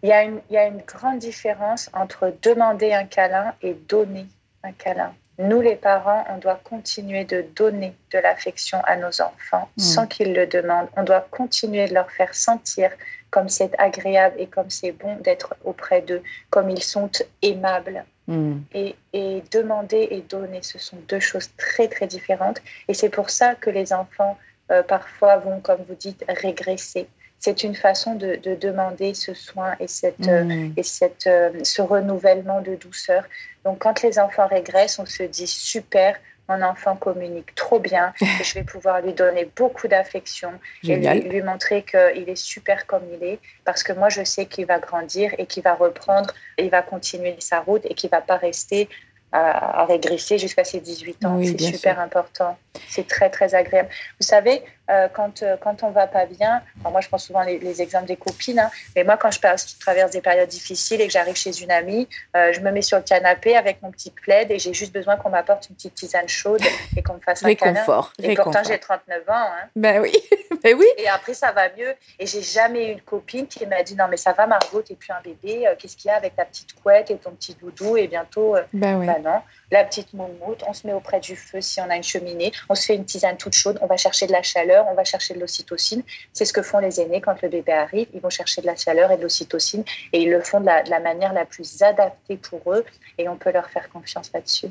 il 0.04 0.10
y, 0.10 0.12
a 0.12 0.24
une, 0.24 0.42
il 0.50 0.54
y 0.54 0.58
a 0.58 0.68
une 0.68 0.82
grande 0.82 1.20
différence 1.20 1.90
entre 1.94 2.34
demander 2.42 2.94
un 2.94 3.06
câlin 3.06 3.54
et 3.62 3.74
donner 3.74 4.28
un 4.64 4.72
câlin. 4.72 5.14
Nous, 5.38 5.60
les 5.60 5.76
parents, 5.76 6.24
on 6.30 6.38
doit 6.38 6.60
continuer 6.64 7.26
de 7.26 7.46
donner 7.56 7.94
de 8.12 8.20
l'affection 8.20 8.80
à 8.86 8.96
nos 8.96 9.22
enfants 9.22 9.70
mm. 9.78 9.82
sans 9.82 10.08
qu'ils 10.08 10.34
le 10.34 10.48
demandent. 10.48 10.88
On 10.96 11.04
doit 11.04 11.28
continuer 11.30 11.88
de 11.88 11.94
leur 11.94 12.10
faire 12.12 12.34
sentir 12.34 12.92
comme 13.32 13.50
c'est 13.50 13.78
agréable 13.78 14.36
et 14.40 14.48
comme 14.48 14.70
c'est 14.70 14.94
bon 14.94 15.18
d'être 15.18 15.56
auprès 15.66 16.02
d'eux, 16.02 16.24
comme 16.50 16.70
ils 16.70 16.84
sont 16.84 17.12
aimables. 17.42 18.06
Mm. 18.28 18.60
Et, 18.74 18.96
et, 19.12 19.44
demander 19.52 20.08
et 20.10 20.22
donner, 20.22 20.62
ce 20.62 20.80
sont 20.80 20.98
deux 21.10 21.20
choses 21.20 21.50
très, 21.58 21.90
très 21.90 22.08
différentes. 22.08 22.62
Et 22.88 22.94
c'est 22.94 23.10
pour 23.10 23.30
ça 23.30 23.56
que 23.56 23.70
les 23.70 23.92
enfants, 23.92 24.38
euh, 24.72 24.84
parfois, 24.84 25.38
vont, 25.38 25.60
comme 25.60 25.84
vous 25.88 25.96
dites, 25.96 26.24
régresser 26.30 27.08
c'est 27.39 27.63
une 27.63 27.76
façon 27.76 28.15
de, 28.15 28.39
demander 28.60 29.13
ce 29.13 29.34
soin 29.34 29.76
et, 29.80 29.88
cette, 29.88 30.28
mmh. 30.28 30.74
et 30.78 30.84
cette, 30.84 31.28
euh, 31.28 31.52
ce 31.63 31.82
renouvellement 31.82 32.62
de 32.62 32.76
douceur. 32.76 33.24
Donc, 33.63 33.80
quand 33.80 34.02
les 34.02 34.17
enfants 34.19 34.48
régressent, 34.48 35.00
on 35.00 35.06
se 35.06 35.24
dit 35.24 35.48
super, 35.48 36.15
mon 36.50 36.62
enfant 36.62 36.95
communique 36.95 37.54
trop 37.56 37.80
bien 37.80 38.13
et 38.21 38.26
je 38.43 38.54
vais 38.54 38.63
pouvoir 38.63 39.02
lui 39.02 39.13
donner 39.13 39.50
beaucoup 39.56 39.88
d'affection 39.88 40.52
et 40.84 40.95
lui, 40.95 41.21
lui, 41.21 41.41
montrer 41.41 41.84
qu'il 41.84 42.30
est 42.30 42.36
super 42.36 42.86
comme 42.86 43.04
il 43.13 43.24
est 43.24 43.39
parce 43.63 43.84
que 43.84 43.93
moi 43.93 44.10
je 44.10 44.24
sais 44.24 44.45
qu'il 44.45 44.65
va 44.65 44.80
grandir 44.80 45.34
et 45.38 45.45
qu'il 45.45 45.63
va 45.63 45.74
reprendre, 45.74 46.34
il 46.58 46.69
va 46.69 46.82
continuer 46.82 47.36
sa 47.39 47.62
route 47.62 47.82
et 47.86 47.93
qu'il 47.93 48.10
va 48.10 48.21
pas 48.21 48.38
rester 48.38 48.89
à, 49.32 49.86
régresser 49.86 50.38
jusqu'à 50.38 50.63
ses 50.63 50.80
18 50.80 51.26
ans. 51.26 51.41
c'est 51.43 51.58
super 51.60 52.00
important. 52.00 52.58
C'est 52.88 53.08
très, 53.08 53.30
très 53.30 53.56
agréable. 53.56 53.90
Vous 54.20 54.26
savez, 54.26 54.64
euh, 54.90 55.08
quand, 55.12 55.42
euh, 55.42 55.58
quand 55.60 55.82
on 55.82 55.90
va 55.90 56.06
pas 56.06 56.28
bien, 56.28 56.62
moi 56.84 57.02
je 57.02 57.08
prends 57.08 57.18
souvent 57.18 57.42
les, 57.42 57.82
exemples 57.82 58.06
des 58.06 58.18
copines, 58.18 58.60
hein, 58.60 58.70
mais 58.96 59.04
moi 59.04 59.18
quand 59.18 59.32
je, 59.32 59.40
traverse 59.80 60.12
des 60.12 60.22
périodes 60.22 60.48
difficiles 60.48 61.02
et 61.02 61.08
que 61.08 61.12
j'arrive 61.12 61.36
chez 61.36 61.60
une 61.64 61.72
amie, 61.72 62.08
euh, 62.36 62.54
je 62.54 62.60
me 62.60 62.72
mets 62.72 62.84
sur 62.84 62.98
le 62.98 63.04
canapé 63.04 63.58
avec 63.58 63.82
mon 63.82 63.90
petit 63.90 64.12
plaid 64.12 64.52
et 64.52 64.60
j'ai 64.60 64.74
juste 64.74 64.94
besoin 64.94 65.16
qu'on 65.16 65.32
m'apporte 65.32 65.70
une 65.70 65.76
petite 65.76 65.96
tisane 65.96 66.30
chaude 66.30 66.62
et 66.96 67.02
qu'on 67.02 67.16
me 67.16 67.20
fasse 67.20 67.44
un 67.44 67.48
réconfort, 67.48 68.14
câlin. 68.14 68.30
Et 68.30 68.36
pourtant 68.36 68.62
j'ai 68.64 68.78
39 68.78 69.22
ans. 69.28 69.34
Hein. 69.34 69.70
Ben 69.76 70.02
oui, 70.02 70.14
ben 70.64 70.76
oui. 70.78 70.86
Et 71.00 71.08
après 71.08 71.34
ça 71.34 71.52
va 71.52 71.70
mieux. 71.76 71.96
Et 72.20 72.28
j'ai 72.28 72.44
jamais 72.44 72.90
eu 72.90 72.92
une 72.92 73.02
copine 73.02 73.48
qui 73.48 73.66
m'a 73.66 73.82
dit 73.82 73.96
non 73.96 74.06
mais 74.08 74.18
ça 74.18 74.34
va 74.34 74.46
Margot, 74.46 74.84
t'es 74.84 74.94
plus 74.94 75.12
un 75.12 75.22
bébé, 75.24 75.68
qu'est-ce 75.80 75.98
qu'il 75.98 76.10
y 76.10 76.12
a 76.12 76.18
avec 76.18 76.36
ta 76.36 76.46
petite 76.46 76.80
couette 76.80 77.10
et 77.10 77.18
ton 77.18 77.32
petit 77.32 77.56
doudou 77.56 77.98
et 77.98 78.08
bientôt, 78.08 78.56
ben, 78.72 79.00
oui. 79.00 79.08
ben 79.08 79.24
non 79.24 79.42
la 79.71 79.84
petite 79.84 80.13
moumoute, 80.13 80.63
on 80.67 80.73
se 80.73 80.86
met 80.86 80.93
auprès 80.93 81.19
du 81.19 81.36
feu 81.36 81.62
si 81.62 81.80
on 81.82 81.89
a 81.89 81.95
une 81.95 82.04
cheminée, 82.04 82.51
on 82.69 82.75
se 82.75 82.86
fait 82.86 82.95
une 82.95 83.06
tisane 83.06 83.38
toute 83.38 83.54
chaude, 83.54 83.80
on 83.82 83.88
va 83.88 83.97
chercher 83.97 84.28
de 84.28 84.32
la 84.32 84.43
chaleur, 84.43 84.86
on 84.89 84.93
va 84.93 85.04
chercher 85.04 85.34
de 85.34 85.39
l'ocytocine. 85.39 86.04
C'est 86.34 86.45
ce 86.45 86.54
que 86.54 86.62
font 86.62 86.80
les 86.80 86.99
aînés 87.01 87.21
quand 87.21 87.41
le 87.41 87.49
bébé 87.49 87.71
arrive, 87.71 88.08
ils 88.13 88.21
vont 88.21 88.30
chercher 88.30 88.62
de 88.62 88.67
la 88.67 88.75
chaleur 88.75 89.12
et 89.12 89.17
de 89.17 89.23
l'ocytocine 89.23 89.84
et 90.13 90.21
ils 90.21 90.30
le 90.30 90.41
font 90.41 90.60
de 90.60 90.65
la, 90.65 90.99
manière 90.99 91.34
la 91.34 91.45
plus 91.45 91.82
adaptée 91.82 92.38
pour 92.38 92.73
eux 92.73 92.86
et 93.17 93.28
on 93.28 93.38
peut 93.38 93.51
leur 93.51 93.69
faire 93.69 93.89
confiance 93.89 94.32
là-dessus. 94.34 94.67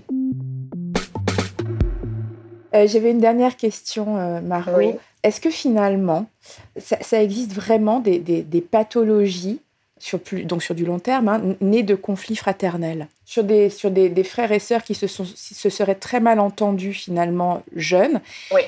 Euh, 2.74 2.87
j'avais 2.88 3.11
une 3.11 3.20
dernière 3.20 3.57
question, 3.57 4.18
euh, 4.18 4.40
Margot. 4.40 4.98
Est-ce 5.22 5.40
que 5.40 5.50
finalement, 5.50 6.26
ça, 6.76 7.22
existe 7.22 7.52
vraiment 7.52 8.00
des 8.00 8.66
pathologies 8.70 9.61
sur, 10.05 10.21
plus, 10.21 10.45
donc 10.45 10.62
sur 10.62 10.75
du 10.75 10.85
long 10.85 10.99
terme, 10.99 11.29
hein, 11.29 11.40
né 11.62 11.83
de 11.83 11.95
conflits 11.95 12.37
fraternels, 12.37 13.07
sur 13.25 13.43
des, 13.43 13.71
sur 13.71 13.90
des, 13.90 14.23
frères 14.23 14.53
et 14.53 14.59
sœurs 14.59 14.83
qui 14.85 14.95
se, 14.95 15.07
sont, 15.07 15.25
se 15.25 15.71
seraient 15.71 15.95
très 15.95 16.21
mal 16.21 16.40
entendus 16.40 16.93
finalement 16.93 17.62
jeunes. 17.75 18.21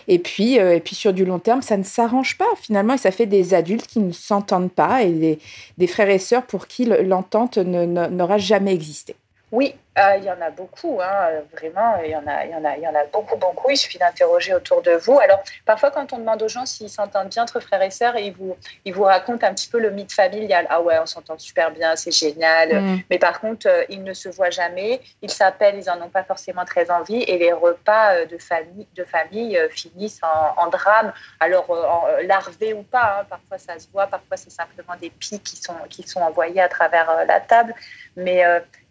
Et, 0.08 0.18
puis, 0.18 0.58
euh, 0.58 0.76
et 0.76 0.80
puis 0.80 0.94
sur 0.94 1.12
du 1.12 1.26
long 1.26 1.38
terme, 1.38 1.60
ça 1.60 1.76
ne 1.76 1.82
s'arrange 1.82 2.38
pas 2.38 2.46
finalement 2.58 2.94
et 2.94 2.98
ça 2.98 3.10
fait 3.10 3.26
des 3.26 3.52
adultes 3.52 3.86
qui 3.86 3.98
ne 3.98 4.12
s'entendent 4.12 4.72
pas 4.72 5.02
et 5.02 5.10
des, 5.10 5.38
des 5.76 5.86
frères 5.86 6.08
et 6.08 6.18
sœurs 6.18 6.46
pour 6.46 6.68
qui 6.68 6.86
l'entente 6.86 7.58
n'aura 7.58 8.38
jamais 8.38 8.72
existé. 8.72 9.14
Oui, 9.56 9.74
euh, 9.98 10.16
il 10.18 10.24
y 10.24 10.30
en 10.30 10.38
a 10.42 10.50
beaucoup, 10.50 11.00
hein, 11.02 11.30
vraiment, 11.52 11.96
il 12.04 12.10
y 12.10 12.16
en 12.16 12.26
a, 12.26 12.44
il 12.44 12.50
y 12.50 12.54
en 12.54 12.62
a, 12.62 12.76
il 12.76 12.82
y 12.82 12.86
en 12.86 12.94
a 12.94 13.04
beaucoup, 13.10 13.36
beaucoup. 13.38 13.70
Il 13.70 13.78
suffit 13.78 13.96
d'interroger 13.96 14.52
autour 14.52 14.82
de 14.82 14.90
vous. 14.90 15.18
Alors, 15.18 15.42
parfois, 15.64 15.90
quand 15.90 16.12
on 16.12 16.18
demande 16.18 16.42
aux 16.42 16.48
gens 16.48 16.66
s'ils 16.66 16.90
s'entendent 16.90 17.30
bien 17.30 17.44
entre 17.44 17.58
frères 17.60 17.80
et 17.80 17.90
sœurs, 17.90 18.18
ils 18.18 18.34
vous, 18.34 18.54
ils 18.84 18.92
vous 18.92 19.04
racontent 19.04 19.46
un 19.46 19.54
petit 19.54 19.68
peu 19.68 19.80
le 19.80 19.90
mythe 19.90 20.12
familial. 20.12 20.66
Ah 20.68 20.82
ouais, 20.82 20.98
on 21.00 21.06
s'entend 21.06 21.38
super 21.38 21.70
bien, 21.70 21.96
c'est 21.96 22.10
génial. 22.10 22.82
Mm. 22.82 22.98
Mais 23.08 23.18
par 23.18 23.40
contre, 23.40 23.66
euh, 23.66 23.84
ils 23.88 24.04
ne 24.04 24.12
se 24.12 24.28
voient 24.28 24.50
jamais, 24.50 25.00
ils 25.22 25.30
s'appellent, 25.30 25.78
ils 25.78 25.88
en 25.88 26.02
ont 26.02 26.10
pas 26.10 26.24
forcément 26.24 26.66
très 26.66 26.90
envie, 26.90 27.22
et 27.22 27.38
les 27.38 27.54
repas 27.54 28.16
euh, 28.16 28.26
de 28.26 28.36
famille, 28.36 28.86
de 28.94 29.04
famille 29.04 29.58
finissent 29.70 30.20
en, 30.22 30.68
drame. 30.68 31.14
Alors, 31.40 31.66
larvés 32.24 32.74
ou 32.74 32.82
pas, 32.82 33.20
hein, 33.20 33.26
parfois 33.30 33.56
ça 33.56 33.78
se 33.78 33.86
voit, 33.90 34.06
parfois 34.06 34.36
c'est 34.36 34.50
simplement 34.50 34.96
des 35.00 35.08
pics 35.08 35.42
qui 35.42 35.56
sont, 35.56 35.76
qui 35.88 36.02
sont 36.02 36.20
envoyés 36.20 36.60
à 36.60 36.68
travers 36.68 37.24
la 37.26 37.40
table. 37.40 37.72
Mais 38.16 38.44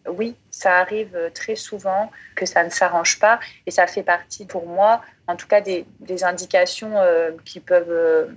oui, 0.08 0.36
ça 0.52 0.78
arrive 0.78 1.16
euh, 1.16 1.30
très 1.30 1.56
souvent 1.56 2.12
que 2.36 2.46
ça 2.46 2.64
ne 2.64 2.70
s'arrange 2.70 3.20
pas 3.20 3.40
et 3.66 3.72
ça 3.72 3.88
fait 3.88 4.04
partie 4.04 4.46
pour 4.46 4.68
moi, 4.68 5.02
en 5.28 5.36
tout 5.36 5.48
cas, 5.48 5.62
des, 5.62 5.86
indications 6.24 6.98
euh, 6.98 7.32
qui 7.44 7.60
peuvent 7.60 7.90
euh, 7.90 8.28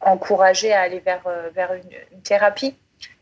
encourager 0.00 0.72
à 0.72 0.80
aller 0.82 1.00
vers, 1.00 1.22
vers 1.54 1.74
une, 1.74 2.20
thérapie 2.22 2.74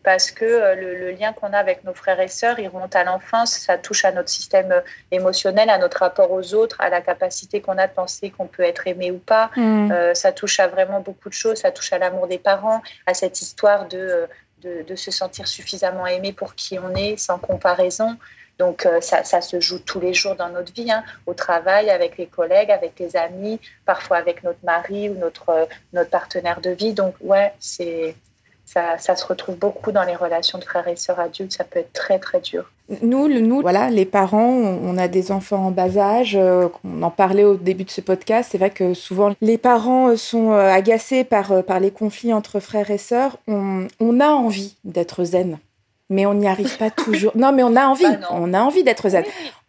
parce 0.03 0.31
que 0.31 0.75
le, 0.75 1.11
lien 1.11 1.33
qu'on 1.33 1.53
a 1.53 1.59
avec 1.59 1.85
nos 1.85 1.92
frères 1.92 2.21
et 2.21 2.29
sœurs, 2.29 2.59
il 2.59 2.69
remonte 2.69 2.97
à 2.97 3.05
l'enfance, 3.05 3.53
ça 3.53 3.77
touche 3.77 4.05
à 4.05 4.12
notre 4.12 4.29
système 4.31 4.83
émotionnel, 5.11 5.69
à 5.69 5.79
notre 5.79 5.99
rapport 5.99 6.31
aux 6.31 6.55
autres, 6.55 6.81
à 6.81 6.88
la 6.88 7.01
capacité 7.03 7.61
qu'on 7.61 7.77
a 7.77 7.87
de 7.87 7.92
penser 7.92 8.31
qu'on 8.31 8.47
peut 8.47 8.62
être 8.62 8.87
aimé 8.87 9.11
ou 9.11 9.19
pas. 9.19 9.51
Mmh. 9.57 10.14
ça 10.14 10.33
touche 10.33 10.61
à 10.61 10.69
vraiment 10.69 11.01
beaucoup 11.01 11.29
de 11.29 11.35
choses, 11.35 11.59
ça 11.59 11.73
touche 11.73 11.92
à 11.92 11.99
l'amour 11.99 12.29
des 12.29 12.38
parents, 12.38 12.83
à 13.05 13.14
cette 13.14 13.42
histoire 13.42 13.87
de 13.88 14.29
de, 14.87 14.97
se 14.97 15.11
sentir 15.11 15.47
suffisamment 15.47 16.07
aimé 16.07 16.33
pour 16.33 16.55
qui 16.55 16.79
on 16.79 16.95
est, 16.95 17.17
sans 17.17 17.39
comparaison. 17.39 18.17
Donc 18.59 18.89
ça, 19.03 19.23
ça, 19.23 19.43
se 19.43 19.61
joue 19.61 19.79
tous 19.79 20.01
les 20.01 20.15
jours 20.15 20.35
dans 20.35 20.49
notre 20.49 20.73
vie, 20.73 20.91
hein, 20.91 21.05
au 21.27 21.35
travail, 21.35 21.91
avec 21.91 22.17
les 22.17 22.27
collègues, 22.27 22.71
avec 22.71 22.99
les 22.99 23.15
amis, 23.15 23.61
parfois 23.85 24.17
avec 24.17 24.43
notre 24.45 24.65
mari 24.65 25.11
ou 25.11 25.15
notre, 25.15 25.69
notre 25.93 26.09
partenaire 26.09 26.63
de 26.63 26.71
vie. 26.71 26.95
Donc 26.95 27.15
ouais, 27.21 27.53
c'est 27.61 28.17
ça, 28.67 28.99
ça, 28.99 29.15
se 29.15 29.25
retrouve 29.25 29.55
beaucoup 29.57 29.93
dans 29.93 30.03
les 30.03 30.17
relations 30.17 30.59
de 30.59 30.65
frères 30.65 30.89
et 30.89 30.97
sœurs 30.97 31.21
adultes. 31.21 31.53
Ça 31.53 31.63
peut 31.63 31.79
être 31.79 31.93
très, 31.93 32.19
très 32.19 32.41
dur. 32.41 32.71
Nous, 33.01 33.29
nous 33.29 33.61
voilà, 33.61 33.91
les 33.91 34.05
parents, 34.05 34.51
on 34.51 34.99
a 34.99 35.07
des 35.07 35.31
enfants 35.31 35.67
en 35.67 35.71
bas 35.71 35.97
âge. 35.97 36.37
Euh, 36.37 36.69
on 36.85 37.03
en 37.03 37.11
parlait 37.11 37.45
au 37.45 37.55
début 37.55 37.85
de 37.85 37.91
ce 37.91 38.01
podcast. 38.01 38.49
C'est 38.51 38.59
vrai 38.59 38.71
que 38.71 38.93
souvent, 38.93 39.35
les 39.41 39.57
parents 39.57 40.09
euh, 40.09 40.17
sont 40.17 40.51
euh, 40.51 40.69
agacés 40.69 41.23
par, 41.23 41.63
par 41.63 41.79
les 41.79 41.93
conflits 41.93 42.33
entre 42.33 42.59
frères 42.59 42.91
et 42.91 42.99
sœurs. 42.99 43.39
On, 43.47 43.87
on 44.01 44.19
a 44.19 44.31
envie 44.31 44.75
d'être 44.85 45.23
zen, 45.23 45.59
mais 46.11 46.27
on 46.27 46.35
n'y 46.35 46.49
arrive 46.49 46.77
pas 46.77 46.91
toujours. 47.05 47.33
Non, 47.37 47.53
mais 47.53 47.63
on 47.63 47.77
a 47.77 47.87
envie. 47.87 48.05
Bah 48.05 48.29
on 48.33 48.53
a 48.53 48.61
envie 48.61 48.83
d'être 48.83 49.09
zen. 49.09 49.25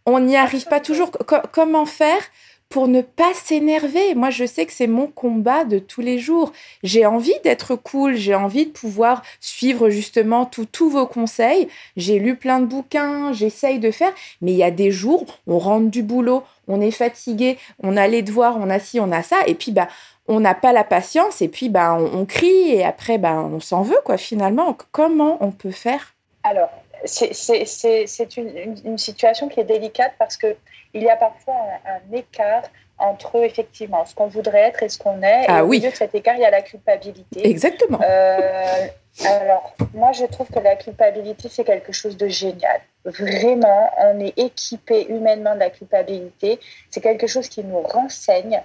On 0.08 0.20
n'y 0.20 0.38
arrive 0.38 0.66
pas 0.66 0.80
toujours. 0.80 1.12
comment 1.52 1.86
faire 1.86 2.22
pour 2.69 2.88
ne 2.88 3.01
pas 3.01 3.34
s'énerver. 3.34 4.15
Moi, 4.15 4.30
je 4.30 4.45
sais 4.45 4.65
que 4.65 4.73
c'est 4.73 4.88
mon 4.88 5.08
combat 5.08 5.63
de 5.63 5.80
tous 5.80 6.01
les 6.01 6.19
jours. 6.19 6.51
J'ai 6.84 7.06
envie 7.06 7.38
d'être 7.43 7.75
cool, 7.75 8.15
j'ai 8.15 8.36
envie 8.36 8.65
de 8.65 8.71
pouvoir 8.71 9.23
suivre 9.39 9.89
justement 9.89 10.45
tous 10.45 10.89
vos 10.89 11.08
conseils. 11.08 11.67
J'ai 11.95 12.19
lu 12.19 12.36
plein 12.36 12.60
de 12.60 12.65
bouquins, 12.65 13.32
j'essaye 13.34 13.80
de 13.80 13.91
faire, 13.91 14.13
mais 14.41 14.51
il 14.51 14.58
y 14.58 14.63
a 14.63 14.71
des 14.71 14.91
jours, 14.91 15.25
on 15.47 15.60
rentre 15.60 15.89
du 15.89 16.03
boulot, 16.03 16.43
on 16.67 16.82
est 16.82 16.91
fatigué, 16.91 17.58
on 17.82 17.95
a 17.95 18.08
les 18.08 18.21
devoirs, 18.21 18.58
on 18.60 18.69
a 18.69 18.80
ci, 18.80 18.99
on 18.99 19.12
a 19.12 19.23
ça, 19.23 19.38
et 19.47 19.56
puis 19.56 19.71
bah 19.71 19.88
on 20.27 20.41
n'a 20.41 20.56
pas 20.56 20.73
la 20.73 20.84
patience, 20.84 21.41
et 21.41 21.47
puis 21.47 21.69
bah 21.69 21.97
on, 21.97 22.25
crie, 22.25 22.71
et 22.71 22.84
après 22.84 23.17
bah 23.17 23.36
on 23.36 23.60
s'en 23.60 23.82
veut 23.82 23.99
quoi 24.03 24.17
finalement. 24.17 24.77
Comment 24.91 25.38
on 25.39 25.51
peut 25.51 25.71
faire? 25.71 26.15
Alors, 26.43 26.69
c'est 27.06 28.38
une, 28.38 28.78
une, 28.86 28.98
situation 28.98 29.48
qui 29.48 29.60
est 29.60 29.66
délicate 29.66 30.14
parce 30.18 30.38
que 30.38 30.56
il 30.94 31.04
y 31.04 31.10
a 31.10 31.16
parfois 31.16 31.56
un, 31.86 32.16
écart 32.16 32.64
entre 32.98 33.44
effectivement 33.44 34.06
ce 34.06 34.16
qu'on 34.16 34.28
voudrait 34.28 34.62
être 34.62 34.82
et 34.84 34.90
ce 34.90 34.98
qu'on 34.98 35.22
est. 35.22 35.46
Ah, 35.48 35.60
et 35.60 35.62
au 35.62 35.66
oui. 35.66 35.78
milieu 35.78 35.92
de 35.92 35.96
cet 35.96 36.16
écart, 36.16 36.36
il 36.36 36.42
y 36.42 36.46
a 36.46 36.50
la 36.50 36.64
culpabilité. 36.64 37.48
Exactement. 37.48 38.00
Euh, 38.02 38.88
alors, 39.26 39.76
moi, 39.94 40.12
je 40.14 40.26
trouve 40.26 40.48
que 40.48 40.60
la 40.60 40.76
culpabilité, 40.76 41.48
c'est 41.50 41.64
quelque 41.64 41.92
chose 41.92 42.18
de 42.18 42.28
génial. 42.28 42.82
Vraiment, 43.06 43.92
on 44.00 44.20
est 44.20 44.38
équipé 44.38 45.06
humainement 45.10 45.54
de 45.54 45.60
la 45.60 45.70
culpabilité. 45.70 46.60
C'est 46.90 47.02
quelque 47.02 47.28
chose 47.28 47.48
qui 47.48 47.64
nous 47.64 47.82
renseigne 47.82 48.62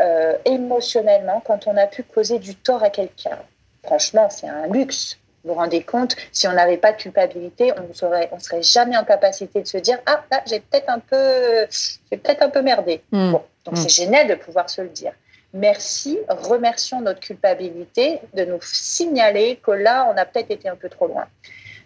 euh, 0.00 0.34
émotionnellement 0.44 1.40
quand 1.44 1.66
on 1.66 1.76
a 1.76 1.86
pu 1.86 2.02
causer 2.02 2.38
du 2.38 2.54
tort 2.56 2.82
à 2.82 2.90
quelqu'un. 2.90 3.38
Franchement, 3.84 4.28
c'est 4.30 4.48
un 4.48 4.66
luxe. 4.66 5.18
Vous 5.46 5.52
vous 5.54 5.60
rendez 5.60 5.82
compte, 5.84 6.16
si 6.32 6.48
on 6.48 6.52
n'avait 6.52 6.76
pas 6.76 6.90
de 6.90 6.96
culpabilité, 6.96 7.72
on 7.78 7.86
ne 7.86 7.92
serait, 7.92 8.28
on 8.32 8.40
serait 8.40 8.62
jamais 8.62 8.96
en 8.96 9.04
capacité 9.04 9.62
de 9.62 9.66
se 9.68 9.78
dire 9.78 9.98
ah 10.04 10.24
là 10.28 10.42
j'ai 10.44 10.58
peut-être 10.58 10.90
un 10.90 10.98
peu, 10.98 11.66
j'ai 12.10 12.16
peut-être 12.16 12.42
un 12.42 12.50
peu 12.50 12.62
merdé. 12.62 13.00
Hmm. 13.12 13.30
Bon, 13.30 13.42
donc 13.64 13.74
Hmm. 13.74 13.82
c'est 13.82 13.88
génial 13.88 14.26
de 14.26 14.34
pouvoir 14.34 14.68
se 14.68 14.80
le 14.80 14.88
dire. 14.88 15.12
Merci, 15.54 16.18
remercions 16.28 17.00
notre 17.00 17.20
culpabilité 17.20 18.20
de 18.34 18.44
nous 18.44 18.58
signaler 18.60 19.60
que 19.62 19.70
là 19.70 20.12
on 20.12 20.16
a 20.16 20.24
peut-être 20.24 20.50
été 20.50 20.68
un 20.68 20.74
peu 20.74 20.88
trop 20.88 21.06
loin. 21.06 21.26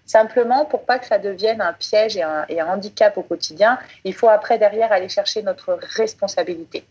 Simplement 0.06 0.64
pour 0.64 0.84
pas 0.84 0.98
que 0.98 1.06
ça 1.06 1.18
devienne 1.18 1.60
un 1.60 1.74
piège 1.74 2.16
et 2.16 2.22
un, 2.22 2.46
et 2.48 2.60
un 2.60 2.66
handicap 2.66 3.16
au 3.18 3.22
quotidien, 3.22 3.78
il 4.04 4.14
faut 4.14 4.28
après 4.28 4.58
derrière 4.58 4.90
aller 4.90 5.10
chercher 5.10 5.42
notre 5.42 5.78
responsabilité. 5.96 6.84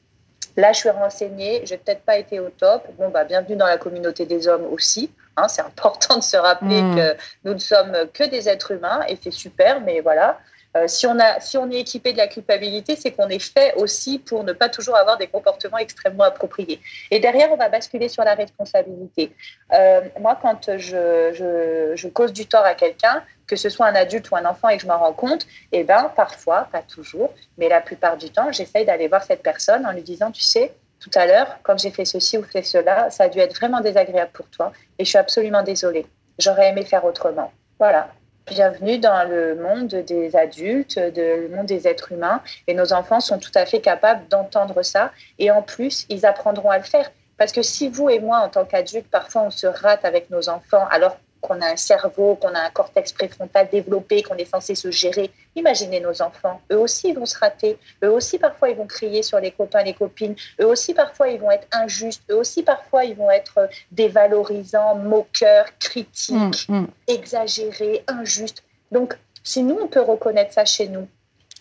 Là, 0.59 0.73
je 0.73 0.79
suis 0.79 0.89
renseignée, 0.89 1.61
j'ai 1.63 1.77
peut-être 1.77 2.01
pas 2.01 2.17
été 2.17 2.41
au 2.41 2.49
top. 2.49 2.85
Bon, 2.97 3.07
bah, 3.07 3.23
bienvenue 3.23 3.55
dans 3.55 3.65
la 3.65 3.77
communauté 3.77 4.25
des 4.25 4.49
hommes 4.49 4.65
aussi. 4.73 5.09
Hein, 5.37 5.47
c'est 5.47 5.61
important 5.61 6.17
de 6.17 6.23
se 6.23 6.35
rappeler 6.35 6.81
Mm. 6.81 6.95
que 6.97 7.15
nous 7.45 7.53
ne 7.53 7.59
sommes 7.59 7.95
que 8.13 8.25
des 8.25 8.49
êtres 8.49 8.71
humains 8.71 8.99
et 9.07 9.17
c'est 9.21 9.31
super, 9.31 9.79
mais 9.79 10.01
voilà. 10.01 10.37
Euh, 10.77 10.87
si, 10.87 11.07
on 11.07 11.71
est 11.71 11.79
équipé 11.79 12.13
de 12.13 12.17
la 12.17 12.27
culpabilité, 12.27 12.95
c'est 12.95 13.11
qu'on 13.11 13.29
est 13.29 13.39
fait 13.39 13.73
aussi 13.75 14.19
pour 14.19 14.43
ne 14.43 14.53
pas 14.53 14.69
toujours 14.69 14.95
avoir 14.95 15.17
des 15.17 15.27
comportements 15.27 15.77
extrêmement 15.77 16.25
appropriés. 16.25 16.79
Et 17.09 17.19
derrière, 17.19 17.51
on 17.51 17.57
va 17.57 17.69
basculer 17.69 18.07
sur 18.07 18.23
la 18.23 18.35
responsabilité. 18.35 19.31
Euh, 19.73 20.01
moi, 20.19 20.37
quand 20.41 20.77
je 20.77 22.07
cause 22.09 22.33
du 22.33 22.45
tort 22.45 22.65
à 22.65 22.75
quelqu'un, 22.75 23.23
que 23.47 23.55
ce 23.55 23.69
soit 23.69 23.87
un 23.87 23.95
adulte 23.95 24.29
ou 24.29 24.35
un 24.35 24.45
enfant 24.45 24.69
et 24.69 24.77
que 24.77 24.83
je 24.83 24.87
m'en 24.87 24.99
rends 24.99 25.13
compte, 25.13 25.47
eh 25.71 25.83
ben, 25.83 26.11
parfois, 26.15 26.67
pas 26.71 26.83
toujours, 26.83 27.33
mais 27.57 27.67
la 27.67 27.81
plupart 27.81 28.15
du 28.17 28.29
temps, 28.29 28.51
j'essaye 28.51 28.85
d'aller 28.85 29.07
voir 29.07 29.23
cette 29.23 29.41
personne 29.41 29.85
en 29.87 29.91
lui 29.91 30.03
disant, 30.03 30.29
tu 30.31 30.43
sais, 30.43 30.73
tout 30.99 31.09
à 31.15 31.25
l'heure, 31.25 31.57
quand 31.63 31.77
j'ai 31.79 31.91
fait 31.91 32.05
ceci 32.05 32.37
ou 32.37 32.43
fait 32.43 32.61
cela, 32.61 33.09
ça 33.09 33.23
a 33.23 33.29
dû 33.29 33.39
être 33.39 33.55
vraiment 33.55 33.81
désagréable 33.81 34.31
pour 34.33 34.47
toi 34.49 34.71
et 34.97 35.05
je 35.05 35.09
suis 35.09 35.17
absolument 35.17 35.63
désolée. 35.63 36.05
J'aurais 36.37 36.69
aimé 36.69 36.85
faire 36.85 37.05
autrement. 37.05 37.51
Voilà. 37.79 38.09
Bienvenue 38.47 38.97
dans 38.97 39.29
le 39.29 39.55
monde 39.55 39.87
des 39.87 40.35
adultes, 40.35 40.97
de, 40.97 41.47
le 41.47 41.55
monde 41.55 41.67
des 41.67 41.87
êtres 41.87 42.11
humains. 42.11 42.41
Et 42.67 42.73
nos 42.73 42.93
enfants 42.93 43.19
sont 43.19 43.37
tout 43.37 43.51
à 43.55 43.65
fait 43.65 43.79
capables 43.79 44.27
d'entendre 44.27 44.81
ça. 44.81 45.11
Et 45.37 45.51
en 45.51 45.61
plus, 45.61 46.05
ils 46.09 46.25
apprendront 46.25 46.71
à 46.71 46.77
le 46.77 46.83
faire. 46.83 47.11
Parce 47.37 47.51
que 47.51 47.61
si 47.61 47.89
vous 47.89 48.09
et 48.09 48.19
moi, 48.19 48.39
en 48.39 48.49
tant 48.49 48.65
qu'adultes, 48.65 49.09
parfois 49.09 49.43
on 49.43 49.51
se 49.51 49.67
rate 49.67 50.03
avec 50.03 50.29
nos 50.29 50.49
enfants, 50.49 50.85
alors 50.91 51.17
qu'on 51.41 51.61
a 51.61 51.71
un 51.71 51.77
cerveau, 51.77 52.35
qu'on 52.35 52.53
a 52.53 52.59
un 52.59 52.69
cortex 52.69 53.13
préfrontal 53.13 53.69
développé, 53.71 54.23
qu'on 54.23 54.35
est 54.35 54.49
censé 54.49 54.75
se 54.75 54.91
gérer. 54.91 55.31
Imaginez 55.55 55.99
nos 55.99 56.21
enfants. 56.21 56.61
Eux 56.71 56.77
aussi, 56.77 57.09
ils 57.09 57.15
vont 57.15 57.25
se 57.25 57.37
rater. 57.37 57.77
Eux 58.03 58.11
aussi, 58.11 58.37
parfois, 58.37 58.69
ils 58.69 58.75
vont 58.75 58.87
crier 58.87 59.23
sur 59.23 59.39
les 59.39 59.51
copains, 59.51 59.83
les 59.83 59.93
copines. 59.93 60.35
Eux 60.61 60.65
aussi, 60.65 60.93
parfois, 60.93 61.29
ils 61.29 61.39
vont 61.39 61.51
être 61.51 61.67
injustes. 61.71 62.23
Eux 62.29 62.35
aussi, 62.35 62.63
parfois, 62.63 63.05
ils 63.05 63.15
vont 63.15 63.31
être 63.31 63.69
dévalorisants, 63.91 64.95
moqueurs, 64.95 65.65
critiques, 65.79 66.09
Mm, 66.29 66.51
mm. 66.67 66.87
exagérés, 67.07 68.03
injustes. 68.07 68.63
Donc, 68.91 69.17
si 69.43 69.63
nous, 69.63 69.77
on 69.81 69.87
peut 69.87 70.01
reconnaître 70.01 70.53
ça 70.53 70.65
chez 70.65 70.87
nous, 70.87 71.07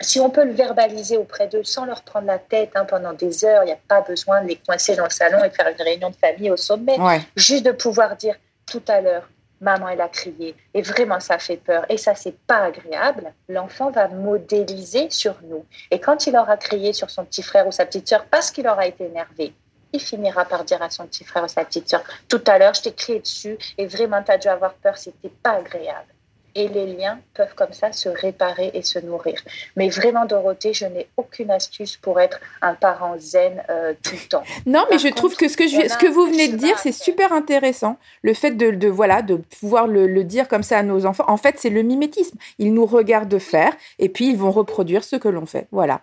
si 0.01 0.21
on 0.21 0.31
peut 0.31 0.45
le 0.45 0.53
verbaliser 0.53 1.17
auprès 1.17 1.49
d'eux 1.49 1.65
sans 1.65 1.85
leur 1.85 2.03
prendre 2.03 2.27
la 2.27 2.39
tête 2.39 2.71
hein, 2.75 2.85
pendant 2.85 3.13
des 3.13 3.45
heures, 3.45 3.63
il 3.65 3.67
n'y 3.67 3.73
a 3.73 3.79
pas 3.89 4.01
besoin 4.01 4.43
de 4.43 4.49
les 4.49 4.57
coincer 4.57 4.95
dans 4.95 5.05
le 5.05 5.11
salon 5.11 5.43
et 5.43 5.49
de 5.49 5.55
faire 5.55 5.69
une 5.69 5.83
réunion 5.83 6.11
de 6.11 6.17
famille 6.17 6.51
au 6.51 6.57
sommet. 6.57 6.99
Ouais. 7.01 7.21
Juste 7.37 7.65
de 7.67 7.73
pouvoir 7.73 8.17
dire 8.17 8.37
tout 8.67 8.83
à 8.87 9.01
l'heure, 9.01 9.29
maman, 9.61 9.89
elle 9.89 10.01
a 10.01 10.09
crié 10.09 10.55
et 10.75 10.83
vraiment 10.83 11.21
ça 11.21 11.39
fait 11.39 11.57
peur 11.57 11.85
et 11.89 11.97
ça, 11.97 12.15
c'est 12.15 12.37
pas 12.47 12.65
agréable. 12.65 13.33
L'enfant 13.49 13.91
va 13.91 14.09
modéliser 14.09 15.11
sur 15.11 15.35
nous. 15.45 15.65
Et 15.91 16.01
quand 16.01 16.27
il 16.27 16.37
aura 16.37 16.57
crié 16.57 16.93
sur 16.93 17.11
son 17.11 17.25
petit 17.25 17.43
frère 17.43 17.67
ou 17.67 17.73
sa 17.73 17.87
petite 17.87 18.09
sœur 18.09 18.25
parce 18.27 18.51
qu'il 18.51 18.69
aura 18.69 18.87
été 18.87 19.05
énervé, 19.05 19.55
il 19.93 20.01
finira 20.01 20.45
par 20.45 20.65
dire 20.65 20.83
à 20.83 20.91
son 20.91 21.07
petit 21.07 21.25
frère 21.25 21.45
ou 21.45 21.49
sa 21.49 21.65
petite 21.65 21.89
sœur, 21.89 22.03
tout 22.29 22.43
à 22.47 22.59
l'heure, 22.59 22.75
je 22.75 22.83
t'ai 22.83 22.93
crié 22.93 23.21
dessus 23.21 23.57
et 23.79 23.87
vraiment, 23.87 24.23
tu 24.23 24.31
as 24.31 24.39
dû 24.39 24.49
avoir 24.49 24.75
peur, 24.75 24.99
c'était 24.99 25.33
pas 25.43 25.53
agréable. 25.53 26.13
Et 26.59 26.67
les 26.67 26.87
liens 26.87 27.21
peuvent 27.35 27.55
comme 27.55 27.73
ça 27.73 27.93
se 27.93 28.09
réparer 28.09 28.73
et 28.75 28.83
se 28.83 28.99
nourrir. 28.99 29.41
Mais 29.77 29.89
vraiment, 29.91 30.25
Dorothée, 30.25 30.73
je 30.75 30.87
n'ai 30.87 31.09
aucune 31.17 31.53
astuce 31.53 31.97
pour 31.97 32.21
être 32.21 32.41
un 32.63 32.75
parent 32.75 33.15
zen 33.19 33.63
euh, 33.71 33.95
tout 34.03 34.17
le 34.17 34.29
temps. 34.29 34.43
Non, 34.67 34.85
mais 34.91 34.97
Par 34.97 34.99
je 34.99 35.09
trouve 35.15 35.37
que 35.37 35.49
ce 35.49 35.57
que, 35.57 35.69
je, 35.69 35.77
on 35.77 35.81
a 35.83 35.89
ce 35.89 35.97
que 35.99 36.09
vous 36.09 36.27
venez 36.27 36.49
de 36.49 36.57
dire, 36.57 36.75
à 36.75 36.79
c'est 36.79 36.93
super 36.93 37.33
intéressant. 37.33 37.97
Le 38.23 38.35
fait 38.35 38.51
de, 38.51 38.73
de, 38.73 38.89
voilà, 38.89 39.23
de 39.23 39.37
pouvoir 39.37 39.87
le, 39.87 40.09
le 40.09 40.25
dire 40.25 40.49
comme 40.49 40.65
ça 40.65 40.79
à 40.79 40.83
nos 40.83 41.07
enfants. 41.07 41.25
En 41.29 41.37
fait, 41.37 41.55
c'est 41.59 41.71
le 41.71 41.83
mimétisme. 41.83 42.37
Ils 42.59 42.75
nous 42.75 42.87
regardent 42.87 43.39
faire 43.39 43.73
et 44.01 44.09
puis 44.09 44.29
ils 44.29 44.37
vont 44.37 44.51
reproduire 44.51 45.05
ce 45.05 45.15
que 45.17 45.29
l'on 45.29 45.47
fait. 45.47 45.69
Voilà. 45.71 46.01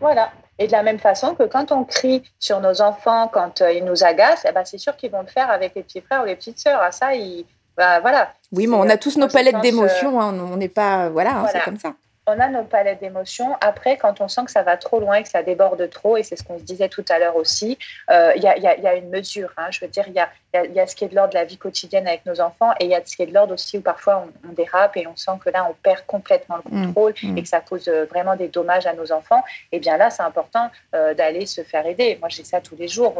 Voilà. 0.00 0.32
Et 0.58 0.66
de 0.66 0.72
la 0.72 0.82
même 0.82 0.98
façon 0.98 1.34
que 1.34 1.44
quand 1.44 1.72
on 1.72 1.84
crie 1.84 2.22
sur 2.38 2.60
nos 2.60 2.82
enfants, 2.82 3.28
quand 3.32 3.62
euh, 3.62 3.72
ils 3.72 3.84
nous 3.84 4.04
agacent, 4.04 4.46
eh 4.48 4.52
ben, 4.52 4.64
c'est 4.64 4.78
sûr 4.78 4.96
qu'ils 4.96 5.10
vont 5.10 5.22
le 5.22 5.26
faire 5.26 5.50
avec 5.50 5.74
les 5.74 5.82
petits 5.82 6.00
frères 6.00 6.22
ou 6.22 6.26
les 6.26 6.36
petites 6.36 6.58
sœurs. 6.58 6.80
Ah, 6.82 6.92
ça, 6.92 7.14
ils... 7.14 7.44
bah, 7.76 8.00
voilà. 8.00 8.32
Oui, 8.52 8.66
mais 8.66 8.76
on 8.76 8.82
a 8.88 8.94
euh, 8.94 8.98
tous 9.00 9.16
nos 9.16 9.28
palettes 9.28 9.54
pense, 9.54 9.62
d'émotions. 9.62 10.20
hein. 10.20 10.34
On 10.52 10.56
n'est 10.56 10.68
pas. 10.68 11.08
Voilà, 11.08 11.30
hein, 11.36 11.40
Voilà. 11.40 11.52
c'est 11.58 11.64
comme 11.64 11.78
ça. 11.78 11.94
On 12.26 12.38
a 12.38 12.48
nos 12.48 12.62
palettes 12.62 13.00
d'émotions. 13.00 13.56
Après, 13.60 13.96
quand 13.96 14.20
on 14.20 14.28
sent 14.28 14.42
que 14.44 14.50
ça 14.52 14.62
va 14.62 14.76
trop 14.76 15.00
loin 15.00 15.16
et 15.16 15.22
que 15.24 15.28
ça 15.28 15.42
déborde 15.42 15.90
trop, 15.90 16.16
et 16.16 16.22
c'est 16.22 16.36
ce 16.36 16.44
qu'on 16.44 16.56
se 16.58 16.62
disait 16.62 16.88
tout 16.88 17.04
à 17.08 17.18
l'heure 17.18 17.34
aussi, 17.34 17.78
euh, 18.10 18.32
il 18.36 18.42
y, 18.42 18.46
a, 18.46 18.56
y 18.58 18.66
a- 18.68 18.78
y 18.78 18.86
a 18.86 18.94
une 18.94 19.08
mesure. 19.10 19.52
hein. 19.56 19.66
Je 19.70 19.80
veux 19.80 19.88
dire, 19.88 20.04
il 20.06 20.14
y 20.14 20.20
a, 20.20 20.28
y 20.54 20.88
ce 20.88 20.94
qui 20.94 21.04
est 21.04 21.08
de 21.08 21.16
l'ordre 21.16 21.30
de 21.32 21.38
la 21.38 21.44
vie 21.44 21.56
quotidienne 21.58 22.06
avec 22.06 22.24
nos 22.24 22.40
enfants 22.40 22.72
et 22.78 22.84
il 22.84 22.90
y 22.90 22.94
a 22.94 23.00
ce 23.04 23.16
qui 23.16 23.22
est 23.22 23.26
de 23.26 23.34
l'ordre 23.34 23.54
aussi 23.54 23.78
où 23.78 23.80
parfois 23.80 24.24
on, 24.44 24.48
on 24.50 24.52
dérape 24.52 24.96
et 24.98 25.06
on 25.08 25.16
sent 25.16 25.32
que 25.44 25.50
là, 25.50 25.66
on 25.68 25.74
perd 25.74 26.02
complètement 26.06 26.58
le 26.58 26.62
Mm, 26.70 26.86
contrôle 26.86 27.14
mm. 27.22 27.38
et 27.38 27.42
que 27.42 27.48
ça 27.48 27.60
cause 27.60 27.88
euh, 27.88 28.04
vraiment 28.04 28.36
des 28.36 28.48
dommages 28.48 28.86
à 28.86 28.92
nos 28.94 29.10
enfants. 29.10 29.42
Et 29.72 29.80
bien 29.80 29.96
là, 29.96 30.10
c'est 30.10 30.22
important 30.22 30.70
euh, 30.94 31.14
d'aller 31.14 31.46
se 31.46 31.62
faire 31.62 31.84
aider. 31.86 32.18
Moi, 32.20 32.28
j'ai 32.28 32.44
ça 32.44 32.60
tous 32.60 32.76
les 32.76 32.86
jours. 32.88 33.14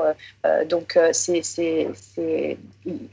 euh, 0.47 0.65
donc, 0.65 0.97
c'est 1.12 1.43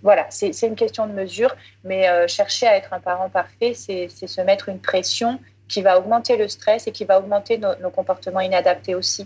voilà, 0.04 0.28
c'est 0.30 0.62
une 0.68 0.76
question 0.76 1.08
de 1.08 1.14
mesure. 1.14 1.56
Mais 1.84 2.28
chercher 2.28 2.68
à 2.68 2.76
être 2.76 2.94
un 2.94 3.00
parent 3.00 3.30
parfait, 3.30 3.74
c'est 3.74 4.08
se 4.10 4.42
mettre 4.42 4.70
une 4.70 4.80
pression 4.80 5.40
qui 5.70 5.82
va 5.82 5.98
augmenter 5.98 6.36
le 6.36 6.48
stress 6.50 6.88
et 6.88 6.92
qui 6.92 7.06
va 7.06 7.20
augmenter 7.20 7.58
nos, 7.58 7.76
nos 7.82 7.90
comportements 7.92 8.42
inadaptés 8.42 8.96
aussi. 8.96 9.26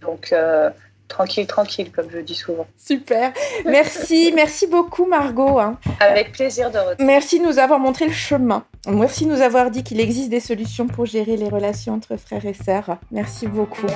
Donc, 0.00 0.32
euh, 0.32 0.70
tranquille, 1.08 1.46
tranquille, 1.46 1.90
comme 1.92 2.08
je 2.10 2.18
dis 2.20 2.34
souvent. 2.36 2.66
Super. 2.78 3.32
Merci, 3.66 4.32
merci 4.34 4.66
beaucoup, 4.66 5.04
Margot. 5.04 5.58
hein. 5.58 5.78
Avec 5.98 6.32
plaisir 6.32 6.70
de 6.70 6.78
retourner. 6.78 7.04
Merci 7.04 7.40
de 7.40 7.44
nous 7.44 7.58
avoir 7.58 7.78
montré 7.80 8.06
le 8.06 8.12
chemin. 8.12 8.64
Merci 8.88 9.26
de 9.26 9.30
nous 9.30 9.42
avoir 9.42 9.70
dit 9.70 9.82
qu'il 9.82 10.00
existe 10.00 10.30
des 10.30 10.40
solutions 10.40 10.86
pour 10.86 11.04
gérer 11.04 11.36
les 11.36 11.48
relations 11.48 11.94
entre 11.94 12.16
frères 12.16 12.46
et 12.46 12.54
sœurs. 12.54 12.96
Merci 13.10 13.46
beaucoup. 13.46 13.86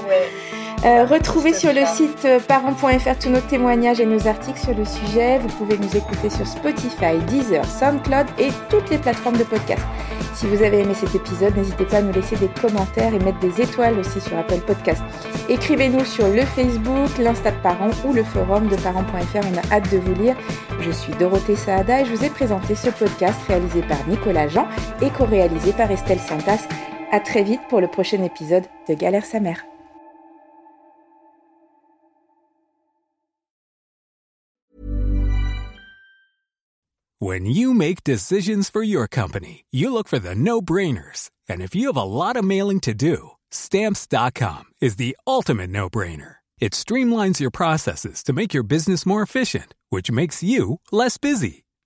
Euh, 0.85 1.07
retrouvez 1.07 1.55
sur 1.55 1.73
le 1.73 1.87
site 1.87 2.27
euh, 2.27 2.39
parents.fr 2.39 3.19
tous 3.19 3.31
nos 3.31 3.41
témoignages 3.41 4.01
et 4.01 4.05
nos 4.05 4.27
articles 4.27 4.59
sur 4.59 4.75
le 4.75 4.85
sujet. 4.85 5.39
Vous 5.39 5.49
pouvez 5.49 5.79
nous 5.79 5.97
écouter 5.97 6.29
sur 6.29 6.47
Spotify, 6.47 7.17
Deezer, 7.27 7.65
SoundCloud 7.65 8.27
et 8.39 8.51
toutes 8.69 8.91
les 8.91 8.99
plateformes 8.99 9.39
de 9.39 9.45
podcast. 9.45 9.81
Si 10.35 10.47
vous 10.47 10.63
avez 10.63 10.81
aimé 10.81 10.93
cet 10.93 11.15
épisode, 11.15 11.57
n'hésitez 11.57 11.85
pas 11.87 11.99
à 11.99 12.03
nous 12.03 12.13
laisser 12.13 12.37
des 12.37 12.49
commentaires 12.49 13.15
et 13.15 13.19
mettre 13.21 13.39
des 13.39 13.63
étoiles 13.63 13.99
aussi 13.99 14.21
sur 14.21 14.37
Apple 14.37 14.61
Podcast. 14.67 15.03
Écrivez-nous 15.49 16.05
sur 16.05 16.29
le 16.29 16.43
Facebook, 16.43 17.09
l'Insta 17.19 17.53
de 17.53 17.57
parents 17.63 17.91
ou 18.05 18.13
le 18.13 18.25
forum 18.25 18.67
de 18.67 18.77
parents.fr. 18.77 19.39
On 19.51 19.57
a 19.57 19.75
hâte 19.75 19.91
de 19.91 19.99
vous 19.99 20.15
lire. 20.15 20.37
Je 20.81 20.91
suis 20.91 21.15
Dorothée 21.15 21.57
Saada 21.57 22.01
et 22.01 22.05
je 22.05 22.13
vous 22.13 22.25
ai 22.25 22.31
présenté 22.31 22.75
ce 22.75 22.91
podcast 22.91 23.41
réalisé 23.47 23.81
par 23.83 24.07
Nicolas 24.07 24.49
Jean 24.49 24.67
et 25.03 25.11
co-réalisé 25.11 25.73
par 25.73 25.91
Estelle 25.91 26.21
Santas. 26.21 26.67
À 27.13 27.21
très 27.21 27.43
vite 27.43 27.61
pour 27.69 27.81
le 27.81 27.89
prochain 27.89 28.23
épisode 28.23 28.65
de 28.89 28.95
Galère 28.95 29.25
sa 29.25 29.41
mère. 29.41 29.65
When 37.21 37.47
you 37.47 37.73
make 37.73 38.05
decisions 38.05 38.69
for 38.69 38.83
your 38.83 39.09
company, 39.09 39.65
you 39.71 39.91
look 39.91 40.09
for 40.09 40.19
the 40.19 40.35
no-brainers. 40.35 41.31
And 41.49 41.63
if 41.63 41.75
you 41.75 41.87
have 41.87 41.97
a 41.97 42.03
lot 42.03 42.37
of 42.37 42.45
mailing 42.45 42.81
to 42.81 42.93
do, 42.93 43.31
stamps.com 43.51 44.65
is 44.83 44.97
the 44.97 45.17
ultimate 45.27 45.71
no-brainer. 45.71 46.37
It 46.59 46.73
streamlines 46.73 47.41
your 47.41 47.51
processes 47.51 48.23
to 48.25 48.33
make 48.33 48.53
your 48.53 48.63
business 48.63 49.07
more 49.07 49.23
efficient, 49.23 49.75
which 49.91 50.11
makes 50.11 50.43
you 50.43 50.81
less 50.93 51.19
busy. 51.19 51.64